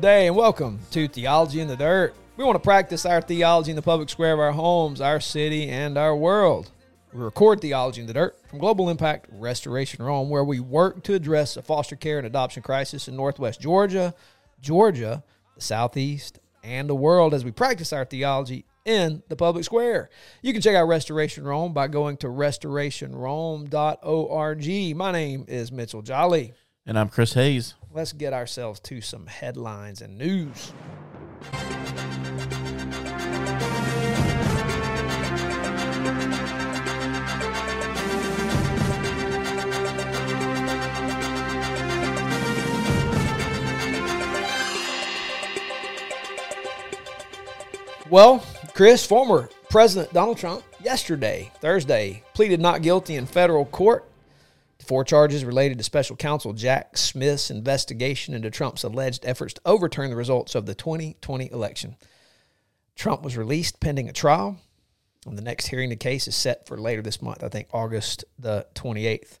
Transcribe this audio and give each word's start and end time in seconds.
Day 0.00 0.26
and 0.26 0.34
welcome 0.34 0.80
to 0.90 1.06
Theology 1.06 1.60
in 1.60 1.68
the 1.68 1.76
Dirt. 1.76 2.16
We 2.36 2.42
want 2.44 2.56
to 2.56 2.60
practice 2.60 3.06
our 3.06 3.20
theology 3.20 3.70
in 3.70 3.76
the 3.76 3.82
public 3.82 4.10
square 4.10 4.32
of 4.32 4.40
our 4.40 4.50
homes, 4.52 5.00
our 5.00 5.20
city, 5.20 5.68
and 5.68 5.96
our 5.96 6.16
world. 6.16 6.72
We 7.12 7.22
record 7.22 7.60
Theology 7.60 8.00
in 8.00 8.08
the 8.08 8.12
Dirt 8.12 8.36
from 8.48 8.58
Global 8.58 8.90
Impact 8.90 9.26
Restoration 9.30 10.04
Rome, 10.04 10.30
where 10.30 10.42
we 10.42 10.58
work 10.58 11.04
to 11.04 11.14
address 11.14 11.54
the 11.54 11.62
foster 11.62 11.94
care 11.96 12.18
and 12.18 12.26
adoption 12.26 12.62
crisis 12.62 13.06
in 13.08 13.16
Northwest 13.16 13.60
Georgia, 13.60 14.14
Georgia, 14.60 15.22
the 15.54 15.60
Southeast, 15.60 16.40
and 16.64 16.88
the 16.88 16.94
world 16.94 17.32
as 17.32 17.44
we 17.44 17.52
practice 17.52 17.92
our 17.92 18.04
theology 18.04 18.64
in 18.84 19.22
the 19.28 19.36
public 19.36 19.64
square. 19.64 20.10
You 20.42 20.52
can 20.52 20.60
check 20.60 20.74
out 20.74 20.88
Restoration 20.88 21.44
Rome 21.44 21.72
by 21.72 21.86
going 21.88 22.16
to 22.18 22.26
restorationrome.org. 22.26 24.96
My 24.96 25.12
name 25.12 25.44
is 25.46 25.70
Mitchell 25.70 26.02
Jolly. 26.02 26.52
And 26.84 26.98
I'm 26.98 27.08
Chris 27.08 27.34
Hayes. 27.34 27.74
Let's 27.94 28.12
get 28.12 28.32
ourselves 28.32 28.80
to 28.80 29.00
some 29.00 29.28
headlines 29.28 30.02
and 30.02 30.18
news. 30.18 30.72
Well, 48.10 48.44
Chris, 48.74 49.06
former 49.06 49.48
President 49.70 50.12
Donald 50.12 50.38
Trump, 50.38 50.64
yesterday, 50.82 51.52
Thursday, 51.60 52.24
pleaded 52.34 52.60
not 52.60 52.82
guilty 52.82 53.14
in 53.14 53.26
federal 53.26 53.66
court 53.66 54.04
four 54.84 55.04
charges 55.04 55.44
related 55.44 55.78
to 55.78 55.84
special 55.84 56.16
counsel 56.16 56.52
Jack 56.52 56.96
Smith's 56.96 57.50
investigation 57.50 58.34
into 58.34 58.50
Trump's 58.50 58.84
alleged 58.84 59.24
efforts 59.26 59.54
to 59.54 59.60
overturn 59.64 60.10
the 60.10 60.16
results 60.16 60.54
of 60.54 60.66
the 60.66 60.74
2020 60.74 61.50
election. 61.50 61.96
Trump 62.96 63.22
was 63.22 63.36
released 63.36 63.80
pending 63.80 64.08
a 64.08 64.12
trial, 64.12 64.58
and 65.26 65.36
the 65.36 65.42
next 65.42 65.66
hearing 65.66 65.90
the 65.90 65.96
case 65.96 66.28
is 66.28 66.36
set 66.36 66.66
for 66.66 66.76
later 66.76 67.02
this 67.02 67.22
month, 67.22 67.42
I 67.42 67.48
think 67.48 67.68
August 67.72 68.24
the 68.38 68.66
28th. 68.74 69.38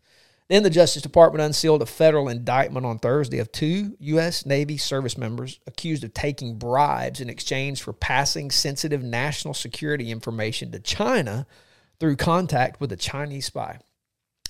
Then 0.48 0.62
the 0.62 0.70
Justice 0.70 1.02
Department 1.02 1.42
unsealed 1.42 1.80
a 1.80 1.86
federal 1.86 2.28
indictment 2.28 2.84
on 2.84 2.98
Thursday 2.98 3.38
of 3.38 3.50
two 3.50 3.96
U.S. 3.98 4.44
Navy 4.44 4.76
service 4.76 5.16
members 5.16 5.58
accused 5.66 6.04
of 6.04 6.12
taking 6.12 6.58
bribes 6.58 7.20
in 7.20 7.30
exchange 7.30 7.82
for 7.82 7.94
passing 7.94 8.50
sensitive 8.50 9.02
national 9.02 9.54
security 9.54 10.10
information 10.10 10.70
to 10.72 10.80
China 10.80 11.46
through 11.98 12.16
contact 12.16 12.80
with 12.80 12.92
a 12.92 12.96
Chinese 12.96 13.46
spy. 13.46 13.78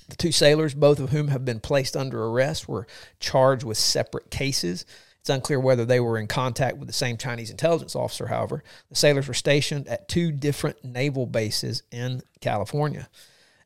The 0.09 0.15
two 0.15 0.31
sailors, 0.31 0.73
both 0.73 0.99
of 0.99 1.09
whom 1.09 1.29
have 1.29 1.45
been 1.45 1.59
placed 1.59 1.97
under 1.97 2.23
arrest, 2.25 2.67
were 2.67 2.87
charged 3.19 3.63
with 3.63 3.77
separate 3.77 4.29
cases. 4.29 4.85
It's 5.19 5.29
unclear 5.29 5.59
whether 5.59 5.85
they 5.85 5.99
were 5.99 6.19
in 6.19 6.27
contact 6.27 6.77
with 6.77 6.87
the 6.87 6.93
same 6.93 7.17
Chinese 7.17 7.49
intelligence 7.49 7.95
officer, 7.95 8.27
however. 8.27 8.63
The 8.89 8.95
sailors 8.95 9.27
were 9.27 9.33
stationed 9.33 9.87
at 9.87 10.07
two 10.07 10.31
different 10.31 10.83
naval 10.83 11.25
bases 11.25 11.81
in 11.91 12.21
California. 12.41 13.09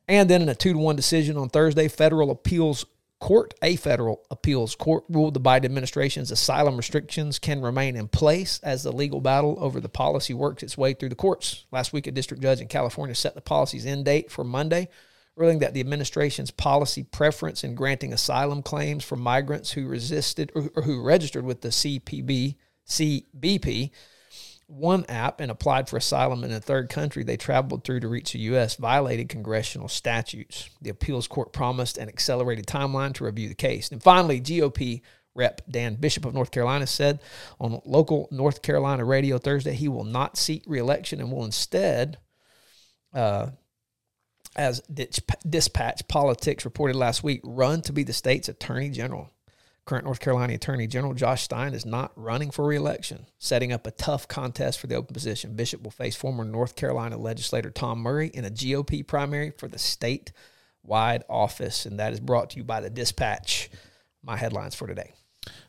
And 0.08 0.30
then 0.30 0.40
in 0.42 0.48
a 0.48 0.54
two 0.54 0.72
to 0.72 0.78
one 0.78 0.96
decision 0.96 1.36
on 1.36 1.50
Thursday, 1.50 1.88
federal 1.88 2.30
appeals 2.30 2.86
court, 3.20 3.52
a 3.62 3.76
federal 3.76 4.24
appeals 4.30 4.74
court 4.74 5.04
ruled 5.08 5.34
the 5.34 5.40
Biden 5.40 5.66
administration's 5.66 6.30
asylum 6.30 6.76
restrictions 6.76 7.38
can 7.38 7.60
remain 7.60 7.94
in 7.94 8.08
place 8.08 8.58
as 8.62 8.82
the 8.82 8.90
legal 8.92 9.20
battle 9.20 9.56
over 9.60 9.78
the 9.78 9.88
policy 9.88 10.32
works 10.32 10.62
its 10.62 10.78
way 10.78 10.94
through 10.94 11.10
the 11.10 11.14
courts. 11.14 11.66
Last 11.70 11.92
week, 11.92 12.06
a 12.06 12.10
district 12.10 12.42
judge 12.42 12.60
in 12.60 12.68
California 12.68 13.14
set 13.14 13.34
the 13.34 13.42
policy's 13.42 13.86
end 13.86 14.06
date 14.06 14.30
for 14.30 14.42
Monday, 14.42 14.88
ruling 15.36 15.60
that 15.60 15.74
the 15.74 15.80
administration's 15.80 16.50
policy 16.50 17.02
preference 17.02 17.64
in 17.64 17.74
granting 17.74 18.12
asylum 18.12 18.62
claims 18.62 19.04
for 19.04 19.16
migrants 19.16 19.72
who 19.72 19.86
resisted 19.86 20.52
or 20.54 20.82
who 20.82 21.02
registered 21.02 21.44
with 21.44 21.60
the 21.62 21.68
CPB 21.68 22.56
CBP 22.86 23.90
one 24.70 25.04
app 25.08 25.40
and 25.40 25.50
applied 25.50 25.88
for 25.88 25.96
asylum 25.96 26.44
in 26.44 26.52
a 26.52 26.60
third 26.60 26.88
country 26.88 27.24
they 27.24 27.36
traveled 27.36 27.82
through 27.82 28.00
to 28.00 28.08
reach 28.08 28.32
the 28.32 28.38
U.S. 28.40 28.76
violated 28.76 29.28
congressional 29.28 29.88
statutes. 29.88 30.70
The 30.80 30.90
appeals 30.90 31.26
court 31.26 31.52
promised 31.52 31.98
an 31.98 32.08
accelerated 32.08 32.66
timeline 32.66 33.12
to 33.14 33.24
review 33.24 33.48
the 33.48 33.54
case. 33.54 33.90
And 33.90 34.02
finally, 34.02 34.40
GOP 34.40 35.02
Rep. 35.34 35.62
Dan 35.70 35.94
Bishop 35.94 36.24
of 36.24 36.34
North 36.34 36.50
Carolina 36.50 36.86
said 36.86 37.20
on 37.60 37.80
local 37.84 38.28
North 38.30 38.62
Carolina 38.62 39.04
radio 39.04 39.38
Thursday 39.38 39.74
he 39.74 39.88
will 39.88 40.04
not 40.04 40.36
seek 40.36 40.62
reelection 40.66 41.20
and 41.20 41.30
will 41.30 41.44
instead, 41.44 42.18
uh, 43.14 43.48
as 44.56 44.80
Dispatch 45.48 46.08
Politics 46.08 46.64
reported 46.64 46.96
last 46.96 47.22
week, 47.22 47.40
run 47.44 47.82
to 47.82 47.92
be 47.92 48.02
the 48.02 48.12
state's 48.12 48.48
attorney 48.48 48.90
general. 48.90 49.30
Current 49.86 50.04
North 50.04 50.20
Carolina 50.20 50.54
Attorney 50.54 50.86
General 50.86 51.14
Josh 51.14 51.42
Stein 51.42 51.74
is 51.74 51.86
not 51.86 52.12
running 52.14 52.50
for 52.50 52.64
reelection, 52.64 53.26
setting 53.38 53.72
up 53.72 53.86
a 53.86 53.90
tough 53.90 54.28
contest 54.28 54.78
for 54.78 54.86
the 54.86 54.94
open 54.94 55.14
position. 55.14 55.56
Bishop 55.56 55.82
will 55.82 55.90
face 55.90 56.14
former 56.14 56.44
North 56.44 56.76
Carolina 56.76 57.16
legislator 57.16 57.70
Tom 57.70 57.98
Murry 57.98 58.28
in 58.28 58.44
a 58.44 58.50
GOP 58.50 59.04
primary 59.04 59.50
for 59.50 59.68
the 59.68 59.78
statewide 59.78 61.22
office. 61.28 61.86
And 61.86 61.98
that 61.98 62.12
is 62.12 62.20
brought 62.20 62.50
to 62.50 62.58
you 62.58 62.64
by 62.64 62.80
the 62.80 62.90
Dispatch. 62.90 63.70
My 64.22 64.36
headlines 64.36 64.74
for 64.74 64.86
today. 64.86 65.14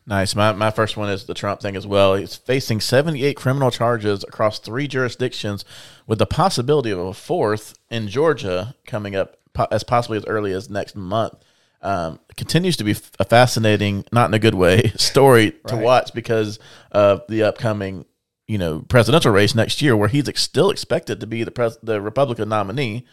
Nice. 0.05 0.35
My, 0.35 0.51
my 0.51 0.71
first 0.71 0.97
one 0.97 1.09
is 1.09 1.25
the 1.25 1.33
Trump 1.33 1.61
thing 1.61 1.75
as 1.75 1.85
well. 1.85 2.15
He's 2.15 2.35
facing 2.35 2.81
78 2.81 3.35
criminal 3.35 3.71
charges 3.71 4.23
across 4.23 4.59
three 4.59 4.87
jurisdictions 4.87 5.63
with 6.07 6.19
the 6.19 6.25
possibility 6.25 6.91
of 6.91 6.99
a 6.99 7.13
fourth 7.13 7.77
in 7.89 8.07
Georgia 8.07 8.75
coming 8.85 9.15
up 9.15 9.37
as 9.71 9.83
possibly 9.83 10.17
as 10.17 10.25
early 10.25 10.53
as 10.53 10.69
next 10.69 10.95
month 10.95 11.35
um, 11.81 12.19
continues 12.37 12.77
to 12.77 12.83
be 12.83 12.95
a 13.19 13.25
fascinating, 13.25 14.05
not 14.11 14.29
in 14.29 14.33
a 14.33 14.39
good 14.39 14.55
way, 14.55 14.91
story 14.95 15.53
to 15.67 15.75
watch 15.75 16.13
because 16.13 16.59
of 16.91 17.23
the 17.27 17.43
upcoming, 17.43 18.05
you 18.47 18.57
know, 18.57 18.81
presidential 18.87 19.31
race 19.31 19.55
next 19.55 19.81
year, 19.81 19.95
where 19.97 20.09
he's 20.09 20.29
ex- 20.29 20.41
still 20.41 20.69
expected 20.69 21.19
to 21.19 21.27
be 21.27 21.43
the 21.43 21.51
pres- 21.51 21.79
the 21.81 22.01
Republican 22.01 22.49
nominee, 22.49 23.05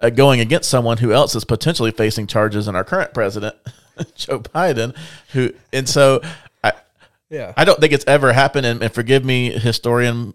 uh, 0.00 0.10
going 0.10 0.40
against 0.40 0.70
someone 0.70 0.98
who 0.98 1.12
else 1.12 1.34
is 1.34 1.44
potentially 1.44 1.90
facing 1.90 2.26
charges 2.26 2.68
in 2.68 2.76
our 2.76 2.84
current 2.84 3.12
president, 3.12 3.56
Joe 4.14 4.40
Biden, 4.40 4.96
who, 5.32 5.52
and 5.72 5.88
so 5.88 6.20
I, 6.62 6.72
yeah, 7.30 7.52
I 7.56 7.64
don't 7.64 7.80
think 7.80 7.92
it's 7.92 8.04
ever 8.06 8.32
happened. 8.32 8.66
And, 8.66 8.82
and 8.82 8.92
forgive 8.92 9.24
me, 9.24 9.50
historians 9.50 10.34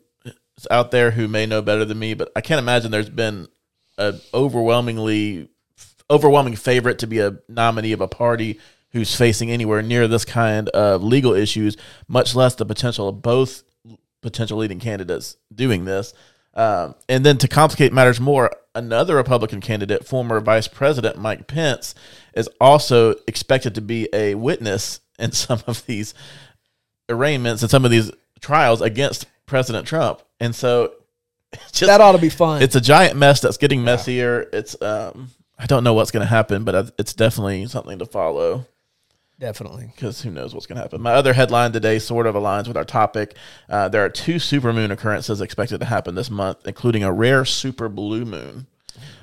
out 0.69 0.91
there 0.91 1.11
who 1.11 1.27
may 1.27 1.45
know 1.45 1.61
better 1.61 1.85
than 1.85 1.99
me, 1.99 2.13
but 2.13 2.31
I 2.35 2.41
can't 2.41 2.59
imagine 2.59 2.91
there's 2.91 3.09
been 3.09 3.47
a 3.97 4.15
overwhelmingly 4.33 5.49
overwhelming 6.09 6.55
favorite 6.55 6.99
to 6.99 7.07
be 7.07 7.19
a 7.19 7.37
nominee 7.47 7.93
of 7.93 8.01
a 8.01 8.07
party 8.07 8.59
who's 8.91 9.15
facing 9.15 9.49
anywhere 9.49 9.81
near 9.81 10.07
this 10.07 10.25
kind 10.25 10.67
of 10.69 11.01
legal 11.01 11.33
issues, 11.33 11.77
much 12.07 12.35
less 12.35 12.55
the 12.55 12.65
potential 12.65 13.07
of 13.07 13.21
both 13.21 13.63
potential 14.21 14.57
leading 14.57 14.79
candidates 14.79 15.37
doing 15.53 15.85
this. 15.85 16.13
Um, 16.53 16.95
and 17.07 17.25
then 17.25 17.37
to 17.37 17.47
complicate 17.47 17.93
matters 17.93 18.19
more, 18.19 18.51
another 18.75 19.15
Republican 19.15 19.61
candidate, 19.61 20.05
former 20.05 20.41
Vice 20.41 20.67
President 20.67 21.17
Mike 21.17 21.47
Pence, 21.47 21.95
is 22.33 22.49
also 22.59 23.15
expected 23.27 23.75
to 23.75 23.81
be 23.81 24.07
a 24.13 24.35
witness 24.35 24.99
in 25.19 25.31
some 25.31 25.61
of 25.67 25.85
these 25.85 26.13
arraignments 27.09 27.61
and 27.61 27.71
some 27.71 27.85
of 27.85 27.91
these 27.91 28.11
trials 28.39 28.81
against 28.81 29.25
President 29.45 29.87
Trump. 29.87 30.21
And 30.39 30.55
so 30.55 30.93
just, 31.71 31.87
that 31.87 32.01
ought 32.01 32.13
to 32.13 32.17
be 32.17 32.29
fun. 32.29 32.61
It's 32.61 32.75
a 32.75 32.81
giant 32.81 33.17
mess 33.17 33.41
that's 33.41 33.57
getting 33.57 33.83
messier. 33.83 34.43
Yeah. 34.51 34.59
It's 34.59 34.81
um, 34.81 35.29
I 35.59 35.65
don't 35.65 35.83
know 35.83 35.93
what's 35.93 36.11
going 36.11 36.21
to 36.21 36.29
happen, 36.29 36.63
but 36.63 36.93
it's 36.97 37.13
definitely 37.13 37.67
something 37.67 37.99
to 37.99 38.05
follow. 38.05 38.65
Definitely. 39.41 39.91
Because 39.93 40.21
who 40.21 40.29
knows 40.29 40.53
what's 40.53 40.67
going 40.67 40.77
to 40.77 40.83
happen. 40.83 41.01
My 41.01 41.13
other 41.13 41.33
headline 41.33 41.71
today 41.71 41.97
sort 41.97 42.27
of 42.27 42.35
aligns 42.35 42.67
with 42.67 42.77
our 42.77 42.85
topic. 42.85 43.35
Uh, 43.67 43.89
there 43.89 44.05
are 44.05 44.09
two 44.09 44.35
supermoon 44.35 44.91
occurrences 44.91 45.41
expected 45.41 45.79
to 45.79 45.85
happen 45.85 46.13
this 46.13 46.29
month, 46.29 46.67
including 46.67 47.03
a 47.03 47.11
rare 47.11 47.43
super 47.43 47.89
blue 47.89 48.23
moon, 48.23 48.67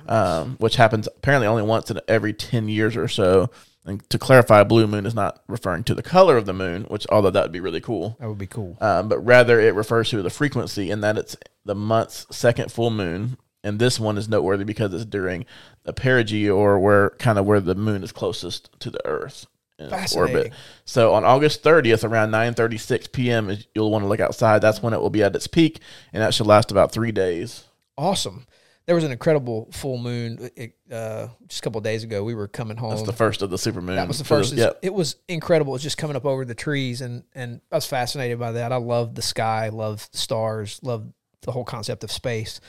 um, 0.09 0.57
which 0.59 0.77
happens 0.77 1.07
apparently 1.07 1.47
only 1.47 1.63
once 1.63 1.91
in 1.91 2.01
every 2.09 2.33
10 2.33 2.69
years 2.69 2.97
or 2.97 3.09
so. 3.09 3.51
And 3.85 4.07
to 4.11 4.19
clarify, 4.19 4.65
blue 4.65 4.87
moon 4.87 5.07
is 5.07 5.15
not 5.15 5.43
referring 5.47 5.85
to 5.85 5.95
the 5.95 6.03
color 6.03 6.37
of 6.37 6.45
the 6.45 6.53
moon, 6.53 6.85
which 6.85 7.07
although 7.11 7.31
that 7.31 7.45
would 7.45 7.53
be 7.53 7.61
really 7.61 7.81
cool. 7.81 8.17
That 8.21 8.29
would 8.29 8.39
be 8.39 8.47
cool. 8.47 8.77
Um, 8.81 9.09
but 9.09 9.21
rather 9.21 9.61
it 9.61 9.75
refers 9.75 10.11
to 10.11 10.23
the 10.23 10.31
frequency 10.31 10.91
in 10.91 11.01
that 11.01 11.17
it's 11.17 11.37
the 11.65 11.75
month's 11.75 12.27
second 12.31 12.71
full 12.71 12.91
moon 12.91 13.39
and 13.65 13.79
this 13.79 13.99
one 13.99 14.17
is 14.17 14.29
noteworthy 14.29 14.65
because 14.65 14.95
it's 14.95 15.05
during 15.05 15.45
a 15.85 15.93
perigee 15.93 16.49
or 16.49 16.79
where 16.79 17.11
kind 17.11 17.39
of 17.39 17.47
where 17.47 17.61
the 17.61 17.75
moon 17.75 18.03
is 18.03 18.13
closest 18.13 18.71
to 18.81 18.91
the 18.91 19.05
Earth 19.07 19.47
in 19.79 19.91
orbit. 20.17 20.53
So 20.85 21.15
on 21.15 21.25
August 21.25 21.63
30th, 21.63 22.09
around 22.09 22.31
9:36 22.31 23.13
p.m., 23.13 23.57
you'll 23.75 23.91
want 23.91 24.05
to 24.05 24.09
look 24.09 24.21
outside. 24.21 24.61
That's 24.61 24.83
when 24.83 24.93
it 24.93 25.01
will 25.01 25.11
be 25.11 25.23
at 25.23 25.35
its 25.35 25.47
peak, 25.47 25.81
and 26.13 26.23
that 26.23 26.35
should 26.35 26.47
last 26.47 26.71
about 26.71 26.93
three 26.93 27.13
days. 27.13 27.65
Awesome. 27.97 28.47
There 28.89 28.97
was 28.97 29.05
an 29.05 29.13
incredible 29.13 29.69
full 29.71 29.99
moon 29.99 30.51
it, 30.57 30.75
uh, 30.91 31.29
just 31.47 31.61
a 31.61 31.63
couple 31.63 31.81
days 31.81 32.03
ago. 32.03 32.25
We 32.25 32.35
were 32.35 32.49
coming 32.49 32.77
home. 32.77 32.91
That's 32.91 33.03
the 33.03 33.13
first 33.13 33.41
of 33.43 33.51
the 33.51 33.59
super 33.59 33.81
moon. 33.81 33.95
That 33.95 34.09
was 34.09 34.19
the 34.19 34.25
first. 34.25 34.55
Yep. 34.55 34.81
It 34.83 34.93
was 34.93 35.15
incredible. 35.29 35.75
It 35.75 35.77
was 35.77 35.83
just 35.85 35.99
coming 35.99 36.17
up 36.17 36.25
over 36.25 36.45
the 36.45 36.57
trees, 36.57 37.01
and 37.01 37.23
and 37.37 37.61
I 37.71 37.77
was 37.77 37.87
fascinated 37.87 38.41
by 38.41 38.53
that. 38.53 38.73
I 38.73 38.77
love 38.77 39.15
the 39.15 39.23
sky, 39.23 39.69
love 39.69 40.09
stars, 40.13 40.81
love 40.83 41.07
the 41.43 41.53
whole 41.53 41.65
concept 41.65 42.03
of 42.03 42.11
space 42.11 42.61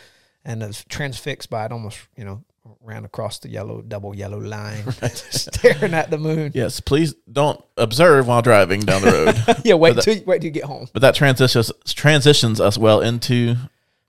and 0.46 0.64
I 0.64 0.68
was 0.68 0.86
transfixed 0.86 1.50
by 1.50 1.66
it 1.66 1.72
almost, 1.72 2.00
you 2.16 2.24
know, 2.24 2.44
ran 2.82 3.06
across 3.06 3.40
the 3.40 3.50
yellow 3.50 3.82
double 3.82 4.16
yellow 4.16 4.40
line, 4.40 4.84
staring 5.10 5.94
at 5.94 6.10
the 6.10 6.18
moon. 6.18 6.52
Yes, 6.54 6.80
please 6.80 7.14
don't 7.32 7.64
observe 7.78 8.28
while 8.28 8.42
driving 8.42 8.82
down 8.82 9.02
the 9.02 9.12
road. 9.12 9.58
Yeah, 9.66 9.76
wait 9.76 9.96
But 9.96 10.04
till 10.04 10.24
wait 10.26 10.42
till 10.42 10.46
you 10.46 10.52
get 10.52 10.66
home. 10.66 10.88
but 10.94 11.02
that 11.02 11.16
transitions 11.16 11.72
transitions 11.86 12.60
us 12.60 12.78
well 12.78 13.02
into 13.02 13.56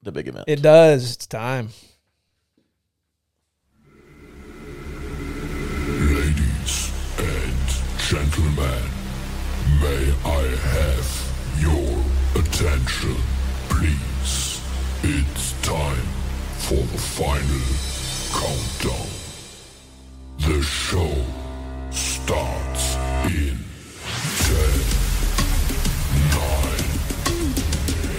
the 0.03 0.13
big 0.13 0.29
event. 0.29 0.45
It 0.49 0.63
does. 0.63 1.15
It's 1.15 1.27
time. 1.27 1.71
Gentlemen, 8.11 8.83
may 9.81 10.03
I 10.25 10.43
have 10.75 11.09
your 11.61 11.95
attention, 12.35 13.15
please? 13.69 14.61
It's 15.05 15.53
time 15.63 16.09
for 16.59 16.75
the 16.75 16.99
final 16.99 17.63
countdown. 18.35 19.07
The 20.41 20.61
show 20.61 21.25
starts 21.93 22.97
in 23.27 23.57
10, 24.43 24.67
9, 26.35 26.91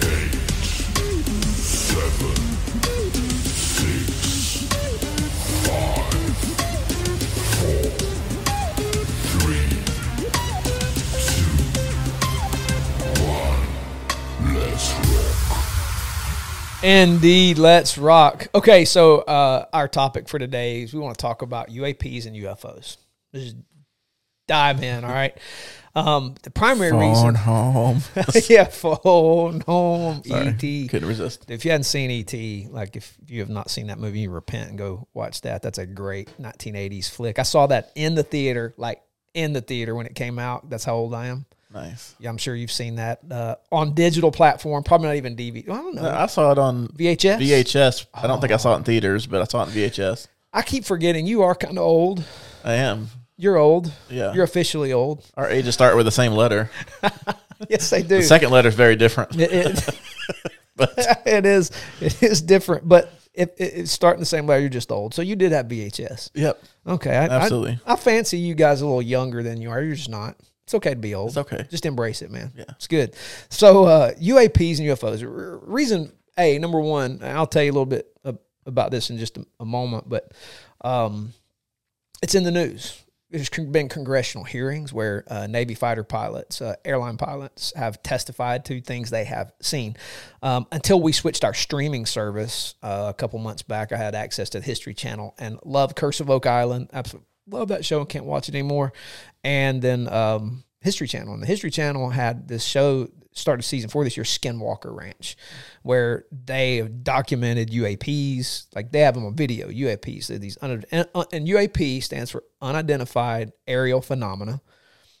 8, 0.00 0.34
7, 1.52 2.41
Indeed, 16.82 17.58
let's 17.58 17.96
rock. 17.96 18.48
Okay, 18.54 18.84
so 18.84 19.18
uh, 19.20 19.66
our 19.72 19.86
topic 19.86 20.28
for 20.28 20.40
today 20.40 20.82
is 20.82 20.92
we 20.92 20.98
want 20.98 21.16
to 21.16 21.22
talk 21.22 21.42
about 21.42 21.68
UAPs 21.68 22.26
and 22.26 22.34
UFOs. 22.36 22.96
Just 23.32 23.56
dive 24.48 24.82
in, 24.82 25.04
all 25.04 25.10
right. 25.10 25.36
Um, 25.94 26.34
the 26.42 26.50
primary 26.50 26.90
Phone 26.90 27.08
reason, 27.08 27.34
home. 27.36 28.00
yeah, 28.48 28.64
phone 28.64 29.60
home, 29.60 30.22
Sorry, 30.24 30.48
ET. 30.48 30.88
Couldn't 30.88 31.08
resist. 31.08 31.50
If 31.50 31.64
you 31.64 31.70
hadn't 31.70 31.84
seen 31.84 32.10
ET, 32.10 32.72
like 32.72 32.96
if 32.96 33.16
you 33.28 33.40
have 33.40 33.50
not 33.50 33.70
seen 33.70 33.86
that 33.88 33.98
movie, 33.98 34.20
you 34.20 34.30
repent 34.30 34.70
and 34.70 34.78
go 34.78 35.06
watch 35.14 35.42
that. 35.42 35.62
That's 35.62 35.78
a 35.78 35.86
great 35.86 36.30
1980s 36.40 37.10
flick. 37.10 37.38
I 37.38 37.42
saw 37.42 37.66
that 37.68 37.92
in 37.94 38.14
the 38.14 38.22
theater, 38.22 38.74
like 38.76 39.02
in 39.34 39.52
the 39.52 39.60
theater 39.60 39.94
when 39.94 40.06
it 40.06 40.14
came 40.14 40.38
out. 40.38 40.68
That's 40.68 40.84
how 40.84 40.94
old 40.94 41.14
I 41.14 41.26
am. 41.26 41.46
Nice. 41.72 42.14
Yeah, 42.18 42.30
I'm 42.30 42.38
sure 42.38 42.54
you've 42.54 42.72
seen 42.72 42.96
that 42.96 43.20
uh, 43.30 43.56
on 43.70 43.94
digital 43.94 44.30
platform. 44.30 44.82
Probably 44.82 45.08
not 45.08 45.16
even 45.16 45.36
DVD. 45.36 45.68
I 45.68 45.76
don't 45.76 45.94
know. 45.94 46.08
I 46.08 46.26
saw 46.26 46.52
it 46.52 46.58
on 46.58 46.88
VHS. 46.88 47.38
VHS. 47.38 48.06
I 48.14 48.26
don't 48.26 48.40
think 48.40 48.52
I 48.52 48.56
saw 48.58 48.74
it 48.74 48.78
in 48.78 48.84
theaters, 48.84 49.26
but 49.26 49.40
I 49.40 49.44
saw 49.44 49.64
it 49.64 49.68
in 49.68 49.74
VHS. 49.74 50.28
I 50.52 50.62
keep 50.62 50.84
forgetting 50.84 51.26
you 51.26 51.42
are 51.42 51.54
kind 51.54 51.78
of 51.78 51.84
old. 51.84 52.24
I 52.64 52.74
am. 52.74 53.08
You're 53.38 53.56
old. 53.56 53.90
Yeah. 54.10 54.34
You're 54.34 54.44
officially 54.44 54.92
old. 54.92 55.24
Our 55.36 55.48
ages 55.48 55.74
start 55.74 55.96
with 55.96 56.06
the 56.06 56.12
same 56.12 56.32
letter. 56.32 56.70
Yes, 57.68 57.90
they 57.90 58.02
do. 58.02 58.16
The 58.16 58.22
second 58.22 58.50
letter 58.50 58.68
is 58.68 58.74
very 58.74 58.96
different. 58.96 59.38
It, 59.38 59.52
it, 59.52 60.00
But 60.76 60.94
it 61.26 61.46
is. 61.46 61.70
It 62.00 62.22
is 62.22 62.42
different, 62.42 62.88
but 62.88 63.12
it, 63.34 63.54
it, 63.58 63.72
it's 63.74 63.92
starting 63.92 64.20
the 64.20 64.26
same 64.26 64.46
way. 64.46 64.60
You're 64.60 64.68
just 64.68 64.90
old. 64.90 65.14
So 65.14 65.22
you 65.22 65.36
did 65.36 65.52
have 65.52 65.66
VHS. 65.66 66.30
yep, 66.34 66.62
Okay. 66.86 67.14
I, 67.16 67.26
Absolutely. 67.28 67.78
I, 67.86 67.92
I 67.92 67.96
fancy 67.96 68.38
you 68.38 68.54
guys 68.54 68.80
a 68.80 68.86
little 68.86 69.02
younger 69.02 69.42
than 69.42 69.60
you 69.60 69.70
are. 69.70 69.82
You're 69.82 69.94
just 69.94 70.08
not. 70.08 70.36
It's 70.72 70.78
okay 70.86 70.94
to 70.94 70.96
be 71.00 71.14
old. 71.14 71.28
it's 71.28 71.36
okay. 71.36 71.66
Just 71.70 71.84
embrace 71.84 72.22
it, 72.22 72.30
man. 72.30 72.50
Yeah. 72.56 72.64
It's 72.70 72.86
good. 72.86 73.14
So 73.50 73.84
uh, 73.84 74.14
UAPs 74.14 74.78
and 74.78 74.88
UFOs. 74.88 75.22
R- 75.22 75.58
Reason 75.58 76.10
A, 76.38 76.58
number 76.58 76.80
one, 76.80 77.20
I'll 77.22 77.46
tell 77.46 77.62
you 77.62 77.70
a 77.70 77.74
little 77.74 77.84
bit 77.84 78.06
ab- 78.24 78.40
about 78.64 78.90
this 78.90 79.10
in 79.10 79.18
just 79.18 79.36
a, 79.36 79.44
a 79.60 79.66
moment, 79.66 80.08
but 80.08 80.32
um, 80.82 81.34
it's 82.22 82.34
in 82.34 82.44
the 82.44 82.50
news. 82.50 82.98
There's 83.30 83.50
con- 83.50 83.70
been 83.70 83.90
congressional 83.90 84.44
hearings 84.44 84.94
where 84.94 85.24
uh, 85.28 85.46
Navy 85.46 85.74
fighter 85.74 86.04
pilots, 86.04 86.62
uh, 86.62 86.76
airline 86.86 87.18
pilots, 87.18 87.74
have 87.76 88.02
testified 88.02 88.64
to 88.66 88.80
things 88.80 89.10
they 89.10 89.24
have 89.24 89.52
seen. 89.60 89.96
Um, 90.42 90.66
until 90.72 91.02
we 91.02 91.12
switched 91.12 91.44
our 91.44 91.54
streaming 91.54 92.06
service 92.06 92.76
uh, 92.82 93.08
a 93.10 93.14
couple 93.14 93.38
months 93.40 93.62
back, 93.62 93.92
I 93.92 93.98
had 93.98 94.14
access 94.14 94.48
to 94.50 94.60
the 94.60 94.64
History 94.64 94.94
Channel 94.94 95.34
and 95.38 95.58
love 95.66 95.94
Curse 95.94 96.20
of 96.20 96.30
Oak 96.30 96.46
Island. 96.46 96.88
Absolutely 96.94 97.26
love 97.48 97.68
that 97.68 97.84
show 97.84 98.00
and 98.00 98.08
can't 98.08 98.24
watch 98.24 98.48
it 98.48 98.54
anymore. 98.54 98.92
And 99.44 99.82
then 99.82 100.08
um, 100.08 100.64
History 100.80 101.08
Channel. 101.08 101.34
And 101.34 101.42
the 101.42 101.46
History 101.46 101.70
Channel 101.70 102.10
had 102.10 102.48
this 102.48 102.64
show 102.64 103.08
started 103.32 103.62
season 103.62 103.88
four 103.88 104.04
this 104.04 104.16
year, 104.16 104.24
Skinwalker 104.24 104.94
Ranch, 104.94 105.36
where 105.82 106.26
they 106.30 106.76
have 106.76 107.02
documented 107.02 107.70
UAPs. 107.70 108.66
Like 108.74 108.92
they 108.92 109.00
have 109.00 109.14
them 109.14 109.24
on 109.24 109.34
video, 109.34 109.68
UAPs. 109.68 110.26
They're 110.26 110.38
these 110.38 110.58
un- 110.60 110.84
and, 110.90 111.08
and 111.14 111.48
UAP 111.48 112.02
stands 112.02 112.30
for 112.30 112.44
unidentified 112.60 113.52
aerial 113.66 114.02
phenomena. 114.02 114.60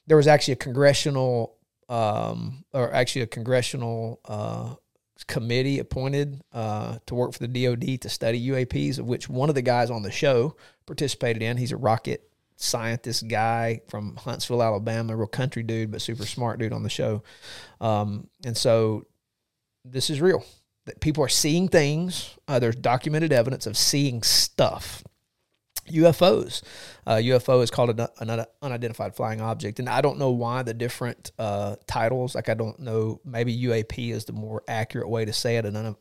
There 0.06 0.16
was 0.16 0.26
actually 0.26 0.54
a 0.54 0.56
congressional, 0.56 1.56
um, 1.88 2.64
or 2.72 2.92
actually 2.92 3.22
a 3.22 3.26
congressional 3.26 4.20
uh, 4.24 4.74
committee 5.26 5.78
appointed 5.78 6.42
uh, 6.52 6.98
to 7.06 7.14
work 7.14 7.32
for 7.32 7.46
the 7.46 7.48
DoD 7.48 8.00
to 8.00 8.08
study 8.08 8.48
UAPs, 8.48 8.98
of 8.98 9.06
which 9.06 9.28
one 9.28 9.48
of 9.48 9.54
the 9.54 9.62
guys 9.62 9.90
on 9.90 10.02
the 10.02 10.10
show 10.10 10.56
participated 10.86 11.42
in. 11.42 11.56
He's 11.56 11.72
a 11.72 11.76
rocket 11.76 12.28
scientist 12.56 13.28
guy 13.28 13.80
from 13.88 14.16
Huntsville, 14.16 14.62
Alabama, 14.62 15.16
real 15.16 15.26
country 15.26 15.62
dude, 15.62 15.90
but 15.90 16.00
super 16.00 16.26
smart 16.26 16.58
dude 16.58 16.72
on 16.72 16.82
the 16.82 16.88
show. 16.88 17.22
Um, 17.80 18.28
and 18.44 18.56
so 18.56 19.06
this 19.84 20.10
is 20.10 20.20
real. 20.20 20.44
That 20.86 21.00
people 21.00 21.22
are 21.22 21.28
seeing 21.28 21.68
things. 21.68 22.36
Uh, 22.48 22.58
there's 22.58 22.76
documented 22.76 23.32
evidence 23.32 23.66
of 23.66 23.76
seeing 23.76 24.22
stuff. 24.22 25.04
UFOs. 25.88 26.62
Uh, 27.06 27.16
UFO 27.16 27.62
is 27.62 27.70
called 27.70 27.98
an, 27.98 28.06
an 28.20 28.44
unidentified 28.62 29.14
flying 29.14 29.40
object, 29.40 29.80
and 29.80 29.88
I 29.88 30.00
don't 30.00 30.18
know 30.18 30.30
why 30.30 30.62
the 30.62 30.74
different 30.74 31.32
uh, 31.38 31.76
titles. 31.86 32.34
Like 32.34 32.48
I 32.48 32.54
don't 32.54 32.78
know. 32.78 33.20
Maybe 33.24 33.56
UAP 33.56 34.12
is 34.12 34.24
the 34.24 34.32
more 34.32 34.62
accurate 34.68 35.08
way 35.08 35.24
to 35.24 35.32
say 35.32 35.56
it. 35.56 35.64
And 35.64 35.74
none 35.74 35.86
of, 35.86 35.96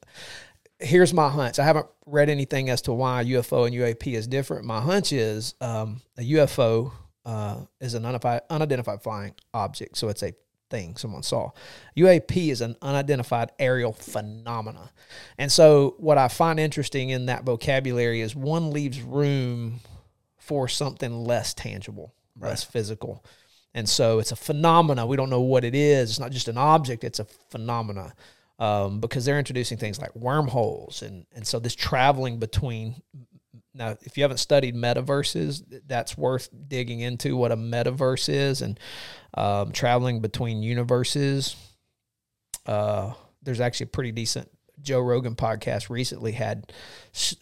here's 0.82 1.14
my 1.14 1.30
hunch. 1.30 1.60
I 1.60 1.64
haven't 1.64 1.88
read 2.06 2.30
anything 2.30 2.70
as 2.70 2.82
to 2.84 2.94
why 2.94 3.24
UFO 3.24 3.66
and 3.66 3.76
UAP 3.76 4.14
is 4.14 4.28
different. 4.28 4.66
My 4.66 4.82
hunch 4.82 5.14
is 5.14 5.56
um, 5.62 6.02
a 6.18 6.22
UFO 6.22 6.92
uh, 7.26 7.62
is 7.80 7.94
an 7.94 8.06
unidentified, 8.06 8.42
unidentified 8.50 9.04
flying 9.04 9.36
object, 9.54 9.98
so 9.98 10.10
it's 10.10 10.24
a 10.24 10.34
thing 10.70 10.96
someone 10.96 11.22
saw. 11.22 11.52
UAP 11.98 12.50
is 12.50 12.62
an 12.62 12.76
unidentified 12.82 13.52
aerial 13.60 13.94
phenomena. 13.94 14.92
And 15.38 15.52
so 15.52 15.96
what 15.98 16.18
I 16.18 16.30
find 16.30 16.60
interesting 16.60 17.10
in 17.10 17.28
that 17.28 17.44
vocabulary 17.44 18.22
is 18.22 18.36
one 18.36 18.72
leaves 18.72 19.02
room 19.02 19.82
for 20.38 20.68
something 20.68 21.26
less 21.26 21.54
tangible, 21.54 22.14
less 22.40 22.64
physical. 22.64 23.24
And 23.74 23.88
so 23.88 24.20
it's 24.20 24.32
a 24.32 24.36
phenomena. 24.36 25.06
We 25.06 25.18
don't 25.18 25.30
know 25.30 25.42
what 25.42 25.64
it 25.64 25.76
is. 25.76 26.10
It's 26.10 26.20
not 26.20 26.32
just 26.32 26.48
an 26.48 26.58
object, 26.58 27.04
it's 27.04 27.20
a 27.20 27.26
phenomena. 27.26 28.14
Um, 28.62 29.00
because 29.00 29.26
they're 29.26 29.40
introducing 29.40 29.80
things 29.80 30.00
like 30.00 30.16
wormholes 30.16 31.02
and 31.02 31.26
and 31.34 31.48
so 31.48 31.58
this 31.58 31.74
traveling 31.74 32.38
between 32.38 33.02
now 33.74 33.98
if 34.04 34.18
you 34.18 34.24
haven't 34.24 34.38
studied 34.38 34.76
metaverses 34.76 35.64
that's 35.88 36.16
worth 36.16 36.48
digging 36.68 37.00
into 37.00 37.36
what 37.36 37.52
a 37.52 37.58
metaverse 37.58 38.30
is 38.30 38.62
and 38.62 38.80
um, 39.34 39.72
traveling 39.72 40.20
between 40.22 40.62
universes. 40.62 41.56
Uh, 42.68 43.14
there's 43.42 43.60
actually 43.60 43.86
a 43.86 43.88
pretty 43.88 44.12
decent 44.12 44.48
joe 44.80 45.00
rogan 45.00 45.36
podcast 45.36 45.90
recently 45.90 46.34
had 46.34 46.72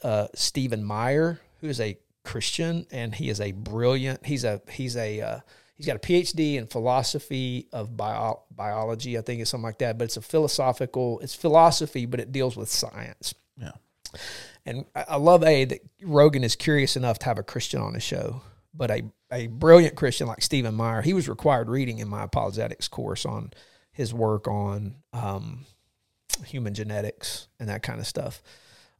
uh, 0.03 0.27
stephen 0.35 0.81
meyer 0.81 1.41
who 1.59 1.67
is 1.67 1.81
a 1.81 1.97
christian 2.23 2.85
and 2.91 3.15
he 3.15 3.29
is 3.29 3.41
a 3.41 3.51
brilliant 3.51 4.25
he's 4.25 4.45
a 4.45 4.61
he's 4.69 4.95
a 4.95 5.19
uh, 5.19 5.39
he's 5.79 5.87
got 5.87 5.95
a 5.95 5.99
phd 5.99 6.55
in 6.55 6.67
philosophy 6.67 7.67
of 7.73 7.97
bio- 7.97 8.43
biology 8.51 9.17
i 9.17 9.21
think 9.21 9.41
it's 9.41 9.49
something 9.49 9.63
like 9.63 9.79
that 9.79 9.97
but 9.97 10.03
it's 10.05 10.17
a 10.17 10.21
philosophical 10.21 11.19
it's 11.21 11.33
philosophy 11.33 12.05
but 12.05 12.19
it 12.19 12.31
deals 12.31 12.55
with 12.55 12.69
science 12.69 13.33
Yeah. 13.57 13.71
and 14.65 14.85
I 14.93 15.05
I 15.09 15.15
love 15.15 15.43
a 15.43 15.65
that 15.65 15.79
Rogan 16.03 16.43
is 16.43 16.55
curious 16.55 16.95
enough 16.95 17.17
to 17.19 17.25
have 17.25 17.39
a 17.39 17.43
Christian 17.43 17.81
on 17.81 17.93
his 17.93 18.03
show, 18.03 18.41
but 18.73 18.91
a 18.91 19.03
a 19.31 19.47
brilliant 19.47 19.95
Christian 19.95 20.27
like 20.27 20.41
Stephen 20.41 20.75
Meyer, 20.75 21.01
he 21.01 21.13
was 21.13 21.29
required 21.29 21.69
reading 21.69 21.99
in 21.99 22.07
my 22.07 22.23
apologetics 22.23 22.87
course 22.87 23.25
on 23.25 23.51
his 23.91 24.13
work 24.13 24.47
on 24.47 24.95
um, 25.13 25.65
human 26.45 26.73
genetics 26.73 27.47
and 27.59 27.69
that 27.69 27.83
kind 27.83 27.99
of 27.99 28.07
stuff. 28.07 28.41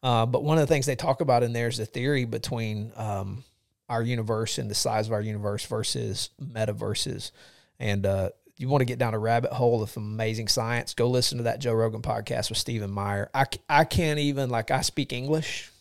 Uh, 0.04 0.26
but 0.28 0.44
one 0.44 0.58
of 0.60 0.62
the 0.68 0.72
things 0.74 0.86
they 0.86 0.96
talk 0.96 1.20
about 1.22 1.42
in 1.44 1.52
there 1.54 1.68
is 1.68 1.78
the 1.78 1.86
theory 1.86 2.26
between 2.26 2.92
um, 2.96 3.44
our 3.90 4.04
universe 4.04 4.58
and 4.58 4.70
the 4.70 4.76
size 4.76 5.08
of 5.08 5.14
our 5.14 5.22
universe 5.22 5.66
versus 5.66 6.30
metaverses. 6.42 7.32
And 7.80 8.06
uh, 8.06 8.30
you 8.58 8.68
want 8.70 8.82
to 8.82 8.86
get 8.86 9.00
down 9.00 9.14
a 9.14 9.20
rabbit 9.20 9.52
hole 9.52 9.82
of 9.82 9.96
amazing 9.98 10.48
science, 10.48 10.94
go 10.94 11.10
listen 11.10 11.38
to 11.40 11.46
that 11.46 11.60
Joe 11.60 11.74
Rogan 11.74 12.02
podcast 12.02 12.50
with 12.50 12.58
Stephen 12.58 12.92
Meyer. 12.92 13.30
I, 13.34 13.46
I 13.68 13.86
can't 13.86 14.20
even, 14.20 14.50
like, 14.50 14.70
I 14.72 14.82
speak 14.82 15.14
English 15.14 15.72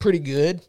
pretty 0.00 0.18
good, 0.18 0.60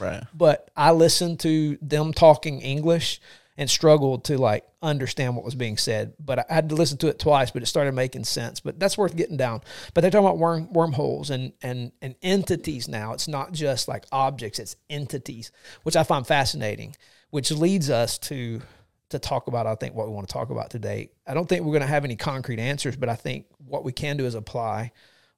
Right. 0.00 0.24
but 0.34 0.70
I 0.76 0.90
listen 0.90 1.36
to 1.38 1.78
them 1.80 2.12
talking 2.12 2.60
English 2.60 3.20
and 3.60 3.68
struggled 3.68 4.24
to 4.24 4.38
like 4.38 4.64
understand 4.80 5.36
what 5.36 5.44
was 5.44 5.54
being 5.54 5.76
said. 5.76 6.14
But 6.18 6.38
I 6.38 6.54
had 6.54 6.70
to 6.70 6.74
listen 6.74 6.96
to 6.98 7.08
it 7.08 7.18
twice, 7.18 7.50
but 7.50 7.62
it 7.62 7.66
started 7.66 7.92
making 7.92 8.24
sense. 8.24 8.58
But 8.58 8.80
that's 8.80 8.96
worth 8.96 9.14
getting 9.14 9.36
down. 9.36 9.60
But 9.92 10.00
they're 10.00 10.10
talking 10.10 10.24
about 10.24 10.38
worm, 10.38 10.72
wormholes 10.72 11.28
and 11.28 11.52
and 11.62 11.92
and 12.00 12.14
entities 12.22 12.88
now. 12.88 13.12
It's 13.12 13.28
not 13.28 13.52
just 13.52 13.86
like 13.86 14.06
objects; 14.10 14.58
it's 14.58 14.76
entities, 14.88 15.52
which 15.82 15.94
I 15.94 16.04
find 16.04 16.26
fascinating. 16.26 16.96
Which 17.28 17.52
leads 17.52 17.90
us 17.90 18.16
to 18.20 18.62
to 19.10 19.18
talk 19.18 19.46
about. 19.46 19.66
I 19.66 19.74
think 19.74 19.94
what 19.94 20.08
we 20.08 20.14
want 20.14 20.26
to 20.26 20.32
talk 20.32 20.48
about 20.48 20.70
today. 20.70 21.10
I 21.26 21.34
don't 21.34 21.46
think 21.46 21.62
we're 21.62 21.72
going 21.72 21.82
to 21.82 21.86
have 21.86 22.06
any 22.06 22.16
concrete 22.16 22.60
answers, 22.60 22.96
but 22.96 23.10
I 23.10 23.14
think 23.14 23.44
what 23.58 23.84
we 23.84 23.92
can 23.92 24.16
do 24.16 24.24
is 24.24 24.34
apply 24.34 24.92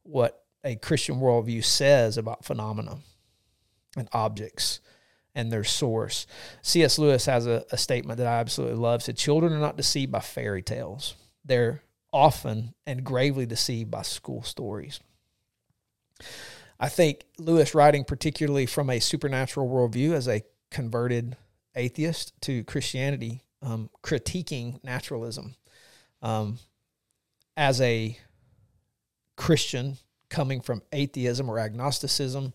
what 0.04 0.44
a 0.62 0.76
Christian 0.76 1.16
worldview 1.16 1.64
says 1.64 2.18
about 2.18 2.44
phenomena 2.44 2.98
and 3.96 4.08
objects 4.12 4.78
and 5.34 5.50
their 5.50 5.64
source. 5.64 6.26
C.S. 6.62 6.98
Lewis 6.98 7.26
has 7.26 7.46
a, 7.46 7.64
a 7.70 7.78
statement 7.78 8.18
that 8.18 8.26
I 8.26 8.40
absolutely 8.40 8.76
love. 8.76 9.02
Said, 9.02 9.16
"Children 9.16 9.52
are 9.52 9.58
not 9.58 9.76
deceived 9.76 10.12
by 10.12 10.20
fairy 10.20 10.62
tales; 10.62 11.14
they're 11.44 11.82
often 12.12 12.74
and 12.86 13.04
gravely 13.04 13.46
deceived 13.46 13.90
by 13.90 14.02
school 14.02 14.42
stories." 14.42 15.00
I 16.78 16.88
think 16.88 17.24
Lewis, 17.38 17.74
writing 17.74 18.04
particularly 18.04 18.66
from 18.66 18.90
a 18.90 18.98
supernatural 18.98 19.68
worldview 19.68 20.12
as 20.14 20.28
a 20.28 20.42
converted 20.70 21.36
atheist 21.74 22.32
to 22.42 22.64
Christianity, 22.64 23.42
um, 23.62 23.88
critiquing 24.02 24.82
naturalism 24.82 25.54
um, 26.22 26.58
as 27.56 27.80
a 27.80 28.18
Christian 29.36 29.98
coming 30.28 30.60
from 30.60 30.82
atheism 30.92 31.48
or 31.48 31.58
agnosticism 31.58 32.52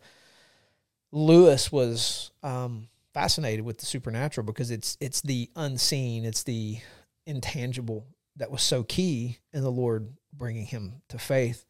Lewis 1.17 1.71
was 1.71 2.31
um, 2.43 2.89
fascinated 3.13 3.65
with 3.65 3.79
the 3.79 3.85
supernatural 3.85 4.45
because 4.45 4.69
it's 4.69 4.97
it's 5.01 5.21
the 5.21 5.49
unseen, 5.55 6.25
it's 6.25 6.43
the 6.43 6.79
intangible 7.25 8.05
that 8.35 8.51
was 8.51 8.61
so 8.61 8.83
key 8.83 9.39
in 9.51 9.63
the 9.63 9.71
Lord 9.71 10.13
bringing 10.31 10.65
him 10.65 11.01
to 11.09 11.17
faith. 11.17 11.65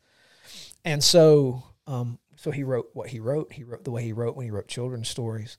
And 0.84 1.02
so, 1.02 1.64
um, 1.88 2.20
so 2.36 2.52
he 2.52 2.64
wrote 2.64 2.90
what 2.94 3.08
he 3.08 3.20
wrote. 3.20 3.54
He 3.54 3.64
wrote 3.64 3.86
the 3.86 3.92
way 3.92 4.04
he 4.04 4.12
wrote 4.12 4.36
when 4.36 4.46
he 4.46 4.52
wrote 4.52 4.68
children's 4.68 5.10
stories. 5.10 5.58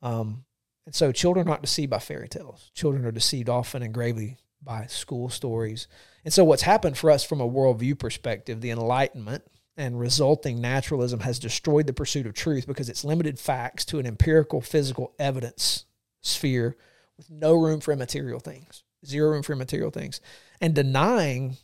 Um, 0.00 0.44
and 0.86 0.94
so, 0.94 1.10
children 1.10 1.48
aren't 1.48 1.62
deceived 1.62 1.90
by 1.90 1.98
fairy 1.98 2.28
tales. 2.28 2.70
Children 2.74 3.04
are 3.04 3.12
deceived 3.12 3.48
often 3.48 3.82
and 3.82 3.92
gravely 3.92 4.38
by 4.62 4.86
school 4.86 5.28
stories. 5.28 5.88
And 6.24 6.32
so, 6.32 6.44
what's 6.44 6.62
happened 6.62 6.96
for 6.96 7.10
us 7.10 7.24
from 7.24 7.40
a 7.40 7.48
worldview 7.48 7.98
perspective, 7.98 8.60
the 8.60 8.70
Enlightenment, 8.70 9.44
and 9.76 9.98
resulting 9.98 10.60
naturalism 10.60 11.20
has 11.20 11.38
destroyed 11.38 11.86
the 11.86 11.92
pursuit 11.92 12.26
of 12.26 12.34
truth 12.34 12.66
because 12.66 12.88
it's 12.88 13.04
limited 13.04 13.38
facts 13.38 13.84
to 13.86 13.98
an 13.98 14.06
empirical 14.06 14.60
physical 14.60 15.14
evidence 15.18 15.84
sphere 16.20 16.76
with 17.16 17.30
no 17.30 17.54
room 17.54 17.80
for 17.80 17.92
immaterial 17.92 18.40
things, 18.40 18.82
zero 19.04 19.30
room 19.30 19.42
for 19.42 19.52
immaterial 19.52 19.90
things, 19.90 20.20
and 20.60 20.74
denying 20.74 21.56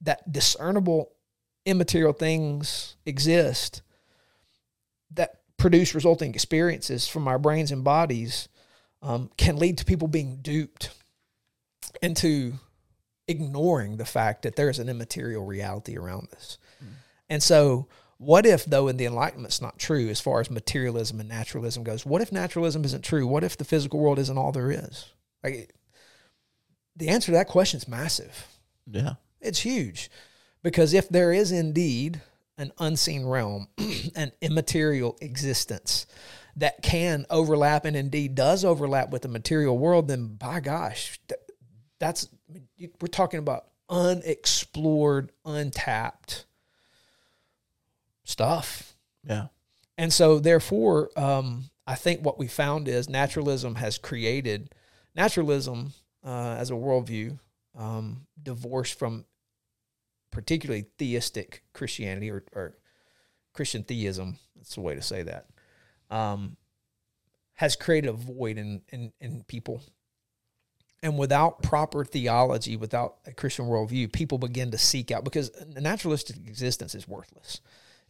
that 0.00 0.30
discernible 0.30 1.12
immaterial 1.66 2.12
things 2.12 2.96
exist 3.04 3.82
that 5.12 5.40
produce 5.56 5.94
resulting 5.94 6.30
experiences 6.34 7.06
from 7.06 7.28
our 7.28 7.38
brains 7.38 7.70
and 7.70 7.84
bodies 7.84 8.48
um, 9.02 9.30
can 9.36 9.56
lead 9.56 9.78
to 9.78 9.84
people 9.84 10.08
being 10.08 10.36
duped 10.36 10.90
into 12.02 12.54
ignoring 13.28 13.96
the 13.96 14.04
fact 14.04 14.42
that 14.42 14.56
there 14.56 14.70
is 14.70 14.78
an 14.78 14.88
immaterial 14.88 15.44
reality 15.44 15.96
around 15.96 16.28
us. 16.34 16.58
And 17.30 17.42
so, 17.42 17.86
what 18.18 18.44
if, 18.44 18.66
though, 18.66 18.88
in 18.88 18.98
the 18.98 19.06
Enlightenment's 19.06 19.62
not 19.62 19.78
true 19.78 20.08
as 20.08 20.20
far 20.20 20.40
as 20.40 20.50
materialism 20.50 21.20
and 21.20 21.28
naturalism 21.28 21.84
goes? 21.84 22.04
What 22.04 22.20
if 22.20 22.32
naturalism 22.32 22.84
isn't 22.84 23.02
true? 23.02 23.26
What 23.26 23.44
if 23.44 23.56
the 23.56 23.64
physical 23.64 24.00
world 24.00 24.18
isn't 24.18 24.36
all 24.36 24.52
there 24.52 24.70
is? 24.70 25.06
Like, 25.42 25.72
the 26.96 27.08
answer 27.08 27.26
to 27.26 27.32
that 27.32 27.48
question 27.48 27.78
is 27.78 27.88
massive. 27.88 28.46
Yeah. 28.90 29.14
It's 29.40 29.60
huge. 29.60 30.10
Because 30.62 30.92
if 30.92 31.08
there 31.08 31.32
is 31.32 31.50
indeed 31.52 32.20
an 32.58 32.72
unseen 32.78 33.24
realm, 33.24 33.68
an 34.16 34.32
immaterial 34.42 35.16
existence 35.22 36.06
that 36.56 36.82
can 36.82 37.24
overlap 37.30 37.86
and 37.86 37.96
indeed 37.96 38.34
does 38.34 38.64
overlap 38.64 39.10
with 39.10 39.22
the 39.22 39.28
material 39.28 39.78
world, 39.78 40.08
then 40.08 40.26
by 40.26 40.60
gosh, 40.60 41.18
that's, 41.98 42.28
we're 43.00 43.08
talking 43.08 43.38
about 43.38 43.66
unexplored, 43.88 45.32
untapped 45.46 46.44
stuff. 48.30 48.96
Yeah. 49.24 49.48
And 49.98 50.12
so, 50.12 50.38
therefore, 50.38 51.10
um, 51.16 51.70
I 51.86 51.94
think 51.94 52.24
what 52.24 52.38
we 52.38 52.46
found 52.46 52.88
is 52.88 53.08
naturalism 53.08 53.74
has 53.74 53.98
created 53.98 54.74
naturalism 55.14 55.92
uh, 56.24 56.56
as 56.58 56.70
a 56.70 56.74
worldview, 56.74 57.38
um, 57.76 58.26
divorced 58.42 58.98
from 58.98 59.24
particularly 60.30 60.86
theistic 60.98 61.64
Christianity 61.74 62.30
or, 62.30 62.44
or, 62.54 62.76
Christian 63.52 63.82
theism. 63.82 64.38
That's 64.54 64.76
the 64.76 64.80
way 64.80 64.94
to 64.94 65.02
say 65.02 65.24
that. 65.24 65.46
Um, 66.08 66.56
has 67.54 67.74
created 67.74 68.08
a 68.08 68.12
void 68.12 68.56
in, 68.56 68.80
in, 68.90 69.12
in 69.20 69.42
people. 69.48 69.82
And 71.02 71.18
without 71.18 71.62
proper 71.62 72.04
theology, 72.04 72.76
without 72.76 73.16
a 73.26 73.32
Christian 73.32 73.66
worldview, 73.66 74.12
people 74.12 74.38
begin 74.38 74.70
to 74.70 74.78
seek 74.78 75.10
out 75.10 75.24
because 75.24 75.50
naturalistic 75.66 76.36
existence 76.46 76.94
is 76.94 77.08
worthless. 77.08 77.60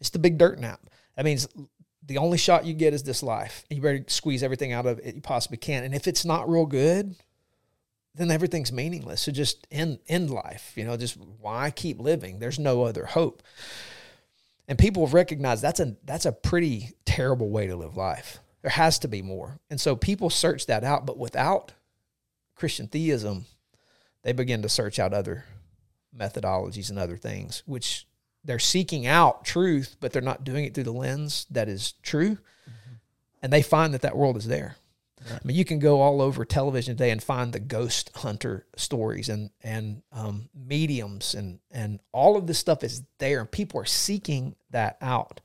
It's 0.00 0.11
the 0.11 0.19
big 0.19 0.38
dirt 0.38 0.59
nap. 0.59 0.80
That 1.16 1.25
means 1.25 1.47
the 2.07 2.19
only 2.19 2.38
shot 2.38 2.64
you 2.64 2.75
get 2.75 2.95
is 2.95 3.02
this 3.02 3.23
life. 3.23 3.64
and 3.69 3.76
You 3.76 3.83
better 3.83 4.04
squeeze 4.09 4.42
everything 4.42 4.73
out 4.73 4.87
of 4.87 4.99
it 5.00 5.14
you 5.14 5.21
possibly 5.21 5.59
can. 5.59 5.85
And 5.85 5.95
if 5.95 6.09
it's 6.09 6.25
not 6.25 6.49
real 6.49 6.66
good, 6.66 7.14
then 8.14 8.30
everything's 8.30 8.73
meaningless. 8.73 9.23
So 9.23 9.33
just 9.33 9.66
end 9.71 9.99
end 10.09 10.30
life. 10.30 10.73
You 10.76 10.85
know, 10.85 10.97
just 10.97 11.16
why 11.40 11.71
keep 11.71 12.00
living? 12.00 12.38
There's 12.38 12.59
no 12.59 12.85
other 12.85 13.07
hope. 13.07 13.42
And 14.66 14.78
people 14.78 15.04
have 15.04 15.14
recognized 15.14 15.62
that's 15.62 15.80
a 15.80 15.97
that's 16.04 16.26
a 16.26 16.33
pretty 16.33 16.92
terrible 17.04 17.50
way 17.50 17.66
to 17.66 17.76
live 17.76 17.97
life. 17.97 18.38
There 18.62 18.71
has 18.71 18.99
to 19.00 19.09
be 19.09 19.23
more. 19.23 19.59
And 19.71 19.80
so 19.80 19.97
people 19.97 20.30
search 20.30 20.66
that 20.66 20.85
out, 20.85 21.07
but 21.07 21.19
without 21.19 21.73
Christian 22.54 22.88
theism, 22.88 23.47
they 24.23 24.33
begin 24.33 24.62
to 24.62 24.69
search 24.69 24.99
out 24.99 25.14
other 25.14 25.45
methodologies 26.16 26.90
and 26.90 26.99
other 26.99 27.16
things, 27.16 27.62
which 27.66 28.07
they're 28.44 28.59
seeking 28.59 29.06
out 29.06 29.44
truth, 29.44 29.97
but 30.00 30.12
they're 30.12 30.23
not 30.23 30.44
doing 30.44 30.64
it 30.64 30.75
through 30.75 30.85
the 30.85 30.92
lens 30.92 31.47
that 31.50 31.68
is 31.68 31.92
true. 32.02 32.32
Mm-hmm. 32.32 32.94
And 33.42 33.52
they 33.52 33.62
find 33.62 33.94
that 33.94 34.02
that 34.02 34.16
world 34.16 34.37
is 34.37 34.47
there. 34.47 34.76
Right. 35.28 35.35
I 35.35 35.47
mean, 35.47 35.56
you 35.56 35.64
can 35.64 35.78
go 35.78 36.00
all 36.00 36.23
over 36.23 36.44
television 36.44 36.97
today 36.97 37.11
and 37.11 37.23
find 37.23 37.52
the 37.52 37.61
ghost 37.61 38.11
hunter 38.16 38.66
stories 38.76 39.28
and 39.28 39.50
and 39.62 40.02
um, 40.12 40.49
mediums 40.54 41.35
and 41.35 41.61
and 41.70 42.00
all 42.12 42.37
of 42.37 42.47
this 42.47 42.59
stuff 42.59 42.82
is 42.82 43.02
there, 43.18 43.40
and 43.40 43.50
people 43.50 43.80
are 43.80 43.87
seeking 43.87 44.56
that 44.70 44.97
out. 45.02 45.40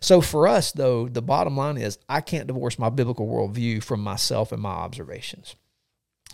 So 0.00 0.22
for 0.22 0.48
us, 0.48 0.72
though, 0.72 1.08
the 1.08 1.20
bottom 1.20 1.56
line 1.56 1.76
is 1.76 1.98
I 2.08 2.22
can't 2.22 2.46
divorce 2.46 2.78
my 2.78 2.88
biblical 2.88 3.26
worldview 3.26 3.82
from 3.82 4.00
myself 4.00 4.50
and 4.50 4.62
my 4.62 4.70
observations. 4.70 5.56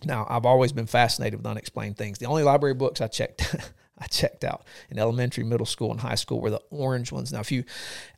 Now, 0.05 0.27
I've 0.29 0.47
always 0.47 0.73
been 0.73 0.87
fascinated 0.87 1.39
with 1.41 1.47
unexplained 1.47 1.97
things. 1.97 2.19
The 2.19 2.27
only 2.27 2.43
library 2.43 2.75
books 2.75 3.01
I 3.01 3.09
checked 3.09 3.57
I 3.99 4.07
checked 4.07 4.45
out 4.45 4.65
in 4.91 4.99
elementary, 4.99 5.45
middle 5.45 5.67
school, 5.67 5.91
and 5.91 6.01
high 6.01 6.17
school 6.17 6.41
were 6.41 6.51
the 6.51 6.63
orange 6.71 7.13
ones. 7.13 7.33
Now, 7.33 7.41
if 7.41 7.53
you, 7.53 7.65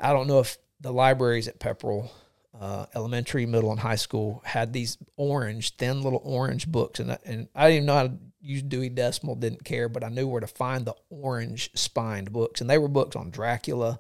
I 0.00 0.12
don't 0.12 0.26
know 0.26 0.40
if 0.40 0.56
the 0.80 0.92
libraries 0.92 1.48
at 1.48 1.60
Pepperell, 1.60 2.10
uh, 2.58 2.86
elementary, 2.94 3.44
middle, 3.44 3.70
and 3.70 3.80
high 3.80 3.96
school 3.96 4.42
had 4.44 4.72
these 4.72 4.96
orange, 5.16 5.76
thin 5.76 6.02
little 6.02 6.22
orange 6.24 6.66
books, 6.66 7.00
and 7.00 7.12
I, 7.12 7.18
and 7.24 7.48
I 7.54 7.64
didn't 7.64 7.76
even 7.76 7.86
know 7.86 7.94
how 7.94 8.06
to 8.08 8.18
use 8.40 8.62
Dewey 8.62 8.88
Decimal, 8.88 9.34
didn't 9.34 9.64
care, 9.64 9.88
but 9.88 10.02
I 10.02 10.08
knew 10.08 10.26
where 10.26 10.40
to 10.40 10.46
find 10.46 10.86
the 10.86 10.94
orange 11.10 11.70
spined 11.74 12.32
books, 12.32 12.60
and 12.60 12.70
they 12.70 12.78
were 12.78 12.88
books 12.88 13.16
on 13.16 13.30
Dracula, 13.30 13.98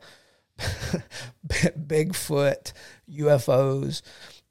Bigfoot, 1.46 2.72
UFOs 3.10 4.02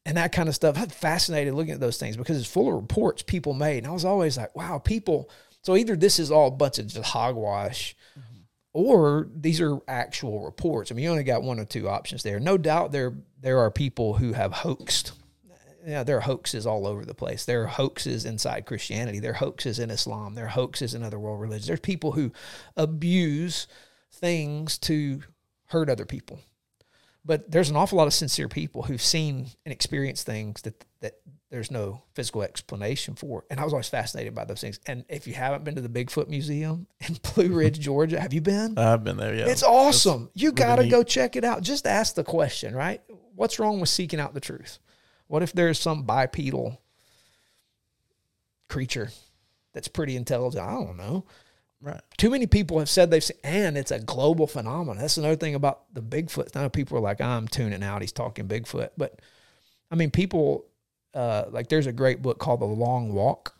and 0.06 0.18
that 0.18 0.32
kind 0.32 0.48
of 0.48 0.56
stuff. 0.56 0.78
I'm 0.78 0.90
fascinated 0.90 1.54
looking 1.54 1.74
at 1.74 1.80
those 1.80 1.98
things 1.98 2.16
because 2.16 2.38
it's 2.38 2.50
full 2.50 2.68
of 2.68 2.76
reports 2.76 3.24
people 3.24 3.54
made. 3.54 3.80
And 3.80 3.88
I 3.88 3.92
was 3.92 4.06
always 4.06 4.38
like, 4.38 4.56
wow, 4.56 4.78
people 4.78 5.30
so 5.66 5.76
either 5.76 5.96
this 5.96 6.20
is 6.20 6.30
all 6.30 6.50
a 6.50 6.52
bunch 6.52 6.78
of 6.78 6.86
just 6.86 7.10
hogwash, 7.10 7.96
mm-hmm. 8.12 8.42
or 8.72 9.28
these 9.36 9.60
are 9.60 9.80
actual 9.88 10.46
reports. 10.46 10.92
I 10.92 10.94
mean, 10.94 11.06
you 11.06 11.10
only 11.10 11.24
got 11.24 11.42
one 11.42 11.60
or 11.60 11.66
two 11.66 11.90
options 11.90 12.22
there. 12.22 12.40
No 12.40 12.56
doubt 12.56 12.92
there 12.92 13.16
there 13.42 13.58
are 13.58 13.72
people 13.72 14.14
who 14.14 14.34
have 14.34 14.54
hoaxed. 14.54 15.14
Yeah, 15.84 16.04
there 16.04 16.18
are 16.18 16.22
hoaxes 16.22 16.68
all 16.68 16.86
over 16.86 17.04
the 17.04 17.16
place. 17.16 17.46
There 17.46 17.64
are 17.64 17.68
hoaxes 17.68 18.26
inside 18.26 18.68
Christianity. 18.68 19.20
There 19.20 19.32
are 19.32 19.36
hoaxes 19.36 19.80
in 19.80 19.90
Islam. 19.90 20.36
There 20.36 20.46
are 20.46 20.50
hoaxes 20.50 20.94
in 20.94 21.02
other 21.02 21.20
world 21.20 21.42
religions. 21.42 21.68
There's 21.68 21.80
people 21.80 22.12
who 22.12 22.32
abuse 22.78 23.68
things 24.12 24.78
to 24.80 25.22
hurt 25.68 25.90
other 25.90 26.06
people. 26.06 26.40
But 27.24 27.50
there's 27.50 27.70
an 27.70 27.76
awful 27.76 27.98
lot 27.98 28.08
of 28.08 28.14
sincere 28.14 28.48
people 28.48 28.84
who've 28.84 29.02
seen 29.02 29.48
and 29.66 29.72
experienced 29.72 30.28
things 30.28 30.62
that 30.62 30.86
that 31.06 31.14
there's 31.50 31.72
no 31.72 32.04
physical 32.14 32.42
explanation 32.44 33.16
for. 33.16 33.46
And 33.50 33.60
I 33.60 33.64
was 33.64 33.74
always 33.74 33.88
fascinated 33.88 34.36
by 34.36 34.46
those 34.46 34.60
things. 34.60 34.80
And 34.88 35.06
if 35.08 35.28
you 35.28 35.34
haven't 35.34 35.64
been 35.64 35.76
to 35.76 35.82
the 35.82 35.90
Bigfoot 35.90 36.28
Museum 36.28 36.88
in 37.08 37.18
Blue 37.34 37.54
Ridge, 37.54 37.80
Georgia, 37.80 38.20
have 38.20 38.34
you 38.34 38.42
been? 38.42 38.78
I've 38.78 39.04
been 39.04 39.18
there, 39.18 39.34
yeah. 39.34 39.48
It's 39.48 39.64
awesome. 39.64 40.26
That's 40.26 40.42
you 40.42 40.52
got 40.52 40.78
to 40.78 40.88
go 40.88 41.04
check 41.04 41.36
it 41.36 41.44
out. 41.44 41.62
Just 41.62 41.88
ask 41.88 42.16
the 42.16 42.24
question, 42.24 42.76
right? 42.76 43.02
What's 43.36 43.60
wrong 43.60 43.80
with 43.80 43.90
seeking 43.90 44.20
out 44.20 44.34
the 44.34 44.42
truth? 44.42 44.80
What 45.28 45.44
if 45.44 45.54
there's 45.54 45.80
some 45.80 46.04
bipedal 46.04 46.82
creature 48.68 49.10
that's 49.74 49.88
pretty 49.88 50.16
intelligent. 50.16 50.66
I 50.66 50.72
don't 50.72 50.98
know. 50.98 51.26
Right. 51.82 52.02
Too 52.18 52.30
many 52.30 52.48
people 52.48 52.80
have 52.80 52.90
said 52.90 53.12
they've 53.12 53.24
seen, 53.24 53.38
and 53.44 53.78
it's 53.78 53.92
a 53.92 54.00
global 54.00 54.48
phenomenon. 54.48 54.98
That's 54.98 55.18
another 55.18 55.36
thing 55.36 55.54
about 55.54 55.94
the 55.94 56.02
Bigfoot. 56.02 56.56
Now 56.56 56.68
people 56.70 56.98
are 56.98 57.02
like, 57.02 57.22
I'm 57.22 57.48
tuning 57.48 57.84
out. 57.84 58.02
He's 58.02 58.12
talking 58.12 58.48
Bigfoot, 58.48 58.92
but 58.98 59.20
I 59.92 59.96
mean, 59.96 60.10
people 60.10 60.66
uh, 61.16 61.46
like 61.50 61.70
there's 61.70 61.88
a 61.88 61.94
great 61.94 62.22
book 62.22 62.40
called 62.40 62.60
The 62.60 62.66
Long 62.66 63.14
Walk, 63.14 63.56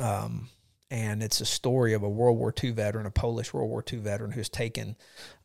um, 0.00 0.48
and 0.90 1.22
it's 1.22 1.40
a 1.40 1.46
story 1.46 1.94
of 1.94 2.02
a 2.02 2.08
World 2.08 2.38
War 2.38 2.52
II 2.62 2.72
veteran, 2.72 3.06
a 3.06 3.10
Polish 3.10 3.54
World 3.54 3.70
War 3.70 3.82
II 3.90 4.00
veteran 4.00 4.30
who's 4.30 4.50
taken 4.50 4.96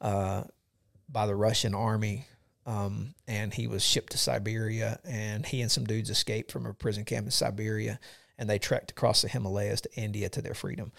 uh, 0.01 0.43
by 1.07 1.25
the 1.25 1.35
Russian 1.35 1.73
army. 1.73 2.27
Um, 2.65 3.15
and 3.29 3.53
he 3.53 3.65
was 3.65 3.81
shipped 3.81 4.11
to 4.11 4.17
Siberia, 4.17 4.99
and 5.05 5.45
he 5.45 5.61
and 5.61 5.71
some 5.71 5.85
dudes 5.85 6.09
escaped 6.09 6.51
from 6.51 6.65
a 6.65 6.73
prison 6.73 7.05
camp 7.05 7.25
in 7.25 7.31
Siberia, 7.31 7.97
and 8.37 8.49
they 8.49 8.59
trekked 8.59 8.91
across 8.91 9.21
the 9.21 9.29
Himalayas 9.29 9.79
to 9.81 9.95
India 9.95 10.27
to 10.27 10.41
their 10.41 10.53
freedom. 10.53 10.91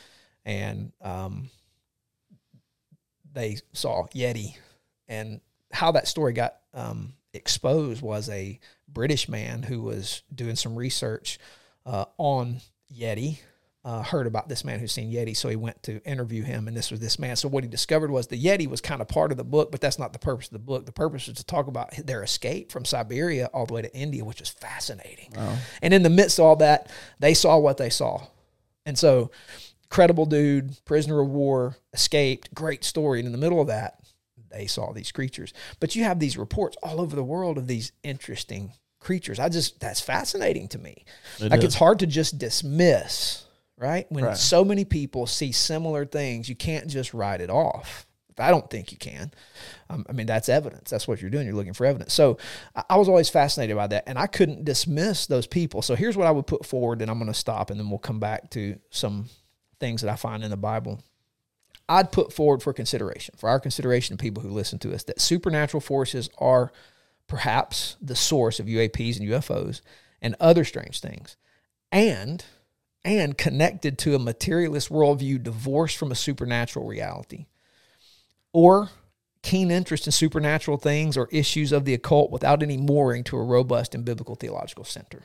And 0.46 0.92
um, 1.02 1.50
they 3.34 3.58
saw 3.74 4.06
Yeti, 4.14 4.56
and 5.08 5.42
how 5.70 5.92
that 5.92 6.08
story 6.08 6.32
got 6.32 6.56
um, 6.72 7.12
exposed 7.34 8.00
was 8.00 8.30
a 8.30 8.58
British 8.88 9.28
man 9.28 9.62
who 9.62 9.83
was 9.83 10.23
doing 10.35 10.57
some 10.57 10.75
research 10.76 11.38
uh, 11.87 12.07
on 12.16 12.61
Yeti. 12.92 13.38
Uh, 13.85 14.02
heard 14.02 14.26
about 14.26 14.49
this 14.49 14.64
man 14.64 14.80
who's 14.80 14.92
seen 14.92 15.11
Yeti, 15.11 15.35
so 15.35 15.49
he 15.49 15.57
went 15.57 15.83
to 15.85 16.02
interview 16.04 16.42
him, 16.42 16.68
and 16.68 16.76
this 16.76 16.90
was 16.90 17.00
this 17.00 17.18
man. 17.18 17.37
So 17.37 17.49
what 17.49 17.64
he 17.64 17.71
discovered 17.71 18.11
was 18.11 18.26
the 18.26 18.42
Yeti 18.42 18.68
was 18.68 18.83
kind 18.83 19.00
of 19.00 19.09
part 19.09 19.30
of 19.30 19.38
the 19.38 19.45
book, 19.45 19.71
but 19.71 19.80
that's 19.80 19.99
not 19.99 20.12
the 20.12 20.18
purpose 20.18 20.47
of 20.49 20.52
the 20.52 20.59
book. 20.59 20.85
The 20.85 20.92
purpose 20.92 21.26
was 21.26 21.37
to 21.37 21.47
talk 21.47 21.68
about 21.68 21.95
their 22.04 22.23
escape 22.23 22.71
from 22.71 22.85
Siberia 22.85 23.47
all 23.54 23.64
the 23.64 23.73
way 23.73 23.83
to 23.83 23.95
India, 23.97 24.25
which 24.25 24.40
was 24.40 24.50
fascinating. 24.50 25.33
And 25.80 25.95
in 25.95 26.02
the 26.02 26.11
midst 26.11 26.38
of 26.38 26.45
all 26.45 26.57
that, 26.57 26.90
they 27.18 27.33
saw 27.33 27.57
what 27.57 27.78
they 27.78 27.88
saw, 27.88 28.26
and 28.85 28.99
so 28.99 29.30
credible 29.88 30.26
dude, 30.26 30.76
prisoner 30.85 31.21
of 31.21 31.28
war, 31.28 31.76
escaped, 31.95 32.52
great 32.52 32.85
story. 32.85 33.21
And 33.21 33.26
in 33.26 33.33
the 33.33 33.38
middle 33.38 33.61
of 33.61 33.68
that, 33.68 34.00
they 34.50 34.67
saw 34.67 34.93
these 34.93 35.12
creatures. 35.12 35.52
But 35.81 35.95
you 35.97 36.05
have 36.05 36.19
these 36.19 36.37
reports 36.37 36.76
all 36.83 37.00
over 37.00 37.14
the 37.17 37.25
world 37.25 37.59
of 37.59 37.67
these 37.67 37.93
interesting 38.02 38.73
creatures. 39.00 39.38
I 39.38 39.49
just 39.49 39.81
that's 39.81 40.00
fascinating 40.00 40.69
to 40.69 40.78
me. 40.78 41.05
It 41.40 41.50
like 41.50 41.61
is. 41.61 41.67
it's 41.67 41.75
hard 41.75 42.00
to 42.00 42.07
just 42.07 42.38
dismiss, 42.38 43.45
right? 43.76 44.07
When 44.11 44.25
Right. 44.25 44.37
so 44.37 44.64
many 44.64 44.85
people 44.85 45.26
see 45.26 45.52
similar 45.52 46.05
things, 46.05 46.49
you 46.49 46.57
can't 46.57 46.88
just 46.88 47.14
write 47.14 47.40
it 47.40 47.50
off. 47.50 48.07
I 48.40 48.50
don't 48.50 48.71
think 48.71 48.93
you 48.93 48.99
can. 48.99 49.33
Um, 49.90 50.07
I 50.09 50.12
mean, 50.12 50.26
that's 50.26 50.49
evidence. 50.49 50.90
That's 50.90 51.09
what 51.09 51.21
you're 51.21 51.31
doing. 51.31 51.45
You're 51.47 51.57
looking 51.57 51.73
for 51.73 51.87
evidence. 51.87 52.14
So 52.14 52.38
I, 52.76 52.85
I 52.90 52.97
was 52.97 53.09
always 53.09 53.28
fascinated 53.28 53.75
by 53.76 53.88
that, 53.88 54.05
and 54.07 54.17
I 54.17 54.28
couldn't 54.28 54.64
dismiss 54.64 55.26
those 55.26 55.47
people. 55.49 55.83
So 55.83 55.97
here's 55.97 56.17
what 56.17 56.28
I 56.28 56.31
would 56.31 56.47
put 56.47 56.64
forward, 56.64 57.02
and 57.02 57.11
I'm 57.11 57.19
going 57.19 57.33
to 57.33 57.38
stop, 57.38 57.71
and 57.71 57.81
then 57.81 57.90
we'll 57.90 57.99
come 57.99 58.21
back 58.21 58.50
to 58.50 58.78
some 58.90 59.26
things 59.81 60.02
that 60.02 60.11
I 60.12 60.14
find 60.17 60.45
in 60.45 60.50
the 60.50 60.57
Bible. 60.57 61.00
I'd 61.88 62.12
put 62.12 62.33
forward 62.33 62.62
for 62.62 62.73
consideration, 62.73 63.35
for 63.38 63.49
our 63.49 63.59
consideration 63.59 64.14
of 64.14 64.18
people 64.18 64.42
who 64.42 64.50
listen 64.50 64.78
to 64.80 64.95
us, 64.95 65.04
that 65.04 65.21
supernatural 65.21 65.80
forces 65.80 66.28
are 66.38 66.71
perhaps 67.26 67.97
the 68.00 68.16
source 68.16 68.61
of 68.61 68.66
UAPs 68.66 69.18
and 69.18 69.28
UFOs 69.28 69.80
and 70.21 70.35
other 70.38 70.64
strange 70.64 71.00
things, 71.00 71.37
and 71.90 72.45
and 73.04 73.38
connected 73.38 73.97
to 73.97 74.14
a 74.14 74.18
materialist 74.18 74.90
worldview 74.90 75.42
divorced 75.42 75.97
from 75.97 76.12
a 76.12 76.16
supernatural 76.16 76.87
reality, 76.87 77.47
or 78.52 78.90
keen 79.42 79.71
interest 79.71 80.07
in 80.07 80.12
supernatural 80.12 80.76
things 80.76 81.16
or 81.16 81.28
issues 81.30 81.73
of 81.73 81.85
the 81.85 81.95
occult 81.95 82.30
without 82.30 82.62
any 82.62 82.76
mooring 82.76 83.25
to 83.25 83.36
a 83.36 83.43
robust 83.43 83.95
and 83.95 84.04
biblical 84.04 84.34
theological 84.34 84.84
center. 84.84 85.23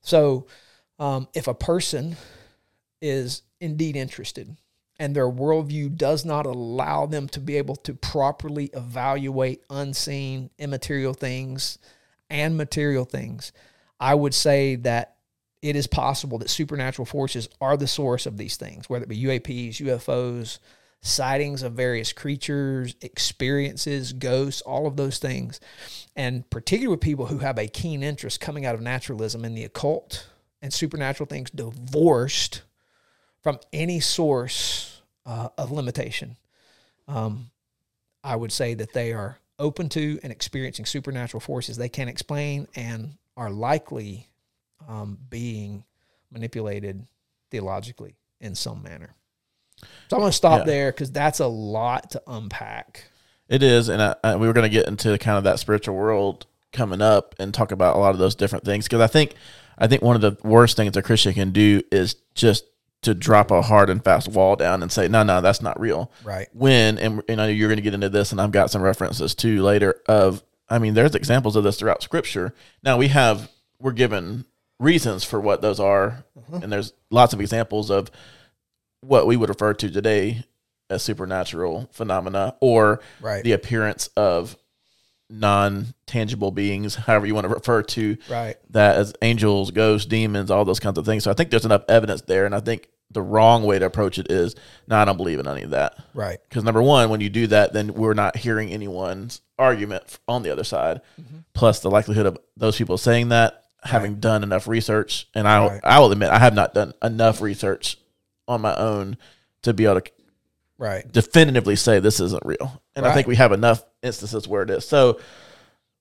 So, 0.00 0.46
um, 0.98 1.28
if 1.34 1.46
a 1.46 1.54
person 1.54 2.16
is 3.00 3.42
indeed 3.60 3.94
interested 3.94 4.56
and 5.02 5.16
their 5.16 5.28
worldview 5.28 5.96
does 5.96 6.24
not 6.24 6.46
allow 6.46 7.06
them 7.06 7.26
to 7.26 7.40
be 7.40 7.56
able 7.58 7.74
to 7.74 7.92
properly 7.92 8.70
evaluate 8.72 9.64
unseen 9.68 10.48
immaterial 10.60 11.12
things 11.12 11.78
and 12.30 12.56
material 12.56 13.04
things, 13.04 13.50
I 13.98 14.14
would 14.14 14.32
say 14.32 14.76
that 14.76 15.16
it 15.60 15.74
is 15.74 15.88
possible 15.88 16.38
that 16.38 16.50
supernatural 16.50 17.04
forces 17.04 17.48
are 17.60 17.76
the 17.76 17.88
source 17.88 18.26
of 18.26 18.36
these 18.36 18.56
things, 18.56 18.88
whether 18.88 19.02
it 19.02 19.08
be 19.08 19.24
UAPs, 19.24 19.80
UFOs, 19.80 20.60
sightings 21.00 21.64
of 21.64 21.72
various 21.72 22.12
creatures, 22.12 22.94
experiences, 23.00 24.12
ghosts, 24.12 24.60
all 24.60 24.86
of 24.86 24.96
those 24.96 25.18
things. 25.18 25.58
And 26.14 26.48
particularly 26.48 26.94
with 26.94 27.00
people 27.00 27.26
who 27.26 27.38
have 27.38 27.58
a 27.58 27.66
keen 27.66 28.04
interest 28.04 28.40
coming 28.40 28.64
out 28.64 28.76
of 28.76 28.80
naturalism 28.80 29.44
in 29.44 29.56
the 29.56 29.64
occult 29.64 30.28
and 30.62 30.72
supernatural 30.72 31.26
things 31.26 31.50
divorced 31.50 32.62
from 33.42 33.58
any 33.72 33.98
source 33.98 34.91
uh, 35.26 35.48
of 35.58 35.70
limitation. 35.70 36.36
Um, 37.08 37.50
I 38.24 38.36
would 38.36 38.52
say 38.52 38.74
that 38.74 38.92
they 38.92 39.12
are 39.12 39.38
open 39.58 39.88
to 39.90 40.18
and 40.22 40.32
experiencing 40.32 40.84
supernatural 40.86 41.40
forces 41.40 41.76
they 41.76 41.88
can't 41.88 42.10
explain 42.10 42.66
and 42.74 43.14
are 43.36 43.50
likely 43.50 44.28
um, 44.88 45.18
being 45.30 45.84
manipulated 46.30 47.04
theologically 47.50 48.16
in 48.40 48.54
some 48.54 48.82
manner. 48.82 49.14
So 50.08 50.16
I'm 50.16 50.20
going 50.20 50.30
to 50.30 50.36
stop 50.36 50.60
Yeah. 50.60 50.64
there 50.64 50.92
because 50.92 51.10
that's 51.10 51.40
a 51.40 51.46
lot 51.46 52.10
to 52.12 52.22
unpack. 52.26 53.04
It 53.48 53.62
is, 53.62 53.88
and 53.88 54.00
I, 54.00 54.14
I, 54.24 54.36
we 54.36 54.46
were 54.46 54.52
going 54.52 54.70
to 54.70 54.74
get 54.74 54.86
into 54.88 55.16
kind 55.18 55.36
of 55.38 55.44
that 55.44 55.58
spiritual 55.58 55.94
world 55.96 56.46
coming 56.72 57.02
up 57.02 57.34
and 57.38 57.52
talk 57.52 57.70
about 57.72 57.96
a 57.96 57.98
lot 57.98 58.10
of 58.10 58.18
those 58.18 58.34
different 58.34 58.64
things 58.64 58.86
because 58.86 59.00
I 59.00 59.06
think 59.06 59.34
I 59.76 59.86
think 59.88 60.00
one 60.02 60.16
of 60.16 60.22
the 60.22 60.36
worst 60.46 60.76
things 60.76 60.96
a 60.96 61.02
Christian 61.02 61.34
can 61.34 61.50
do 61.50 61.82
is 61.92 62.16
just 62.34 62.64
to 63.02 63.14
drop 63.14 63.50
a 63.50 63.62
hard 63.62 63.90
and 63.90 64.02
fast 64.02 64.28
wall 64.28 64.56
down 64.56 64.82
and 64.82 64.90
say, 64.90 65.08
no, 65.08 65.22
no, 65.22 65.40
that's 65.40 65.60
not 65.60 65.78
real. 65.78 66.10
Right. 66.24 66.48
When 66.52 66.98
and, 66.98 67.22
you 67.28 67.36
know 67.36 67.46
you're 67.46 67.68
going 67.68 67.76
to 67.76 67.82
get 67.82 67.94
into 67.94 68.08
this, 68.08 68.32
and 68.32 68.40
I've 68.40 68.52
got 68.52 68.70
some 68.70 68.82
references 68.82 69.34
too 69.34 69.62
later. 69.62 70.00
Of 70.06 70.42
I 70.68 70.78
mean, 70.78 70.94
there's 70.94 71.14
examples 71.14 71.56
of 71.56 71.64
this 71.64 71.78
throughout 71.78 72.02
Scripture. 72.02 72.54
Now 72.82 72.96
we 72.96 73.08
have 73.08 73.50
we're 73.80 73.92
given 73.92 74.44
reasons 74.78 75.24
for 75.24 75.40
what 75.40 75.62
those 75.62 75.80
are, 75.80 76.24
mm-hmm. 76.38 76.62
and 76.62 76.72
there's 76.72 76.92
lots 77.10 77.32
of 77.32 77.40
examples 77.40 77.90
of 77.90 78.10
what 79.00 79.26
we 79.26 79.36
would 79.36 79.48
refer 79.48 79.74
to 79.74 79.90
today 79.90 80.44
as 80.88 81.02
supernatural 81.02 81.88
phenomena 81.92 82.54
or 82.60 83.00
Right. 83.20 83.42
the 83.42 83.52
appearance 83.52 84.08
of 84.16 84.56
non-tangible 85.32 86.50
beings 86.50 86.94
however 86.94 87.26
you 87.26 87.34
want 87.34 87.44
to 87.46 87.52
refer 87.52 87.82
to 87.82 88.16
Right. 88.28 88.56
that 88.70 88.96
as 88.96 89.14
angels 89.22 89.70
ghosts 89.70 90.06
demons 90.06 90.50
all 90.50 90.64
those 90.64 90.80
kinds 90.80 90.98
of 90.98 91.04
things 91.06 91.24
so 91.24 91.30
i 91.30 91.34
think 91.34 91.50
there's 91.50 91.64
enough 91.64 91.84
evidence 91.88 92.22
there 92.22 92.46
and 92.46 92.54
i 92.54 92.60
think 92.60 92.88
the 93.10 93.22
wrong 93.22 93.64
way 93.64 93.78
to 93.78 93.84
approach 93.86 94.18
it 94.18 94.30
is 94.30 94.54
no 94.88 94.96
i 94.96 95.04
don't 95.04 95.16
believe 95.16 95.38
in 95.38 95.46
any 95.48 95.62
of 95.62 95.70
that 95.70 95.96
Right. 96.14 96.38
because 96.48 96.64
number 96.64 96.82
one 96.82 97.10
when 97.10 97.20
you 97.20 97.28
do 97.30 97.46
that 97.48 97.72
then 97.72 97.94
we're 97.94 98.14
not 98.14 98.36
hearing 98.36 98.70
anyone's 98.70 99.40
argument 99.58 100.18
on 100.28 100.42
the 100.42 100.50
other 100.50 100.64
side 100.64 101.00
mm-hmm. 101.20 101.38
plus 101.54 101.80
the 101.80 101.90
likelihood 101.90 102.26
of 102.26 102.38
those 102.56 102.76
people 102.76 102.98
saying 102.98 103.28
that 103.30 103.64
having 103.84 104.16
done 104.20 104.42
enough 104.42 104.66
research 104.68 105.26
and 105.34 105.46
i 105.48 105.66
Right. 105.66 105.80
i 105.84 105.98
will 105.98 106.10
admit 106.12 106.30
i 106.30 106.38
have 106.38 106.54
not 106.54 106.72
done 106.74 106.92
enough 107.02 107.40
research 107.40 107.96
on 108.48 108.60
my 108.60 108.74
own 108.76 109.16
to 109.62 109.72
be 109.72 109.84
able 109.84 110.00
to 110.00 110.10
Right. 110.82 111.10
definitively 111.12 111.76
say 111.76 112.00
this 112.00 112.18
isn't 112.18 112.44
real. 112.44 112.82
And 112.96 113.06
I 113.06 113.14
think 113.14 113.28
we 113.28 113.36
have 113.36 113.52
enough 113.52 113.84
instances 114.02 114.48
where 114.48 114.62
it 114.62 114.70
is. 114.70 114.86
So 114.86 115.20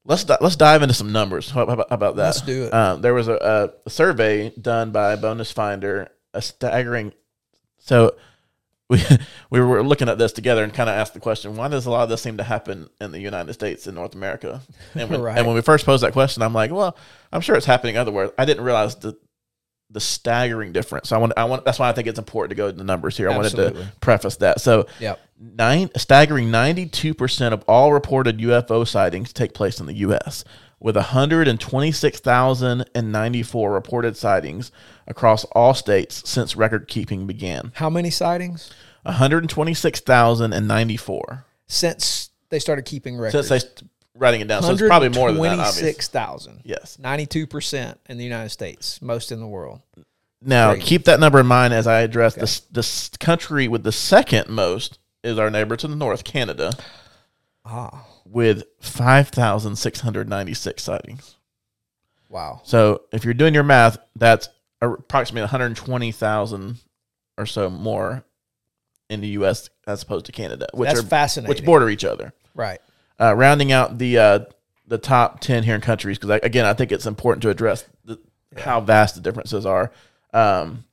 let's 0.06 0.28
let's 0.41 0.56
dive 0.56 0.82
into 0.82 0.96
some 0.96 1.12
numbers. 1.12 1.52
How, 1.52 1.62
about, 1.62 1.89
how 1.89 1.96
about 1.96 2.15
that? 2.15 2.24
Let's 2.24 2.41
do 2.41 2.63
it. 2.63 2.74
Um, 2.74 3.02
there 3.02 3.13
was 3.13 3.28
a, 3.28 3.74
a 3.86 3.89
survey 3.89 4.50
done 4.60 4.91
by 4.91 5.15
BonusFinder, 5.17 6.10
a 6.34 6.41
staggering. 6.41 7.13
So 7.78 8.15
we 8.89 9.04
we 9.52 9.60
were 9.60 9.84
looking 9.84 10.10
at 10.10 10.17
this 10.17 10.34
together 10.34 10.63
and 10.63 10.74
kind 10.74 10.89
of 10.89 10.96
asked 10.96 11.13
the 11.13 11.20
question: 11.20 11.56
Why 11.56 11.67
does 11.67 11.86
a 11.86 11.91
lot 11.91 12.04
of 12.04 12.10
this 12.10 12.22
seem 12.22 12.38
to 12.38 12.44
happen 12.44 12.89
in 13.00 13.12
the 13.12 13.20
United 13.20 13.54
States 13.54 13.86
and 13.86 13.96
North 13.96 14.15
America? 14.15 14.62
And 14.96 15.10
when, 15.10 15.22
Right. 15.22 15.38
and 15.38 15.46
when 15.46 15.56
we 15.56 15.62
first 15.62 15.86
posed 15.86 16.04
that 16.04 16.13
question, 16.13 16.41
I'm 16.41 16.54
like, 16.54 16.72
well, 16.72 16.98
I'm 17.32 17.41
sure 17.41 17.56
it's 17.56 17.67
happening 17.67 17.98
otherwhere. 17.98 18.32
I 18.38 18.46
didn't 18.46 18.63
realize 18.63 18.96
the 18.96 19.15
the 19.92 20.00
staggering 20.00 20.72
difference. 20.72 21.10
So 21.10 21.16
I 21.16 21.20
want 21.20 21.34
I 21.38 21.44
want 21.46 21.66
that's 21.66 21.80
why 21.80 21.90
I 21.90 21.94
think 21.94 22.08
it's 22.08 22.20
important 22.20 22.52
to 22.52 22.56
go 22.56 22.72
to 22.72 22.78
the 22.78 22.84
numbers 22.84 23.18
here. 23.18 23.30
I 23.30 23.36
wanted 23.36 23.56
to 23.56 23.88
preface 24.00 24.38
that. 24.38 24.62
So 24.62 24.86
Yep. 25.00 25.20
nine 25.40 25.90
staggering 25.98 26.50
92% 26.50 27.54
of 27.54 27.64
all 27.68 27.92
reported 27.92 28.40
UFO 28.40 28.88
sightings 28.88 29.34
take 29.34 29.54
place 29.54 29.80
in 29.80 29.86
the 29.86 29.94
US 29.96 30.44
with 30.80 30.96
126,094 30.96 33.72
reported 33.72 34.18
sightings 34.18 34.72
across 35.08 35.44
all 35.52 35.74
states 35.74 36.28
since 36.30 36.56
record 36.56 36.88
keeping 36.88 37.28
began. 37.28 37.72
How 37.76 37.90
many 37.90 38.10
sightings 38.10 38.72
126,094 39.04 41.46
since 41.68 42.30
they 42.50 42.60
started 42.60 42.86
keeping 42.86 43.18
records? 43.18 43.48
since 43.48 43.64
they 43.64 43.70
writing 44.15 44.41
it 44.41 44.47
down. 44.47 44.63
So 44.63 44.71
it's 44.71 44.82
probably 44.82 45.10
more 45.10 45.32
than 45.32 45.41
that 45.41 45.60
obviously. 45.60 45.82
26,000. 45.84 46.62
Yes. 46.63 46.97
92% 47.02 47.95
in 48.10 48.17
the 48.17 48.24
United 48.24 48.50
States, 48.50 49.02
most 49.02 49.32
in 49.32 49.39
the 49.39 49.47
world. 49.47 49.82
Now, 50.41 50.74
Great. 50.74 50.84
keep 50.84 51.04
that 51.06 51.19
number 51.19 51.39
in 51.39 51.45
mind 51.45 51.74
as 51.74 51.86
I 51.88 52.02
address 52.02 52.34
this 52.36 52.62
this 52.71 53.10
country 53.19 53.67
with 53.67 53.84
the 53.84 53.91
second 53.91 54.50
most 54.50 54.97
is 55.24 55.38
our 55.38 55.52
neighbor 55.52 55.76
to 55.78 55.88
the 55.88 55.95
north, 55.95 56.24
Canada, 56.24 56.71
Ah, 57.63 58.08
with 58.26 58.63
5,696 58.80 60.82
sightings. 60.84 61.36
wow. 62.30 62.62
So 62.63 63.04
if 63.12 63.24
you're 63.24 63.36
doing 63.36 63.54
your 63.54 63.62
math, 63.63 63.97
that's 64.15 64.50
approximately 64.82 65.41
120,000 65.43 66.78
or 67.38 67.45
so 67.45 67.69
more 67.69 68.24
in 69.10 69.21
the 69.21 69.28
U.S. 69.30 69.69
as 69.86 70.02
opposed 70.04 70.26
to 70.26 70.32
Canada, 70.32 70.67
which 70.74 70.88
That's 70.88 71.02
are 71.02 71.06
fascinating. 71.06 71.50
which 71.50 71.63
border 71.65 71.89
each 71.89 72.06
other. 72.06 72.34
Right. 72.56 72.80
Uh, 73.22 73.36
rounding 73.36 73.72
out 73.72 73.98
the 74.00 74.18
uh, 74.18 74.40
the 74.88 74.98
top 74.98 75.40
10 75.42 75.64
here 75.64 75.76
in 75.76 75.82
countries 75.82 76.18
because 76.18 76.40
again, 76.44 76.66
I 76.66 76.74
think 76.74 76.92
it's 76.92 77.06
important 77.06 77.44
to 77.44 77.50
address 77.50 77.86
the, 78.04 78.20
how 78.58 78.82
vast 78.82 79.16
the 79.16 79.22
differences 79.22 79.66
are. 79.66 79.92
Um, 80.34 80.86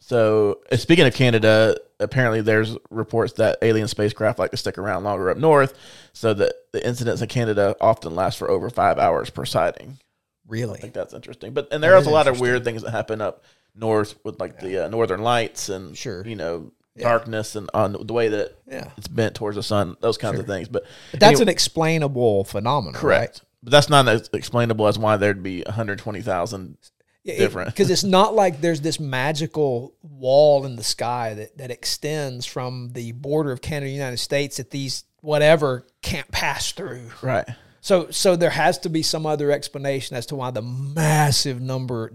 so 0.00 0.60
uh, 0.70 0.76
speaking 0.76 1.06
of 1.06 1.14
Canada, 1.14 1.76
apparently 2.00 2.40
there's 2.40 2.76
reports 2.90 3.34
that 3.34 3.58
alien 3.62 3.86
spacecraft 3.88 4.38
like 4.38 4.50
to 4.50 4.56
stick 4.56 4.76
around 4.78 5.04
longer 5.04 5.30
up 5.30 5.36
north, 5.38 5.78
so 6.12 6.34
that 6.34 6.52
the 6.72 6.84
incidents 6.86 7.22
in 7.22 7.28
Canada 7.28 7.76
often 7.80 8.14
last 8.14 8.36
for 8.38 8.50
over 8.50 8.68
five 8.68 8.98
hours 8.98 9.30
per 9.30 9.44
sighting. 9.44 9.98
I 10.00 10.04
Really. 10.48 10.80
think 10.80 10.92
that's 10.92 11.14
interesting. 11.14 11.52
But 11.54 11.68
and 11.72 11.82
there 11.82 11.96
is 11.96 12.02
is 12.02 12.08
a 12.08 12.10
lot 12.10 12.26
of 12.26 12.40
weird 12.40 12.64
things 12.64 12.82
that 12.82 12.90
happen 12.90 13.20
up 13.20 13.44
north 13.74 14.16
with 14.24 14.38
like 14.40 14.58
the 14.60 14.84
uh, 14.84 14.88
northern 14.88 15.22
lights 15.22 15.68
and 15.70 15.96
Sure. 15.96 16.26
you 16.26 16.36
know 16.36 16.72
Yeah. 16.94 17.04
darkness 17.08 17.56
and 17.56 17.70
uh, 17.72 17.84
on 17.84 17.96
the 18.06 18.12
way 18.12 18.28
that 18.28 18.56
Yeah. 18.70 18.90
it's 18.98 19.08
bent 19.08 19.34
towards 19.34 19.56
the 19.56 19.62
sun, 19.62 19.96
those 20.00 20.18
kinds 20.18 20.38
of 20.38 20.46
things. 20.46 20.68
But, 20.68 20.84
But 21.10 21.20
that's 21.20 21.30
anyway- 21.40 21.42
an 21.44 21.48
explainable 21.48 22.44
phenomenon. 22.44 23.00
correct. 23.00 23.42
But 23.62 23.70
that's 23.72 23.88
not 23.88 24.08
as 24.08 24.28
explainable 24.32 24.86
as 24.88 24.98
why 24.98 25.16
there'd 25.16 25.42
be 25.42 25.62
120,000. 25.66 26.76
Right? 27.24 27.38
Different. 27.38 27.68
Because 27.70 27.88
it's 27.90 28.02
not 28.02 28.34
like 28.34 28.60
there's 28.60 28.80
this 28.80 28.98
magical 28.98 29.94
wall 30.02 30.66
in 30.66 30.74
the 30.76 30.82
sky 30.82 31.34
that, 31.34 31.56
that 31.58 31.70
extends 31.70 32.44
from 32.44 32.90
the 32.94 33.12
border 33.12 33.52
of 33.52 33.62
Canada 33.62 33.86
and 33.86 33.92
the 33.92 33.96
United 33.96 34.16
States 34.18 34.56
that 34.56 34.70
these 34.72 35.04
whatever 35.20 35.86
can't 36.02 36.28
pass 36.32 36.72
through. 36.72 37.10
Right. 37.22 37.46
So 37.80 38.10
so 38.10 38.34
there 38.36 38.50
has 38.50 38.78
to 38.80 38.88
be 38.88 39.02
some 39.04 39.24
other 39.24 39.52
explanation 39.52 40.16
as 40.16 40.26
to 40.26 40.34
why 40.34 40.50
the 40.50 40.62
massive 40.62 41.60
number 41.60 42.12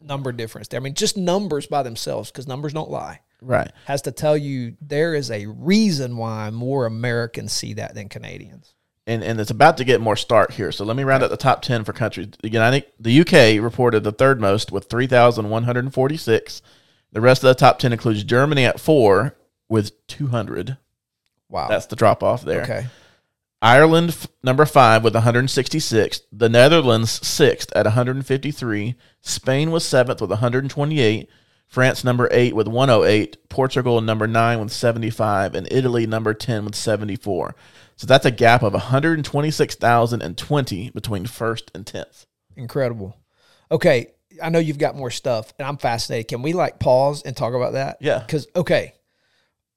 number 0.00 0.30
difference 0.30 0.68
there. 0.68 0.78
I 0.78 0.82
mean, 0.82 0.92
just 0.94 1.16
numbers 1.16 1.66
by 1.66 1.82
themselves, 1.82 2.30
because 2.30 2.46
numbers 2.46 2.74
don't 2.74 2.90
lie, 2.90 3.20
Right. 3.42 3.70
has 3.86 4.02
to 4.02 4.12
tell 4.12 4.36
you 4.36 4.76
there 4.80 5.14
is 5.14 5.30
a 5.30 5.46
reason 5.46 6.16
why 6.16 6.50
more 6.50 6.86
Americans 6.86 7.52
see 7.52 7.74
that 7.74 7.94
than 7.94 8.08
Canadians. 8.08 8.74
And, 9.06 9.24
and 9.24 9.40
it's 9.40 9.50
about 9.50 9.76
to 9.78 9.84
get 9.84 10.00
more 10.00 10.14
start 10.16 10.52
here. 10.52 10.70
So 10.70 10.84
let 10.84 10.96
me 10.96 11.02
round 11.04 11.22
out 11.24 11.30
the 11.30 11.36
top 11.36 11.62
10 11.62 11.84
for 11.84 11.92
countries. 11.92 12.28
Again, 12.44 12.62
I 12.62 12.70
think 12.70 12.84
the 13.00 13.20
UK 13.20 13.62
reported 13.62 14.04
the 14.04 14.12
third 14.12 14.40
most 14.40 14.70
with 14.70 14.88
3,146. 14.90 16.62
The 17.12 17.20
rest 17.20 17.42
of 17.42 17.48
the 17.48 17.54
top 17.54 17.78
10 17.78 17.92
includes 17.92 18.22
Germany 18.24 18.64
at 18.64 18.78
four 18.78 19.36
with 19.68 20.06
200. 20.06 20.76
Wow. 21.48 21.68
That's 21.68 21.86
the 21.86 21.96
drop 21.96 22.22
off 22.22 22.42
there. 22.42 22.62
okay. 22.62 22.86
Ireland 23.62 24.10
f- 24.10 24.28
number 24.42 24.64
five 24.64 25.04
with 25.04 25.14
166. 25.14 26.22
The 26.32 26.48
Netherlands 26.48 27.26
sixth 27.26 27.72
at 27.74 27.84
153. 27.86 28.94
Spain 29.20 29.70
was 29.70 29.84
seventh 29.84 30.20
with 30.20 30.30
128. 30.30 31.28
France 31.70 32.02
number 32.02 32.28
eight 32.32 32.54
with 32.54 32.66
108. 32.66 33.48
Portugal 33.48 34.00
number 34.00 34.26
nine 34.26 34.58
with 34.58 34.72
75, 34.72 35.54
and 35.54 35.68
Italy 35.70 36.04
number 36.04 36.34
10 36.34 36.64
with 36.64 36.74
74. 36.74 37.54
So 37.94 38.08
that's 38.08 38.26
a 38.26 38.32
gap 38.32 38.64
of 38.64 38.72
126,020 38.72 40.90
between 40.90 41.26
first 41.26 41.70
and 41.72 41.86
tenth. 41.86 42.26
Incredible. 42.56 43.16
Okay, 43.70 44.08
I 44.42 44.48
know 44.48 44.58
you've 44.58 44.78
got 44.78 44.96
more 44.96 45.12
stuff, 45.12 45.54
and 45.60 45.68
I'm 45.68 45.76
fascinated. 45.76 46.26
Can 46.26 46.42
we 46.42 46.54
like 46.54 46.80
pause 46.80 47.22
and 47.22 47.36
talk 47.36 47.54
about 47.54 47.74
that? 47.74 47.98
Yeah. 48.00 48.18
Because 48.18 48.48
okay, 48.56 48.94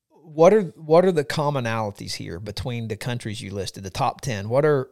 what 0.09 0.51
are 0.51 0.61
what 0.61 1.05
are 1.05 1.11
the 1.11 1.23
commonalities 1.23 2.13
here 2.13 2.39
between 2.39 2.87
the 2.87 2.97
countries 2.97 3.39
you 3.39 3.53
listed, 3.53 3.83
the 3.83 3.91
top 3.91 4.21
ten? 4.21 4.49
What 4.49 4.65
are 4.65 4.89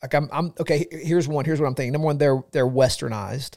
like 0.00 0.14
I'm 0.14 0.28
I'm 0.32 0.54
okay. 0.60 0.86
Here's 0.92 1.26
one. 1.26 1.44
Here's 1.44 1.60
what 1.60 1.66
I'm 1.66 1.74
thinking. 1.74 1.92
Number 1.92 2.06
one, 2.06 2.18
they're 2.18 2.44
they're 2.52 2.68
westernized. 2.68 3.56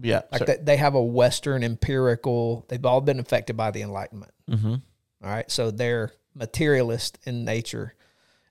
Yeah. 0.00 0.22
Like 0.30 0.46
they, 0.46 0.56
they 0.56 0.76
have 0.76 0.94
a 0.94 1.02
Western 1.02 1.62
empirical. 1.62 2.64
They've 2.68 2.84
all 2.84 3.00
been 3.00 3.20
affected 3.20 3.56
by 3.56 3.70
the 3.70 3.82
Enlightenment. 3.82 4.32
hmm 4.48 4.74
All 5.22 5.30
right, 5.30 5.50
so 5.50 5.70
they're 5.70 6.12
materialist 6.34 7.18
in 7.24 7.44
nature, 7.44 7.94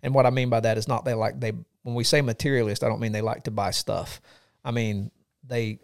and 0.01 0.13
what 0.13 0.25
I 0.25 0.31
mean 0.31 0.49
by 0.49 0.59
that 0.61 0.77
is 0.77 0.87
not 0.87 1.05
they 1.05 1.13
like 1.13 1.39
they. 1.39 1.53
When 1.83 1.93
we 1.93 2.03
say 2.03 2.21
materialist, 2.21 2.83
I 2.83 2.89
don't 2.89 2.99
mean 2.99 3.11
they 3.11 3.21
like 3.21 3.43
to 3.43 3.51
buy 3.51 3.71
stuff. 3.71 4.19
I 4.63 4.71
mean 4.71 5.11
they, 5.47 5.79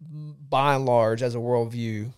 by 0.00 0.76
and 0.76 0.86
large, 0.86 1.22
as 1.22 1.34
a 1.34 1.38
worldview, 1.38 2.12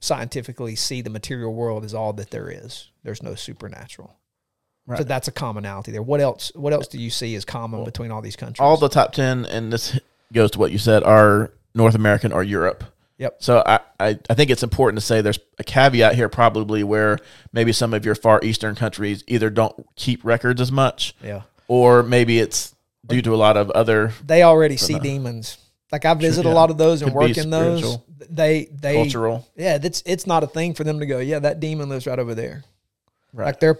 scientifically 0.00 0.76
see 0.76 1.00
the 1.00 1.10
material 1.10 1.54
world 1.54 1.84
as 1.84 1.94
all 1.94 2.12
that 2.14 2.30
there 2.30 2.50
is. 2.50 2.90
There's 3.02 3.22
no 3.22 3.34
supernatural. 3.34 4.16
Right. 4.86 4.98
So 4.98 5.04
that's 5.04 5.28
a 5.28 5.32
commonality 5.32 5.92
there. 5.92 6.02
What 6.02 6.20
else? 6.20 6.52
What 6.54 6.72
else 6.72 6.88
do 6.88 6.98
you 6.98 7.10
see 7.10 7.34
as 7.34 7.44
common 7.44 7.84
between 7.84 8.10
all 8.10 8.22
these 8.22 8.36
countries? 8.36 8.60
All 8.60 8.76
the 8.76 8.88
top 8.88 9.12
10, 9.12 9.46
and 9.46 9.72
this 9.72 9.98
goes 10.32 10.50
to 10.52 10.58
what 10.58 10.72
you 10.72 10.78
said, 10.78 11.04
are 11.04 11.52
North 11.74 11.94
American 11.94 12.32
or 12.32 12.42
Europe. 12.42 12.84
Yep. 13.18 13.36
So 13.42 13.62
I, 13.66 13.80
I, 13.98 14.18
I 14.30 14.34
think 14.34 14.50
it's 14.50 14.62
important 14.62 14.98
to 14.98 15.04
say 15.04 15.20
there's 15.20 15.38
a 15.58 15.64
caveat 15.64 16.14
here 16.14 16.30
probably 16.30 16.82
where 16.82 17.18
maybe 17.52 17.70
some 17.70 17.92
of 17.92 18.06
your 18.06 18.14
far 18.14 18.40
eastern 18.42 18.74
countries 18.74 19.22
either 19.26 19.50
don't 19.50 19.86
keep 19.94 20.24
records 20.24 20.58
as 20.58 20.72
much 20.72 21.14
yeah. 21.22 21.42
or 21.68 22.02
maybe 22.02 22.38
it's 22.38 22.74
due 23.06 23.20
to 23.20 23.34
a 23.34 23.36
lot 23.36 23.58
of 23.58 23.70
other 23.72 24.14
They 24.24 24.42
already 24.42 24.78
see 24.78 24.98
demons. 24.98 25.58
Like 25.92 26.06
I 26.06 26.14
visit 26.14 26.46
a 26.46 26.50
lot 26.50 26.70
of 26.70 26.78
those 26.78 27.02
and 27.02 27.12
work 27.12 27.36
in 27.36 27.50
those. 27.50 27.98
They 28.30 28.68
they 28.72 28.94
cultural 28.94 29.46
Yeah, 29.54 29.76
that's 29.76 30.02
it's 30.06 30.26
not 30.26 30.42
a 30.42 30.46
thing 30.46 30.72
for 30.72 30.84
them 30.84 31.00
to 31.00 31.06
go. 31.06 31.18
Yeah, 31.18 31.40
that 31.40 31.60
demon 31.60 31.90
lives 31.90 32.06
right 32.06 32.18
over 32.18 32.34
there. 32.34 32.62
Right 33.32 33.46
Like 33.46 33.60
they're 33.60 33.78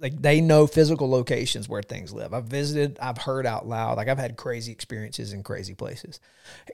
like 0.00 0.20
they 0.20 0.40
know 0.40 0.66
physical 0.66 1.08
locations 1.08 1.68
where 1.68 1.82
things 1.82 2.12
live. 2.12 2.34
I've 2.34 2.44
visited. 2.44 2.98
I've 3.00 3.18
heard 3.18 3.46
out 3.46 3.66
loud. 3.66 3.96
Like 3.96 4.08
I've 4.08 4.18
had 4.18 4.36
crazy 4.36 4.72
experiences 4.72 5.32
in 5.32 5.42
crazy 5.42 5.74
places. 5.74 6.20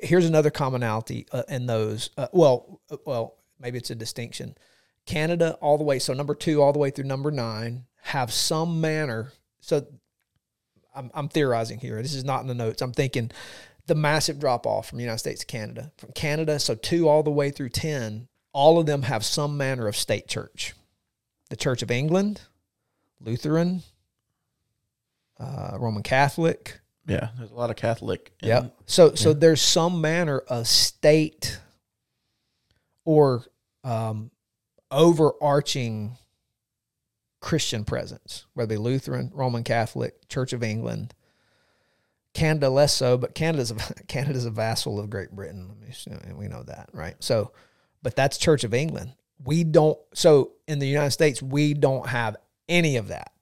Here's 0.01 0.27
another 0.27 0.51
commonality 0.51 1.27
uh, 1.33 1.43
in 1.49 1.67
those. 1.67 2.11
Uh, 2.17 2.29
well, 2.33 2.81
uh, 2.91 2.97
well, 3.05 3.37
maybe 3.61 3.79
it's 3.79 3.91
a 3.91 3.95
distinction. 3.95 4.57
Canada 5.07 5.57
all 5.61 5.79
the 5.79 5.85
way. 5.85 5.99
So 5.99 6.13
number 6.13 6.35
two 6.35 6.63
all 6.63 6.73
the 6.73 6.79
way 6.79 6.91
through 6.91 7.05
number 7.05 7.31
nine 7.31 7.85
have 8.03 8.33
some 8.33 8.81
manner. 8.81 9.33
So 9.61 9.87
I'm, 10.95 11.11
I'm 11.15 11.29
theorizing 11.29 11.79
here. 11.79 12.01
This 12.03 12.15
is 12.15 12.25
not 12.25 12.41
in 12.41 12.49
the 12.49 12.55
notes. 12.55 12.83
I'm 12.83 12.93
thinking 12.93 13.31
the 13.87 13.95
massive 13.95 14.41
drop 14.41 14.67
off 14.67 14.89
from 14.89 14.99
the 14.99 15.05
United 15.05 15.19
States 15.19 15.41
to 15.41 15.47
Canada. 15.47 15.93
From 15.97 16.13
Canada, 16.13 16.59
so 16.59 16.75
two 16.75 17.09
all 17.09 17.23
the 17.23 17.31
way 17.31 17.51
through 17.51 17.69
10, 17.71 18.29
all 18.53 18.79
of 18.79 18.87
them 18.87 19.03
have 19.03 19.25
some 19.25 19.57
manner 19.57 19.87
of 19.87 19.97
state 19.97 20.27
church. 20.29 20.75
The 21.51 21.57
Church 21.57 21.83
of 21.83 21.91
England, 21.91 22.41
Lutheran, 23.21 23.83
uh, 25.39 25.77
Roman 25.79 26.03
Catholic. 26.03 26.81
yeah 27.07 27.29
there's 27.39 27.51
a 27.53 27.55
lot 27.55 27.71
of 27.71 27.77
catholic 27.77 28.33
in- 28.43 28.49
Yeah. 28.49 28.67
So 28.87 29.15
so 29.15 29.33
there's 29.33 29.61
some 29.63 30.01
manner 30.01 30.39
of 30.41 30.67
state 30.67 31.61
or 33.05 33.45
um, 33.85 34.31
overarching 34.91 36.17
Christian 37.41 37.85
presence, 37.85 38.47
whether 38.55 38.75
it 38.75 38.77
be 38.79 38.83
Lutheran, 38.83 39.31
Roman 39.33 39.63
Catholic, 39.63 40.27
Church 40.29 40.53
of 40.53 40.63
England. 40.65 41.15
Canada 42.35 42.69
less 42.69 42.93
so, 42.93 43.17
but 43.17 43.35
Canada's 43.37 43.71
a, 43.71 43.75
Canada's 44.09 44.45
a 44.45 44.51
vassal 44.51 44.99
of 44.99 45.09
Great 45.09 45.31
Britain. 45.31 45.69
Let 45.69 45.79
me 45.79 45.93
see, 45.95 46.11
and 46.11 46.37
we 46.37 46.49
know 46.49 46.65
that, 46.65 46.89
right? 46.93 47.15
So, 47.21 47.53
but 48.03 48.17
that's 48.17 48.37
Church 48.39 48.65
of 48.65 48.75
England. 48.75 49.13
We 49.45 49.65
don't. 49.65 49.99
So 50.15 50.53
in 50.67 50.79
the 50.79 50.87
United 50.87 51.11
States, 51.13 51.43
we 51.43 51.75
don't 51.75 52.07
have 52.09 52.37
any 52.69 52.97
of 52.97 53.09
that. 53.09 53.33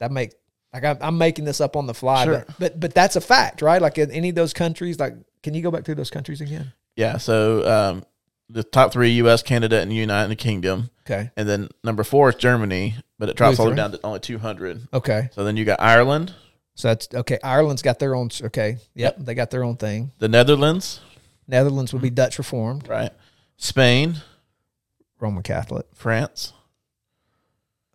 That 0.00 0.10
make 0.12 0.32
like 0.72 0.84
I'm, 0.84 0.98
I'm 1.00 1.18
making 1.18 1.44
this 1.44 1.60
up 1.60 1.76
on 1.76 1.86
the 1.86 1.94
fly, 1.94 2.24
Sure. 2.24 2.44
but 2.46 2.58
but 2.58 2.80
but 2.80 2.94
that's 2.94 3.16
a 3.16 3.20
fact, 3.20 3.62
right? 3.62 3.80
Like 3.80 3.96
in 3.98 4.10
any 4.10 4.30
of 4.30 4.34
those 4.34 4.52
countries, 4.52 4.98
like 4.98 5.14
can 5.42 5.54
you 5.54 5.62
go 5.62 5.70
back 5.70 5.84
through 5.84 5.94
those 5.96 6.10
countries 6.10 6.40
again? 6.40 6.72
yeah 6.96 7.16
so 7.16 7.68
um, 7.68 8.04
the 8.48 8.62
top 8.62 8.92
three 8.92 9.20
us 9.20 9.42
canada 9.42 9.80
and 9.80 9.92
united 9.92 10.38
kingdom 10.38 10.88
Okay, 11.04 11.28
and 11.36 11.48
then 11.48 11.68
number 11.82 12.04
four 12.04 12.28
is 12.28 12.36
germany 12.36 12.94
but 13.18 13.28
it 13.28 13.36
drops 13.36 13.58
all 13.58 13.64
the 13.64 13.72
way 13.72 13.76
down 13.76 13.90
to 13.90 13.98
only 14.04 14.20
200 14.20 14.86
okay. 14.92 15.28
so 15.32 15.42
then 15.42 15.56
you 15.56 15.64
got 15.64 15.80
ireland 15.80 16.32
So 16.76 16.86
that's 16.88 17.08
okay. 17.12 17.38
Ireland's 17.42 17.82
got 17.82 17.98
their 17.98 18.14
own. 18.14 18.30
Okay, 18.42 18.76
yep, 18.94 19.16
they 19.18 19.34
got 19.34 19.50
their 19.50 19.64
own 19.64 19.76
thing. 19.76 20.12
the 20.20 20.28
netherlands 20.28 21.00
Netherlands 21.48 21.92
would 21.92 22.00
be 22.02 22.10
Dutch 22.10 22.38
Reformed, 22.38 22.86
right 22.86 23.10
spain 23.56 24.16
Roman 25.20 25.42
Catholic. 25.42 25.86
france 25.94 26.52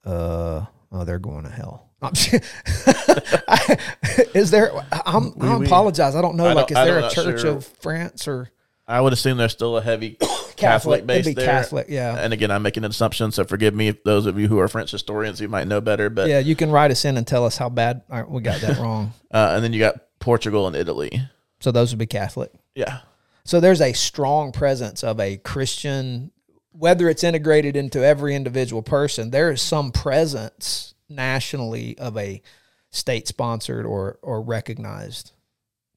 Uh, 0.05 0.65
oh, 0.91 1.03
they're 1.05 1.19
going 1.19 1.43
to 1.43 1.49
hell. 1.49 1.85
Is 4.33 4.51
there? 4.51 4.71
I'm, 4.91 5.33
I 5.39 5.57
we- 5.57 5.65
apologize. 5.65 6.15
I 6.15 6.21
don't 6.21 6.35
know. 6.35 6.45
I 6.45 6.53
like, 6.53 6.67
don't- 6.67 6.77
is 6.77 6.77
I 6.77 6.85
there 6.85 6.99
a 6.99 7.09
church 7.09 7.41
sure. 7.41 7.51
of 7.57 7.65
France 7.65 8.27
or 8.27 8.49
i 8.87 8.99
would 8.99 9.13
assume 9.13 9.37
there's 9.37 9.51
still 9.51 9.77
a 9.77 9.81
heavy 9.83 10.11
Catholic? 10.19 10.57
catholic 10.57 11.05
base 11.05 11.25
there 11.35 11.45
Catholic. 11.45 11.85
Yeah. 11.89 12.17
and 12.17 12.33
again 12.33 12.49
i'm 12.49 12.63
making 12.63 12.83
an 12.83 12.89
assumption 12.89 13.31
so 13.31 13.43
forgive 13.43 13.75
me 13.75 13.87
if 13.89 14.03
those 14.03 14.25
of 14.25 14.39
you 14.39 14.47
who 14.47 14.57
are 14.57 14.67
french 14.67 14.89
historians 14.89 15.39
you 15.39 15.47
might 15.47 15.67
know 15.67 15.79
better 15.79 16.09
but 16.09 16.27
Yeah, 16.27 16.39
you 16.39 16.55
can 16.55 16.71
write 16.71 16.89
us 16.89 17.05
in 17.05 17.15
and 17.15 17.27
tell 17.27 17.45
us 17.45 17.55
how 17.55 17.69
bad 17.69 18.01
right, 18.09 18.27
we 18.27 18.41
got 18.41 18.59
that 18.61 18.77
wrong. 18.79 19.13
uh, 19.31 19.51
and 19.53 19.63
then 19.63 19.73
you 19.73 19.79
got 19.79 20.01
portugal 20.19 20.65
and 20.65 20.75
italy 20.75 21.21
So 21.59 21.71
those 21.71 21.91
would 21.91 21.99
be 21.99 22.07
Catholic. 22.07 22.51
yeah 22.73 23.01
So 23.49 23.59
there's 23.59 23.81
a 23.81 23.93
strong 23.93 24.51
presence 24.51 25.03
of 25.03 25.19
a 25.19 25.37
Christian, 25.37 26.29
whether 26.71 27.09
it's 27.09 27.23
integrated 27.23 27.75
into 27.75 28.05
every 28.05 28.35
individual 28.35 28.83
person, 28.83 29.31
there 29.31 29.49
is 29.49 29.59
some 29.59 29.91
presence 29.91 30.93
nationally 31.09 31.97
of 31.97 32.15
a 32.15 32.43
state 32.91 33.27
sponsored 33.27 33.87
or 33.87 34.19
or 34.21 34.39
recognized 34.43 35.31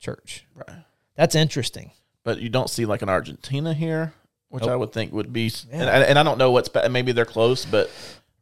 church. 0.01 0.47
right 0.55 0.79
That's 1.15 1.35
interesting. 1.35 1.91
but 2.25 2.41
you 2.41 2.49
don't 2.49 2.71
see 2.71 2.87
like 2.87 3.03
an 3.03 3.11
Argentina 3.11 3.75
here, 3.75 4.15
which 4.49 4.65
I 4.65 4.75
would 4.75 4.95
think 4.95 5.13
would 5.13 5.31
be. 5.31 5.53
Yeah. 5.69 5.77
And, 5.83 5.91
I, 5.91 5.99
and 6.05 6.19
I 6.19 6.23
don't 6.23 6.39
know 6.39 6.53
what's 6.53 6.71
maybe 6.91 7.13
they're 7.13 7.27
close, 7.27 7.67
but 7.67 7.91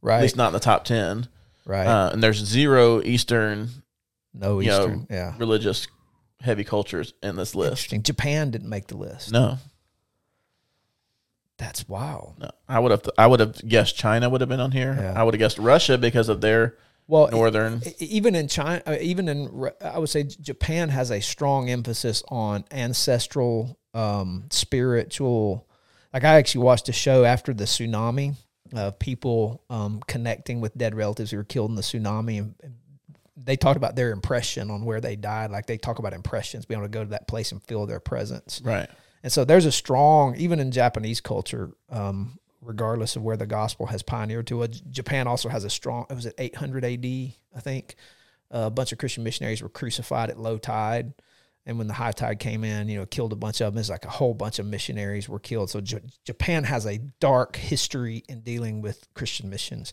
Right. 0.03 0.19
at 0.19 0.23
least 0.23 0.37
not 0.37 0.47
in 0.51 0.53
the 0.53 0.61
top 0.61 0.85
ten. 0.85 1.27
right. 1.67 1.85
Uh, 1.85 2.11
and 2.13 2.23
there's 2.23 2.39
zero 2.45 3.03
Eastern 3.03 3.71
no 4.33 4.61
you 4.61 4.69
know, 4.69 4.83
Eastern. 4.83 5.07
yeah. 5.11 5.35
religious 5.37 5.89
heavy 6.41 6.65
cultures 6.65 7.13
in 7.23 7.37
this 7.37 7.55
list. 7.55 7.71
Interesting. 7.93 8.03
Japan 8.03 8.51
didn't 8.51 8.69
make 8.69 8.87
the 8.89 8.97
list. 8.97 9.31
No, 9.33 9.59
That's 11.59 11.87
wild. 11.89 12.37
no. 12.39 12.51
I 12.69 12.79
would 12.79 12.91
have. 12.91 13.03
I 13.19 13.27
would 13.27 13.41
have 13.41 13.57
guessed 13.69 13.97
China 13.97 14.31
would 14.31 14.41
have 14.41 14.49
been 14.49 14.61
on 14.61 14.73
here. 14.73 14.97
Yeah. 14.99 15.13
I 15.15 15.23
would 15.25 15.35
have 15.35 15.39
guessed 15.39 15.59
Russia 15.59 15.99
because 15.99 16.29
of 16.31 16.41
their 16.41 16.77
Well, 17.07 17.29
northern. 17.31 17.83
e- 17.85 18.05
even 18.07 18.35
in 18.35 18.49
China, 18.49 18.83
uh, 18.87 18.97
even 19.01 19.29
in 19.29 19.49
Ru- 19.53 19.71
I 19.83 19.99
would 19.99 20.09
say 20.09 20.23
Japan 20.25 20.89
has 20.89 21.11
a 21.11 21.21
strong 21.21 21.69
emphasis 21.69 22.23
on 22.29 22.65
ancestral, 22.71 23.79
um, 23.93 24.45
spiritual. 24.51 25.67
Like 26.15 26.25
I 26.25 26.37
actually 26.37 26.65
watched 26.65 26.89
a 26.89 26.93
show 26.93 27.25
after 27.25 27.53
the 27.53 27.65
tsunami 27.65 28.37
of 28.73 28.99
people 28.99 29.63
um, 29.69 30.01
connecting 30.07 30.61
with 30.63 30.77
dead 30.79 30.95
relatives 30.95 31.31
who 31.31 31.37
were 31.37 31.45
killed 31.45 31.71
in 31.71 31.77
the 31.77 31.83
tsunami, 31.83 32.39
and 32.39 32.55
and 32.63 32.75
they 33.45 33.57
talked 33.57 33.77
about 33.77 33.97
their 33.97 34.11
impression 34.11 34.71
on 34.71 34.85
where 34.85 35.01
they 35.01 35.17
died. 35.17 35.51
Like 35.51 35.67
they 35.67 35.79
talk 35.79 35.99
about 35.99 36.13
impressions, 36.13 36.67
being 36.67 36.81
able 36.81 36.89
to 36.89 36.93
go 36.93 37.05
to 37.05 37.11
that 37.11 37.29
place 37.29 37.53
and 37.53 37.63
feel 37.63 37.87
their 37.87 38.01
presence. 38.01 38.61
Right. 38.65 38.89
And 39.23 39.33
so 39.33 39.45
there's 39.45 39.67
a 39.67 39.73
strong, 39.73 40.37
even 40.37 40.61
in 40.61 40.71
Japanese 40.71 41.21
culture, 41.21 41.73
um, 41.91 42.39
regardless 42.63 43.17
of 43.17 43.23
where 43.23 43.37
the 43.37 43.47
gospel 43.47 43.87
has 43.87 44.03
pioneered 44.03 44.47
to, 44.49 44.63
it, 44.63 44.81
Japan 44.91 45.27
also 45.27 45.49
has 45.49 45.65
a 45.65 45.71
strong, 45.71 46.07
it 46.11 46.15
was 46.15 46.27
at 46.27 46.35
800 46.39 46.85
AD, 46.85 47.05
I 47.05 47.61
think. 47.61 47.97
a 48.51 48.71
bunch 48.71 48.93
of 48.93 48.99
Christian 48.99 49.23
missionaries 49.25 49.63
were 49.63 49.69
crucified 49.69 50.31
at 50.31 50.39
low 50.39 50.59
tide. 50.59 51.13
And 51.67 51.77
when 51.79 51.87
the 51.87 51.95
high 51.95 52.13
tide 52.13 52.39
came 52.39 52.65
in, 52.65 52.89
you 52.89 52.99
know, 52.99 53.07
killed 53.07 53.33
a 53.33 53.37
bunch 53.37 53.61
of 53.61 53.73
them. 53.73 53.79
It's 53.79 53.91
like 53.91 54.07
a 54.07 54.11
whole 54.11 54.33
bunch 54.35 54.59
of 54.59 54.67
missionaries 54.67 55.29
were 55.29 55.39
killed. 55.39 55.71
So 55.71 55.81
J- 55.81 56.01
Japan 56.25 56.65
has 56.65 56.87
a 56.87 56.99
dark 57.21 57.57
history 57.57 58.25
in 58.29 58.41
dealing 58.41 58.81
with 58.81 59.07
Christian 59.15 59.51
missions. 59.51 59.93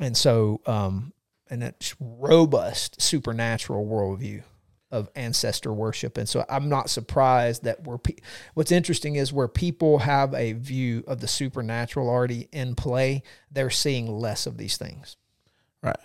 And 0.00 0.16
so, 0.16 0.60
um, 0.66 1.12
and 1.50 1.72
robust 2.00 3.00
supernatural 3.00 3.86
worldview 3.86 4.42
of 4.90 5.08
ancestor 5.16 5.72
worship. 5.72 6.16
And 6.16 6.28
so 6.28 6.44
I'm 6.48 6.68
not 6.68 6.90
surprised 6.90 7.64
that 7.64 7.82
we're, 7.84 7.98
pe- 7.98 8.16
what's 8.54 8.70
interesting 8.72 9.16
is 9.16 9.32
where 9.32 9.48
people 9.48 9.98
have 9.98 10.32
a 10.34 10.52
view 10.52 11.02
of 11.06 11.20
the 11.20 11.28
supernatural 11.28 12.08
already 12.08 12.48
in 12.52 12.74
play, 12.76 13.22
they're 13.50 13.70
seeing 13.70 14.06
less 14.06 14.46
of 14.46 14.56
these 14.58 14.76
things. 14.76 15.16
Right. 15.82 15.96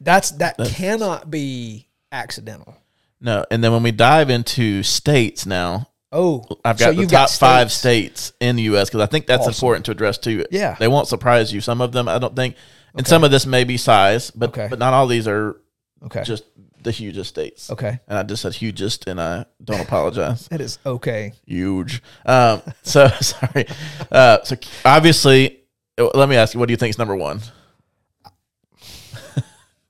That's, 0.00 0.30
that 0.32 0.56
cannot 0.66 1.30
be 1.30 1.88
accidental. 2.10 2.76
No, 3.20 3.44
and 3.50 3.62
then 3.62 3.72
when 3.72 3.82
we 3.82 3.92
dive 3.92 4.30
into 4.30 4.82
states 4.82 5.46
now, 5.46 5.88
Oh, 6.16 6.44
I've 6.64 6.78
so 6.78 6.86
got 6.86 6.94
the 6.94 7.00
you've 7.02 7.10
top 7.10 7.28
five 7.30 7.72
states. 7.72 8.20
states 8.20 8.36
in 8.38 8.54
the 8.54 8.62
U.S. 8.64 8.88
because 8.88 9.00
I 9.00 9.06
think 9.06 9.26
that's 9.26 9.40
Awesome. 9.48 9.52
important 9.52 9.86
to 9.86 9.90
address 9.90 10.16
too. 10.16 10.44
Yeah. 10.48 10.76
they 10.78 10.86
won't 10.86 11.08
surprise 11.08 11.52
you. 11.52 11.60
Some 11.60 11.80
of 11.80 11.90
them, 11.90 12.08
I 12.08 12.20
don't 12.20 12.36
think, 12.36 12.54
and 12.96 13.06
some 13.06 13.24
of 13.24 13.30
this 13.30 13.46
may 13.46 13.64
be 13.64 13.76
size, 13.76 14.30
but 14.30 14.50
Okay. 14.50 14.66
but 14.68 14.78
not 14.78 14.92
all 14.94 15.06
these 15.06 15.26
are 15.28 15.56
Okay. 16.04 16.22
just 16.22 16.44
the 16.82 16.90
hugest 16.90 17.30
states. 17.30 17.70
okay. 17.70 17.98
And 18.06 18.18
I 18.18 18.22
just 18.24 18.42
said 18.42 18.54
hugest, 18.54 19.06
and 19.08 19.18
I 19.20 19.46
don't 19.62 19.80
apologize. 19.80 20.48
That 20.50 20.60
is 20.60 20.78
okay. 20.84 21.32
Huge. 21.46 22.02
Um, 22.26 22.60
so 22.82 23.08
sorry. 23.20 23.66
Uh, 24.12 24.38
so 24.44 24.56
obviously, 24.84 25.60
uh, 25.98 26.08
let 26.14 26.28
me 26.28 26.36
ask 26.36 26.52
you, 26.54 26.60
what 26.60 26.66
do 26.66 26.72
you 26.72 26.76
think 26.76 26.90
is 26.90 26.98
number 26.98 27.16
one? 27.16 27.40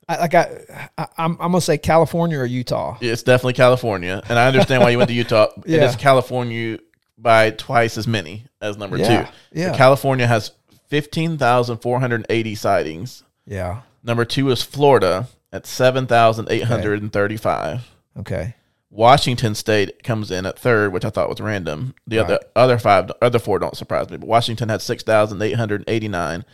I, 0.07 0.17
like 0.19 0.35
I, 0.35 0.87
I, 0.99 1.07
I'm, 1.17 1.31
I'm 1.33 1.51
gonna 1.51 1.61
say 1.61 1.77
California 1.79 2.37
or 2.37 2.45
Utah. 2.45 2.97
It's 3.01 3.23
definitely 3.23 3.53
California, 3.53 4.21
and 4.29 4.37
I 4.37 4.45
understand 4.47 4.83
why 4.83 4.91
you 4.91 4.97
went 4.99 5.07
to 5.09 5.15
Utah. 5.15 5.47
It 5.65 5.71
Yeah. 5.79 5.85
is 5.85 5.95
California 5.95 6.77
by 7.17 7.49
twice 7.51 7.97
as 7.97 8.05
many 8.07 8.45
as 8.61 8.77
number 8.77 8.97
Yeah. 8.97 9.23
two. 9.25 9.31
Yeah. 9.59 9.71
So 9.71 9.77
California 9.77 10.27
has 10.27 10.51
fifteen 10.87 11.37
thousand 11.37 11.77
four 11.77 11.99
hundred 11.99 12.25
eighty 12.29 12.55
sightings. 12.55 13.23
Yeah. 13.45 13.81
Number 14.03 14.25
two 14.25 14.49
is 14.49 14.61
Florida 14.61 15.27
at 15.51 15.65
seven 15.65 16.07
thousand 16.07 16.47
eight 16.49 16.63
hundred 16.63 17.01
and 17.01 17.11
thirty-five. 17.11 17.89
Okay. 18.17 18.55
Washington 18.89 19.55
State 19.55 20.03
comes 20.03 20.31
in 20.31 20.45
at 20.45 20.57
third, 20.57 20.93
which 20.93 21.03
I 21.03 21.09
thought 21.09 21.27
was 21.27 21.41
random. 21.41 21.95
The 22.07 22.19
other 22.19 22.33
Right. 22.33 22.43
other 22.55 22.77
five, 22.77 23.11
other 23.21 23.39
four 23.39 23.59
don't 23.59 23.75
surprise 23.75 24.09
me. 24.09 24.17
But 24.17 24.27
Washington 24.29 24.69
had 24.69 24.81
six 24.81 25.03
thousand 25.03 25.41
eight 25.41 25.53
hundred 25.55 25.83
eighty-nine. 25.87 26.45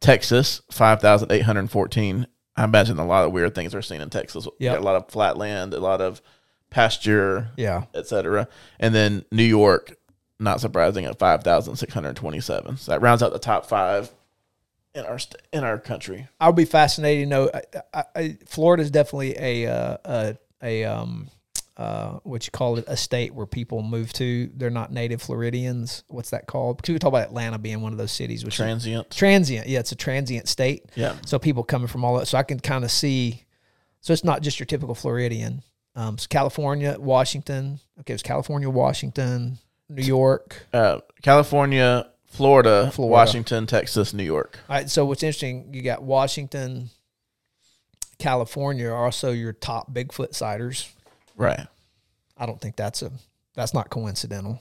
Texas 0.00 0.60
five 0.70 1.00
thousand 1.00 1.32
eight 1.32 1.42
hundred 1.42 1.70
fourteen. 1.70 2.26
I 2.54 2.64
imagine 2.64 2.98
a 2.98 3.06
lot 3.06 3.24
of 3.24 3.32
weird 3.32 3.54
things 3.54 3.74
are 3.74 3.82
seen 3.82 4.00
in 4.00 4.10
Texas. 4.10 4.46
Got 4.60 4.78
a 4.78 4.82
lot 4.82 4.96
of 4.96 5.08
flat 5.10 5.36
land, 5.38 5.72
a 5.74 5.80
lot 5.80 6.00
of 6.00 6.20
pasture, 6.70 7.50
Yeah. 7.56 7.84
etc. 7.94 8.48
And 8.78 8.94
then 8.94 9.24
New 9.30 9.42
York, 9.44 9.94
not 10.38 10.60
surprising, 10.60 11.04
at 11.04 11.18
five 11.18 11.42
thousand 11.42 11.76
six 11.76 11.92
hundred 11.94 12.16
twenty-seven. 12.16 12.76
So 12.76 12.92
that 12.92 13.00
rounds 13.00 13.22
out 13.22 13.32
the 13.32 13.38
top 13.38 13.66
five 13.66 14.10
in 14.94 15.04
our 15.04 15.18
st- 15.18 15.40
in 15.52 15.64
our 15.64 15.78
country. 15.78 16.28
I'll 16.40 16.52
be 16.52 16.64
fascinated 16.64 17.24
to 17.24 17.28
know. 17.28 17.50
I, 17.52 17.62
I, 17.94 18.04
I, 18.14 18.38
Florida 18.46 18.82
is 18.82 18.90
definitely 18.90 19.34
a 19.38 19.66
uh, 19.66 19.96
a 20.04 20.36
a 20.62 20.84
um 20.84 21.28
uh 21.76 22.12
what 22.22 22.46
you 22.46 22.50
call 22.50 22.78
it 22.78 22.84
a 22.88 22.96
state 22.96 23.34
where 23.34 23.44
people 23.46 23.82
move 23.82 24.12
to. 24.14 24.50
They're 24.54 24.70
not 24.70 24.92
native 24.92 25.20
Floridians. 25.20 26.02
What's 26.08 26.30
that 26.30 26.46
called? 26.46 26.78
Because 26.78 26.92
we 26.94 26.98
talk 26.98 27.08
about 27.08 27.26
Atlanta 27.26 27.58
being 27.58 27.82
one 27.82 27.92
of 27.92 27.98
those 27.98 28.12
cities. 28.12 28.44
Which 28.44 28.54
is- 28.54 28.58
Transient. 28.58 29.10
transient. 29.10 29.66
Yeah, 29.66 29.80
it's 29.80 29.92
a 29.92 29.96
transient 29.96 30.48
state. 30.48 30.86
Yeah. 30.94 31.16
So 31.26 31.38
people 31.38 31.62
coming 31.64 31.88
from 31.88 32.04
all 32.04 32.16
that. 32.18 32.26
So 32.26 32.38
I 32.38 32.42
can 32.42 32.60
kind 32.60 32.84
of 32.84 32.90
see. 32.90 33.44
So 34.00 34.12
it's 34.14 34.24
not 34.24 34.40
just 34.40 34.58
your 34.58 34.66
typical 34.66 34.94
Floridian. 34.94 35.62
Um, 35.94 36.16
so 36.16 36.26
California, 36.30 36.96
Washington. 36.98 37.80
Okay, 38.00 38.14
it's 38.14 38.22
California, 38.22 38.70
Washington, 38.70 39.58
New 39.88 40.02
York. 40.02 40.66
Uh, 40.72 41.00
California, 41.22 42.08
Florida, 42.26 42.90
Florida. 42.92 43.12
Washington, 43.12 43.66
Texas, 43.66 44.12
New 44.12 44.24
York. 44.24 44.58
All 44.68 44.76
right. 44.76 44.90
So 44.90 45.04
what's 45.04 45.22
interesting, 45.22 45.72
you 45.72 45.82
got 45.82 46.02
Washington, 46.02 46.90
California 48.18 48.88
are 48.88 49.04
also 49.04 49.30
your 49.30 49.52
top 49.52 49.92
Bigfoot 49.92 50.34
sighters. 50.34 50.92
Right. 51.36 51.66
I 52.36 52.46
don't 52.46 52.60
think 52.60 52.76
that's 52.76 53.02
a 53.02 53.10
that's 53.54 53.74
not 53.74 53.90
coincidental. 53.90 54.60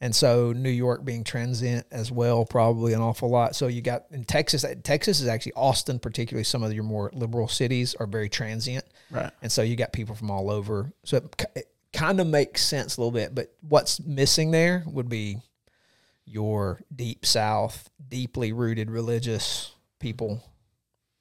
And 0.00 0.14
so 0.14 0.52
New 0.52 0.70
York 0.70 1.04
being 1.04 1.24
transient 1.24 1.84
as 1.90 2.12
well, 2.12 2.44
probably 2.44 2.92
an 2.92 3.00
awful 3.00 3.28
lot. 3.28 3.56
So 3.56 3.66
you 3.66 3.82
got 3.82 4.04
in 4.12 4.22
Texas. 4.24 4.64
Texas 4.84 5.20
is 5.20 5.26
actually 5.26 5.54
Austin, 5.54 5.98
particularly 5.98 6.44
some 6.44 6.62
of 6.62 6.72
your 6.72 6.84
more 6.84 7.10
liberal 7.12 7.48
cities 7.48 7.96
are 7.96 8.06
very 8.06 8.28
transient, 8.28 8.84
Right. 9.10 9.30
and 9.42 9.50
so 9.50 9.62
you 9.62 9.74
got 9.74 9.92
people 9.92 10.14
from 10.14 10.30
all 10.30 10.50
over. 10.50 10.92
So 11.04 11.16
it, 11.56 11.68
kind 11.92 12.20
of 12.20 12.26
makes 12.26 12.62
sense 12.64 12.96
a 12.96 13.00
little 13.00 13.12
bit. 13.12 13.34
But 13.34 13.52
what's 13.60 14.00
missing 14.00 14.50
there 14.50 14.82
would 14.86 15.08
be 15.08 15.38
your 16.26 16.80
deep 16.94 17.24
South, 17.24 17.88
deeply 18.08 18.52
rooted 18.52 18.90
religious 18.90 19.72
people. 19.98 20.42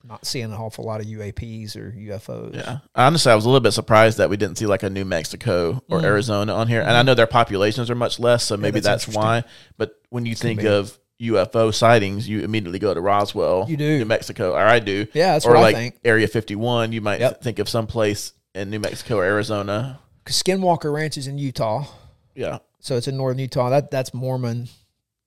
Not 0.04 0.26
seeing 0.26 0.46
an 0.46 0.54
awful 0.54 0.86
lot 0.86 1.02
of 1.02 1.08
UAPs 1.08 1.76
or 1.76 1.92
UFOs. 1.92 2.56
Yeah. 2.56 2.78
Honestly, 2.96 3.32
I 3.32 3.36
was 3.36 3.44
a 3.44 3.50
little 3.50 3.60
bit 3.62 3.72
surprised 3.72 4.20
that 4.20 4.30
we 4.30 4.38
didn't 4.38 4.58
see 4.58 4.66
like 4.66 4.84
a 4.84 4.90
New 4.90 5.04
Mexico 5.04 5.84
or 5.90 6.02
Arizona 6.04 6.54
on 6.54 6.68
here. 6.70 6.80
And 6.82 6.92
I 6.92 7.02
know 7.04 7.14
their 7.14 7.28
populations 7.28 7.90
are 7.90 7.96
much 7.96 8.18
less, 8.20 8.46
so 8.46 8.56
maybe 8.56 8.80
Mm. 8.80 8.84
that's 8.84 9.06
that's, 9.06 9.18
why. 9.18 9.44
But 9.78 9.96
when 10.10 10.26
you 10.26 10.34
think 10.36 10.64
of 10.64 10.98
UFO 11.20 11.74
sightings, 11.74 12.30
you 12.30 12.40
immediately 12.42 12.80
go 12.80 12.94
to 12.94 13.02
Roswell, 13.02 13.66
You 13.68 13.76
do. 13.76 13.98
New 13.98 14.06
Mexico, 14.06 14.54
or 14.54 14.60
I 14.60 14.80
do. 14.80 15.08
Yeah, 15.14 15.34
that's 15.34 15.46
or 15.46 15.56
what 15.56 15.64
I 15.64 15.74
think. 15.74 15.96
Area 16.06 16.28
51, 16.28 16.94
you 16.94 17.02
might 17.02 17.20
Yep. 17.20 17.42
think 17.42 17.60
of 17.60 17.68
some 17.68 17.88
place 17.88 18.32
in 18.56 18.70
New 18.70 18.80
Mexico 18.80 19.18
or 19.18 19.26
Arizona. 19.26 20.00
'Cause 20.28 20.44
Skinwalker 20.44 20.94
Ranch 20.94 21.18
is 21.18 21.28
in 21.28 21.38
Utah. 21.38 21.86
Yeah. 22.36 22.60
so 22.80 22.96
it's 22.98 23.08
in 23.08 23.18
northern 23.18 23.40
Utah. 23.40 23.70
That 23.70 23.90
that's 23.92 24.14
Mormon, 24.14 24.68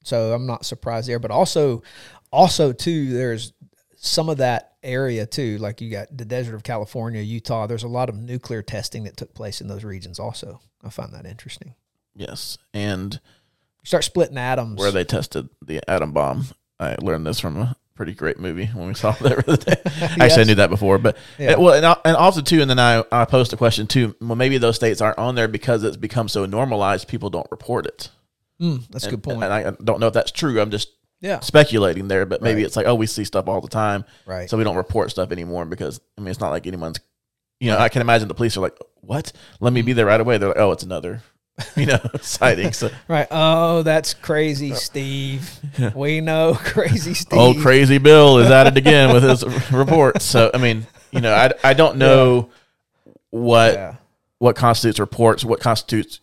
so 0.04 0.32
I'm 0.34 0.46
not 0.46 0.64
surprised 0.64 1.08
there. 1.08 1.18
But 1.18 1.30
also, 1.30 1.82
also 2.30 2.72
too, 2.72 3.12
there's 3.12 3.52
some 3.96 4.28
of 4.28 4.36
that 4.38 4.74
area 4.82 5.26
too. 5.26 5.58
Like 5.58 5.80
you 5.80 5.90
got 5.90 6.14
the 6.16 6.24
desert 6.24 6.54
of 6.54 6.62
California, 6.62 7.20
Utah. 7.22 7.66
There's 7.66 7.82
a 7.82 7.88
lot 7.88 8.08
of 8.08 8.16
nuclear 8.16 8.62
testing 8.62 9.04
that 9.04 9.16
took 9.16 9.34
place 9.34 9.60
in 9.60 9.66
those 9.68 9.84
regions. 9.84 10.18
Also, 10.18 10.60
I 10.84 10.90
find 10.90 11.12
that 11.14 11.26
interesting. 11.26 11.74
Yes. 12.14 12.58
And 12.74 13.14
You 13.82 13.86
start 13.86 14.04
splitting 14.04 14.38
atoms. 14.38 14.78
where 14.78 14.92
they 14.92 15.04
tested 15.04 15.48
the 15.60 15.80
atom 15.90 16.12
bomb. 16.12 16.46
I 16.78 16.94
learned 17.00 17.26
this 17.26 17.40
from 17.40 17.56
a 17.56 17.76
pretty 17.94 18.14
great 18.14 18.38
movie 18.38 18.66
when 18.66 18.88
we 18.88 18.94
saw 18.94 19.10
that 19.20 19.44
the 19.44 19.52
other 19.52 19.56
day. 19.56 20.22
Actually, 20.24 20.42
I 20.42 20.44
knew 20.44 20.54
that 20.56 20.70
before, 20.70 20.98
but 20.98 21.16
Yeah. 21.38 21.56
well, 21.56 21.74
and, 21.74 21.98
and 22.04 22.16
also 22.16 22.40
too, 22.40 22.60
and 22.62 22.70
then 22.70 22.78
I, 22.78 23.04
I 23.12 23.24
posed 23.26 23.52
a 23.52 23.56
question 23.56 23.86
too. 23.86 24.16
Well, 24.20 24.36
maybe 24.36 24.58
those 24.58 24.76
states 24.76 25.00
aren't 25.00 25.18
on 25.18 25.34
there 25.34 25.48
because 25.48 25.84
it's 25.84 25.96
become 25.96 26.28
so 26.28 26.46
normalized, 26.46 27.08
people 27.08 27.30
don't 27.30 27.46
report 27.50 27.86
it. 27.86 28.08
Mm, 28.60 28.88
that's 28.90 29.06
a 29.06 29.10
good 29.10 29.22
point. 29.22 29.42
And 29.42 29.52
I 29.52 29.70
don't 29.84 30.00
know 30.00 30.06
if 30.06 30.12
that's 30.14 30.30
true. 30.30 30.60
I'm 30.60 30.70
just 30.70 30.88
yeah, 31.22 31.40
speculating 31.40 32.08
there, 32.08 32.24
but 32.26 32.40
maybe 32.42 32.60
Right. 32.60 32.66
it's 32.66 32.76
like, 32.76 32.86
oh, 32.86 32.94
we 32.94 33.06
see 33.06 33.24
stuff 33.24 33.46
all 33.48 33.60
the 33.60 33.68
time, 33.68 34.04
right. 34.26 34.48
so 34.48 34.56
we 34.56 34.64
don't 34.64 34.76
report 34.76 35.10
stuff 35.10 35.32
anymore 35.32 35.66
because 35.66 36.00
I 36.16 36.20
mean, 36.22 36.28
it's 36.28 36.40
not 36.40 36.50
like 36.50 36.66
anyone's. 36.66 36.98
You 37.58 37.70
know, 37.72 37.76
I 37.78 37.90
can 37.90 38.00
imagine 38.00 38.26
the 38.28 38.32
police 38.34 38.56
are 38.56 38.60
like, 38.60 38.78
"What? 39.02 39.32
Let 39.60 39.74
me 39.74 39.82
be 39.82 39.92
there 39.92 40.06
right 40.06 40.18
away." 40.20 40.38
They're 40.38 40.48
like, 40.48 40.56
"Oh, 40.58 40.72
it's 40.72 40.82
another, 40.82 41.22
you 41.76 41.86
know, 41.86 41.98
sightings. 42.20 42.76
So, 42.78 42.90
right. 43.08 43.26
Oh, 43.30 43.82
that's 43.82 44.14
crazy, 44.14 44.72
uh, 44.72 44.76
Steve. 44.76 45.60
We 45.94 46.20
know 46.20 46.54
crazy 46.58 47.14
Steve. 47.14 47.38
old 47.38 47.58
crazy 47.58 47.98
Bill 47.98 48.38
is 48.38 48.50
at 48.50 48.66
it 48.66 48.76
again 48.76 49.12
with 49.12 49.22
his 49.22 49.44
reports. 49.72 50.24
So, 50.24 50.50
I 50.54 50.58
mean, 50.58 50.86
you 51.10 51.20
know, 51.20 51.32
I, 51.34 51.52
I 51.64 51.74
don't 51.74 51.96
know 51.98 52.50
what 53.30 53.74
Yeah. 53.74 53.94
what 54.38 54.56
constitutes 54.56 54.98
reports, 54.98 55.44
what 55.44 55.60
constitutes 55.60 56.20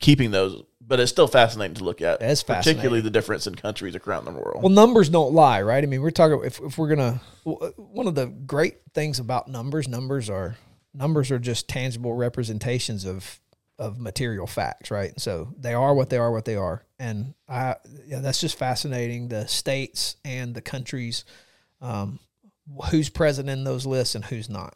keeping 0.00 0.30
those. 0.30 0.62
But 0.80 1.00
it's 1.00 1.10
still 1.12 1.26
fascinating 1.28 1.74
to 1.76 1.84
look 1.84 2.00
at. 2.00 2.22
It 2.22 2.30
is 2.30 2.42
particularly 2.42 3.02
the 3.02 3.10
difference 3.10 3.46
in 3.46 3.54
countries 3.56 3.94
around 3.94 4.24
the 4.24 4.30
world. 4.30 4.62
Well, 4.62 4.70
numbers 4.70 5.10
don't 5.10 5.34
lie, 5.34 5.60
right? 5.60 5.84
I 5.84 5.86
mean, 5.86 6.00
we're 6.00 6.10
talking 6.10 6.40
if, 6.46 6.58
if 6.60 6.78
we're 6.78 6.88
gonna 6.88 7.20
one 7.44 8.06
of 8.06 8.14
the 8.14 8.26
great 8.26 8.78
things 8.94 9.18
about 9.18 9.48
numbers, 9.48 9.86
numbers 9.86 10.30
are 10.30 10.56
numbers 10.94 11.30
are 11.30 11.38
just 11.38 11.68
tangible 11.68 12.14
representations 12.14 13.04
of 13.04 13.38
of 13.78 13.98
material 13.98 14.46
facts, 14.46 14.90
right? 14.90 15.18
So 15.20 15.54
they 15.58 15.74
are 15.74 15.94
what 15.94 16.10
they 16.10 16.18
are, 16.18 16.32
what 16.32 16.44
they 16.44 16.56
are, 16.56 16.84
and 16.98 17.34
I 17.48 17.76
yeah, 18.06 18.20
that's 18.20 18.40
just 18.40 18.58
fascinating. 18.58 19.28
The 19.28 19.46
states 19.46 20.16
and 20.24 20.54
the 20.54 20.60
countries, 20.60 21.24
um, 21.80 22.18
who's 22.90 23.08
present 23.08 23.48
in 23.48 23.64
those 23.64 23.86
lists 23.86 24.14
and 24.14 24.24
who's 24.24 24.48
not. 24.48 24.74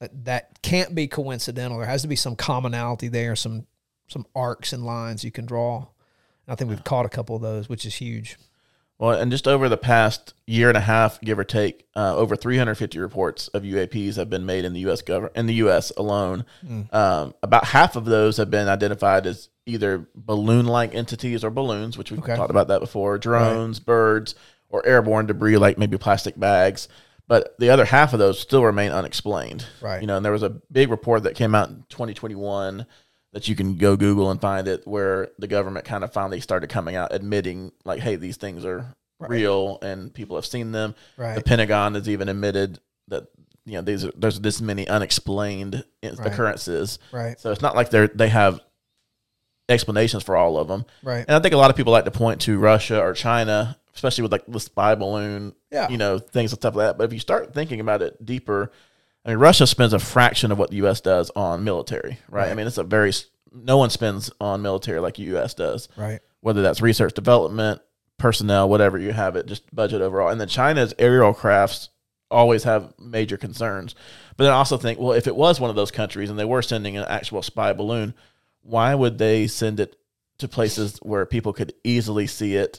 That, 0.00 0.24
that 0.24 0.62
can't 0.62 0.94
be 0.94 1.08
coincidental. 1.08 1.78
There 1.78 1.86
has 1.86 2.02
to 2.02 2.08
be 2.08 2.16
some 2.16 2.34
commonality 2.34 3.08
there, 3.08 3.36
some 3.36 3.66
some 4.08 4.26
arcs 4.34 4.72
and 4.72 4.84
lines 4.84 5.22
you 5.22 5.30
can 5.30 5.46
draw. 5.46 5.78
And 5.78 5.86
I 6.48 6.54
think 6.56 6.70
we've 6.70 6.84
caught 6.84 7.06
a 7.06 7.10
couple 7.10 7.36
of 7.36 7.42
those, 7.42 7.68
which 7.68 7.86
is 7.86 7.94
huge. 7.94 8.36
Well, 9.00 9.18
and 9.18 9.30
just 9.32 9.48
over 9.48 9.68
the 9.70 9.78
past 9.78 10.34
year 10.46 10.68
and 10.68 10.76
a 10.76 10.80
half, 10.80 11.20
give 11.22 11.38
or 11.38 11.44
take, 11.44 11.86
uh, 11.96 12.14
over 12.16 12.36
350 12.36 12.98
reports 12.98 13.48
of 13.48 13.62
UAPs 13.62 14.16
have 14.16 14.28
been 14.28 14.44
made 14.44 14.66
in 14.66 14.74
the 14.74 14.80
U.S. 14.80 15.00
government 15.00 15.34
in 15.36 15.46
the 15.46 15.54
U.S. 15.54 15.90
alone. 15.96 16.44
Um, 16.92 17.34
about 17.42 17.64
half 17.64 17.96
of 17.96 18.04
those 18.04 18.36
have 18.36 18.50
been 18.50 18.68
identified 18.68 19.26
as 19.26 19.48
either 19.64 20.06
balloon-like 20.14 20.94
entities 20.94 21.42
or 21.44 21.50
balloons, 21.50 21.96
which 21.96 22.10
we've 22.10 22.20
Okay. 22.20 22.36
talked 22.36 22.50
about 22.50 22.68
that 22.68 22.80
before, 22.80 23.16
drones, 23.16 23.80
birds, 23.80 24.34
or 24.68 24.84
airborne 24.86 25.24
debris 25.26 25.56
like 25.56 25.78
maybe 25.78 25.96
plastic 25.96 26.38
bags. 26.38 26.86
But 27.26 27.54
the 27.58 27.70
other 27.70 27.86
half 27.86 28.12
of 28.12 28.18
those 28.18 28.38
still 28.38 28.64
remain 28.64 28.90
unexplained. 28.92 29.64
Right. 29.80 30.00
You 30.02 30.08
know, 30.08 30.16
and 30.16 30.24
there 30.24 30.32
was 30.32 30.42
a 30.42 30.50
big 30.70 30.90
report 30.90 31.22
that 31.22 31.36
came 31.36 31.54
out 31.54 31.70
in 31.70 31.84
2021 31.88 32.84
that 33.32 33.46
you 33.48 33.54
can 33.54 33.76
go 33.76 33.96
Google 33.96 34.30
and 34.30 34.40
find 34.40 34.66
it, 34.68 34.86
where 34.86 35.28
the 35.38 35.46
government 35.46 35.84
kind 35.84 36.02
of 36.04 36.12
finally 36.12 36.40
started 36.40 36.68
coming 36.68 36.96
out 36.96 37.12
admitting, 37.14 37.70
like, 37.84 38.00
hey, 38.00 38.16
these 38.16 38.36
things 38.36 38.64
are 38.64 38.94
real 39.20 39.78
and 39.82 40.12
people 40.14 40.36
have 40.36 40.46
seen 40.46 40.72
them. 40.72 40.94
Right. 41.16 41.34
The 41.34 41.42
Pentagon 41.42 41.94
has 41.94 42.08
even 42.08 42.28
admitted 42.28 42.78
that 43.08 43.26
you 43.66 43.74
know 43.74 43.82
these 43.82 44.04
are, 44.04 44.12
there's 44.16 44.40
this 44.40 44.60
many 44.62 44.88
unexplained 44.88 45.84
Right. 46.02 46.18
occurrences. 46.26 46.98
Right. 47.12 47.38
So 47.38 47.52
it's 47.52 47.60
not 47.62 47.76
like 47.76 47.90
they're 47.90 48.08
they 48.08 48.28
have 48.30 48.60
explanations 49.68 50.22
for 50.22 50.36
all 50.36 50.56
of 50.58 50.68
them. 50.68 50.84
Right. 51.02 51.24
And 51.26 51.30
I 51.30 51.38
think 51.40 51.54
a 51.54 51.58
lot 51.58 51.70
of 51.70 51.76
people 51.76 51.92
like 51.92 52.04
to 52.04 52.10
point 52.10 52.40
to 52.42 52.58
Russia 52.58 53.00
or 53.00 53.12
China, 53.12 53.78
especially 53.94 54.22
with 54.22 54.32
like 54.32 54.44
the 54.48 54.58
spy 54.58 54.94
balloon, 54.94 55.54
Yeah. 55.70 55.88
you 55.88 55.98
know, 55.98 56.18
things 56.18 56.52
and 56.52 56.60
stuff 56.60 56.74
like 56.74 56.88
that. 56.88 56.98
But 56.98 57.04
if 57.04 57.12
you 57.12 57.20
start 57.20 57.54
thinking 57.54 57.78
about 57.80 58.02
it 58.02 58.24
deeper, 58.24 58.72
I 59.24 59.30
mean, 59.30 59.38
Russia 59.38 59.66
spends 59.66 59.92
a 59.92 59.98
fraction 59.98 60.50
of 60.50 60.58
what 60.58 60.70
the 60.70 60.76
U.S. 60.76 61.00
does 61.00 61.30
on 61.36 61.62
military, 61.64 62.18
right? 62.28 62.50
I 62.50 62.54
mean, 62.54 62.66
it's 62.66 62.78
a 62.78 62.84
very 62.84 63.12
no 63.52 63.76
one 63.76 63.90
spends 63.90 64.30
on 64.40 64.62
military 64.62 65.00
like 65.00 65.16
the 65.16 65.22
U.S. 65.24 65.54
does 65.54 65.88
Right. 65.96 66.20
whether 66.40 66.62
that's 66.62 66.80
research 66.80 67.14
development, 67.14 67.80
personnel, 68.16 68.68
whatever 68.68 68.96
you 68.98 69.12
have 69.12 69.36
it, 69.36 69.46
just 69.46 69.74
budget 69.74 70.00
overall. 70.00 70.28
And 70.28 70.40
then 70.40 70.48
China's 70.48 70.94
aerial 70.98 71.34
crafts 71.34 71.88
always 72.30 72.62
have 72.64 72.94
major 72.98 73.36
concerns. 73.36 73.94
But 74.36 74.44
then 74.44 74.52
I 74.52 74.56
also 74.56 74.76
think, 74.76 75.00
well, 75.00 75.12
if 75.12 75.26
it 75.26 75.34
was 75.34 75.58
one 75.60 75.68
of 75.68 75.76
those 75.76 75.90
countries 75.90 76.30
and 76.30 76.38
they 76.38 76.44
were 76.44 76.62
sending 76.62 76.96
an 76.96 77.04
actual 77.08 77.42
spy 77.42 77.72
balloon, 77.72 78.14
why 78.62 78.94
would 78.94 79.18
they 79.18 79.48
send 79.48 79.80
it 79.80 79.96
to 80.38 80.46
places 80.48 80.98
where 81.02 81.26
people 81.26 81.52
could 81.52 81.72
easily 81.82 82.26
see 82.28 82.54
it? 82.54 82.78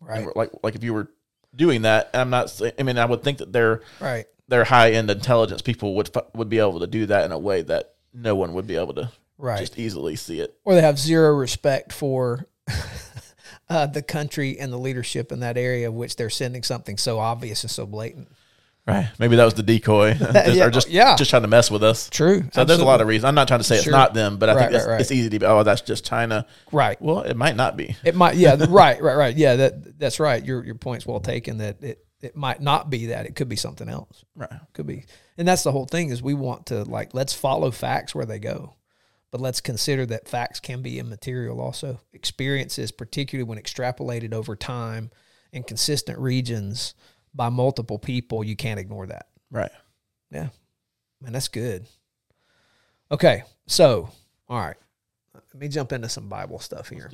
Right. 0.00 0.26
Like 0.34 0.50
like 0.64 0.74
if 0.74 0.82
you 0.82 0.94
were 0.94 1.08
doing 1.54 1.82
that, 1.82 2.10
and 2.12 2.22
I'm 2.22 2.30
not 2.30 2.60
I 2.78 2.82
mean, 2.82 2.98
I 2.98 3.04
would 3.04 3.22
think 3.22 3.38
that 3.38 3.52
their 3.52 3.82
Right. 4.00 4.26
their 4.48 4.64
high 4.64 4.92
end 4.92 5.10
intelligence 5.10 5.62
people 5.62 5.94
would 5.96 6.10
would 6.34 6.48
be 6.48 6.58
able 6.58 6.80
to 6.80 6.86
do 6.86 7.06
that 7.06 7.24
in 7.24 7.32
a 7.32 7.38
way 7.38 7.62
that 7.62 7.94
no 8.14 8.34
one 8.34 8.52
would 8.54 8.66
be 8.66 8.76
able 8.76 8.94
to 8.94 9.10
Right. 9.38 9.58
just 9.60 9.78
easily 9.78 10.16
see 10.16 10.40
it. 10.40 10.54
or 10.64 10.74
they 10.74 10.82
have 10.82 10.98
zero 10.98 11.32
respect 11.34 11.92
for 11.92 12.46
uh, 13.68 13.86
the 13.86 14.02
country 14.02 14.58
and 14.58 14.72
the 14.72 14.78
leadership 14.78 15.32
in 15.32 15.40
that 15.40 15.56
area, 15.56 15.88
of 15.88 15.94
which 15.94 16.16
they're 16.16 16.30
sending 16.30 16.62
something 16.62 16.96
so 16.98 17.18
obvious 17.18 17.62
and 17.64 17.70
so 17.70 17.86
blatant. 17.86 18.28
Right. 18.86 19.08
Maybe 19.18 19.36
that 19.36 19.44
was 19.44 19.54
the 19.54 19.62
decoy, 19.62 20.14
Just- 20.18 20.54
Yeah, 20.56 20.64
or 20.66 20.70
just 20.70 20.88
yeah. 20.88 21.14
just 21.14 21.30
trying 21.30 21.42
to 21.42 21.48
mess 21.48 21.70
with 21.70 21.84
us. 21.84 22.10
True. 22.10 22.42
So 22.52 22.64
there's 22.64 22.80
a 22.80 22.84
lot 22.84 23.00
of 23.00 23.06
reasons. 23.06 23.26
I'm 23.26 23.36
not 23.36 23.46
trying 23.46 23.60
to 23.60 23.64
say 23.64 23.76
it's 23.78 23.86
not 23.86 24.12
them, 24.12 24.38
but 24.38 24.48
I 24.48 24.54
Right, 24.54 24.60
think 24.62 24.72
it's, 24.74 24.84
right, 24.86 24.92
right. 24.94 25.00
it's 25.00 25.12
easy 25.12 25.30
to 25.30 25.38
be. 25.38 25.46
Oh, 25.46 25.62
that's 25.62 25.82
just 25.82 26.04
China. 26.04 26.46
right. 26.72 27.00
Well, 27.00 27.20
it 27.20 27.36
might 27.36 27.54
not 27.54 27.76
be. 27.76 27.94
It 28.04 28.16
might. 28.16 28.34
Yeah. 28.36 28.56
right. 28.68 29.00
Right. 29.00 29.14
Right. 29.16 29.36
Yeah. 29.36 29.54
That 29.56 29.98
that's 30.00 30.18
right. 30.18 30.44
Your 30.44 30.64
your 30.64 30.74
point's 30.74 31.06
well 31.06 31.20
taken. 31.20 31.58
That 31.58 31.80
it 31.82 32.04
it 32.20 32.34
might 32.34 32.60
not 32.60 32.90
be 32.90 33.06
that. 33.06 33.26
It 33.26 33.36
could 33.36 33.48
be 33.48 33.54
something 33.56 33.88
else. 33.88 34.24
Right. 34.34 34.50
Could 34.72 34.88
be. 34.88 35.04
And 35.38 35.46
that's 35.46 35.62
the 35.62 35.72
whole 35.72 35.86
thing 35.86 36.08
is 36.10 36.20
we 36.20 36.34
want 36.34 36.66
to 36.66 36.82
like 36.82 37.14
let's 37.14 37.32
follow 37.32 37.70
facts 37.70 38.16
where 38.16 38.26
they 38.26 38.40
go. 38.40 38.74
But 39.30 39.40
let's 39.40 39.60
consider 39.60 40.04
that 40.06 40.28
facts 40.28 40.58
can 40.60 40.82
be 40.82 40.98
immaterial 40.98 41.60
also. 41.60 42.00
Experiences, 42.12 42.90
particularly 42.90 43.48
when 43.48 43.58
extrapolated 43.58 44.34
over 44.34 44.56
time 44.56 45.10
in 45.52 45.62
consistent 45.62 46.18
regions 46.18 46.94
by 47.34 47.48
multiple 47.48 47.98
people, 47.98 48.44
you 48.44 48.56
can't 48.56 48.80
ignore 48.80 49.06
that. 49.06 49.26
Right. 49.50 49.70
Yeah. 50.30 50.48
Man, 51.20 51.32
that's 51.32 51.48
good. 51.48 51.86
Okay. 53.10 53.44
So, 53.66 54.10
all 54.48 54.58
right. 54.58 54.76
Let 55.34 55.60
me 55.60 55.68
jump 55.68 55.92
into 55.92 56.08
some 56.08 56.28
Bible 56.28 56.58
stuff 56.58 56.88
here. 56.88 57.10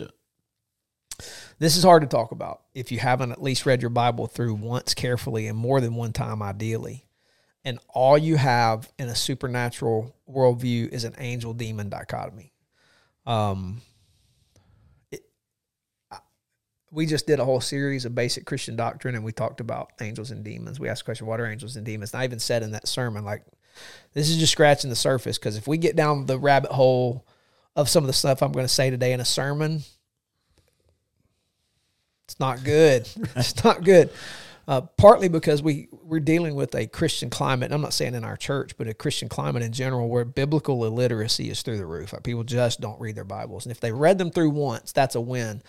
This 1.59 1.77
is 1.77 1.83
hard 1.83 2.03
to 2.03 2.09
talk 2.09 2.31
about 2.31 2.63
if 2.75 2.93
you 2.93 3.01
haven't 3.01 3.33
at 3.33 3.43
least 3.43 3.67
read 3.67 3.83
your 3.83 3.91
Bible 3.91 4.29
through 4.29 4.55
once 4.55 4.95
carefully 4.95 5.49
and 5.49 5.59
more 5.59 5.81
than 5.81 5.97
one 5.97 6.13
time, 6.13 6.43
ideally. 6.43 7.05
And 7.65 7.81
all 7.89 8.17
you 8.17 8.37
have 8.37 8.91
in 8.99 9.09
a 9.09 9.17
supernatural 9.17 10.15
worldview 10.31 10.89
is 10.93 11.03
an 11.03 11.17
angel 11.19 11.53
demon 11.53 11.89
dichotomy. 11.89 12.53
Um, 13.27 13.83
we 16.91 17.07
just 17.07 17.27
did 17.27 17.39
a 17.39 17.45
whole 17.45 17.61
series 17.61 18.05
of 18.05 18.15
basic 18.15 18.47
Christian 18.47 18.77
doctrine 18.77 19.15
and 19.15 19.25
we 19.25 19.33
talked 19.33 19.61
about 19.61 19.91
angels 20.01 20.31
and 20.31 20.45
demons. 20.45 20.81
We 20.81 20.89
asked 20.89 21.03
the 21.03 21.05
question, 21.05 21.27
what 21.27 21.41
are 21.41 21.47
angels 21.47 21.77
and 21.77 21.85
demons? 21.85 22.13
And 22.13 22.21
I 22.21 22.25
even 22.25 22.39
said 22.39 22.63
in 22.63 22.73
that 22.73 22.89
sermon, 22.89 23.25
like, 23.25 23.45
this 24.15 24.29
is 24.29 24.39
just 24.39 24.53
scratching 24.53 24.91
the 24.91 24.97
surface 24.97 25.39
because 25.39 25.57
if 25.57 25.67
we 25.67 25.77
get 25.77 25.97
down 25.97 26.27
the 26.27 26.39
rabbit 26.39 26.73
hole 26.73 27.27
of 27.77 27.89
some 27.89 28.03
of 28.03 28.07
the 28.09 28.13
stuff 28.13 28.43
I'm 28.43 28.53
going 28.53 28.65
to 28.65 28.73
say 28.73 28.91
today 28.91 29.13
in 29.13 29.21
a 29.21 29.25
sermon, 29.25 29.83
it's 32.25 32.41
not 32.41 32.65
good. 32.65 33.09
it's 33.37 33.63
not 33.63 33.85
good. 33.85 34.11
Uh, 34.69 34.83
partly 34.83 35.29
because 35.29 35.63
we 35.63 35.89
we're 35.91 36.21
dealing 36.21 36.55
with 36.55 36.75
a 36.75 36.87
Christian 36.87 37.31
climate. 37.31 37.73
I'm 37.73 37.81
not 37.81 37.95
saying 37.95 38.15
in 38.15 38.23
our 38.23 38.37
church, 38.37 38.77
but 38.77 38.87
a 38.87 38.93
Christian 38.93 39.27
climate 39.27 39.63
in 39.63 39.73
general, 39.73 40.11
where 40.11 40.27
biblical 40.27 40.85
illiteracy 40.85 41.49
is 41.49 41.63
through 41.63 41.79
the 41.79 41.87
roof. 41.87 42.13
Like 42.13 42.23
people 42.23 42.45
just 42.45 42.79
don't 42.79 43.01
read 43.01 43.17
their 43.17 43.25
Bibles, 43.25 43.65
and 43.65 43.73
if 43.73 43.81
they 43.81 43.93
read 43.93 44.19
them 44.19 44.31
through 44.31 44.51
once, 44.51 44.93
that's 44.93 45.15
a 45.15 45.23
win. 45.23 45.63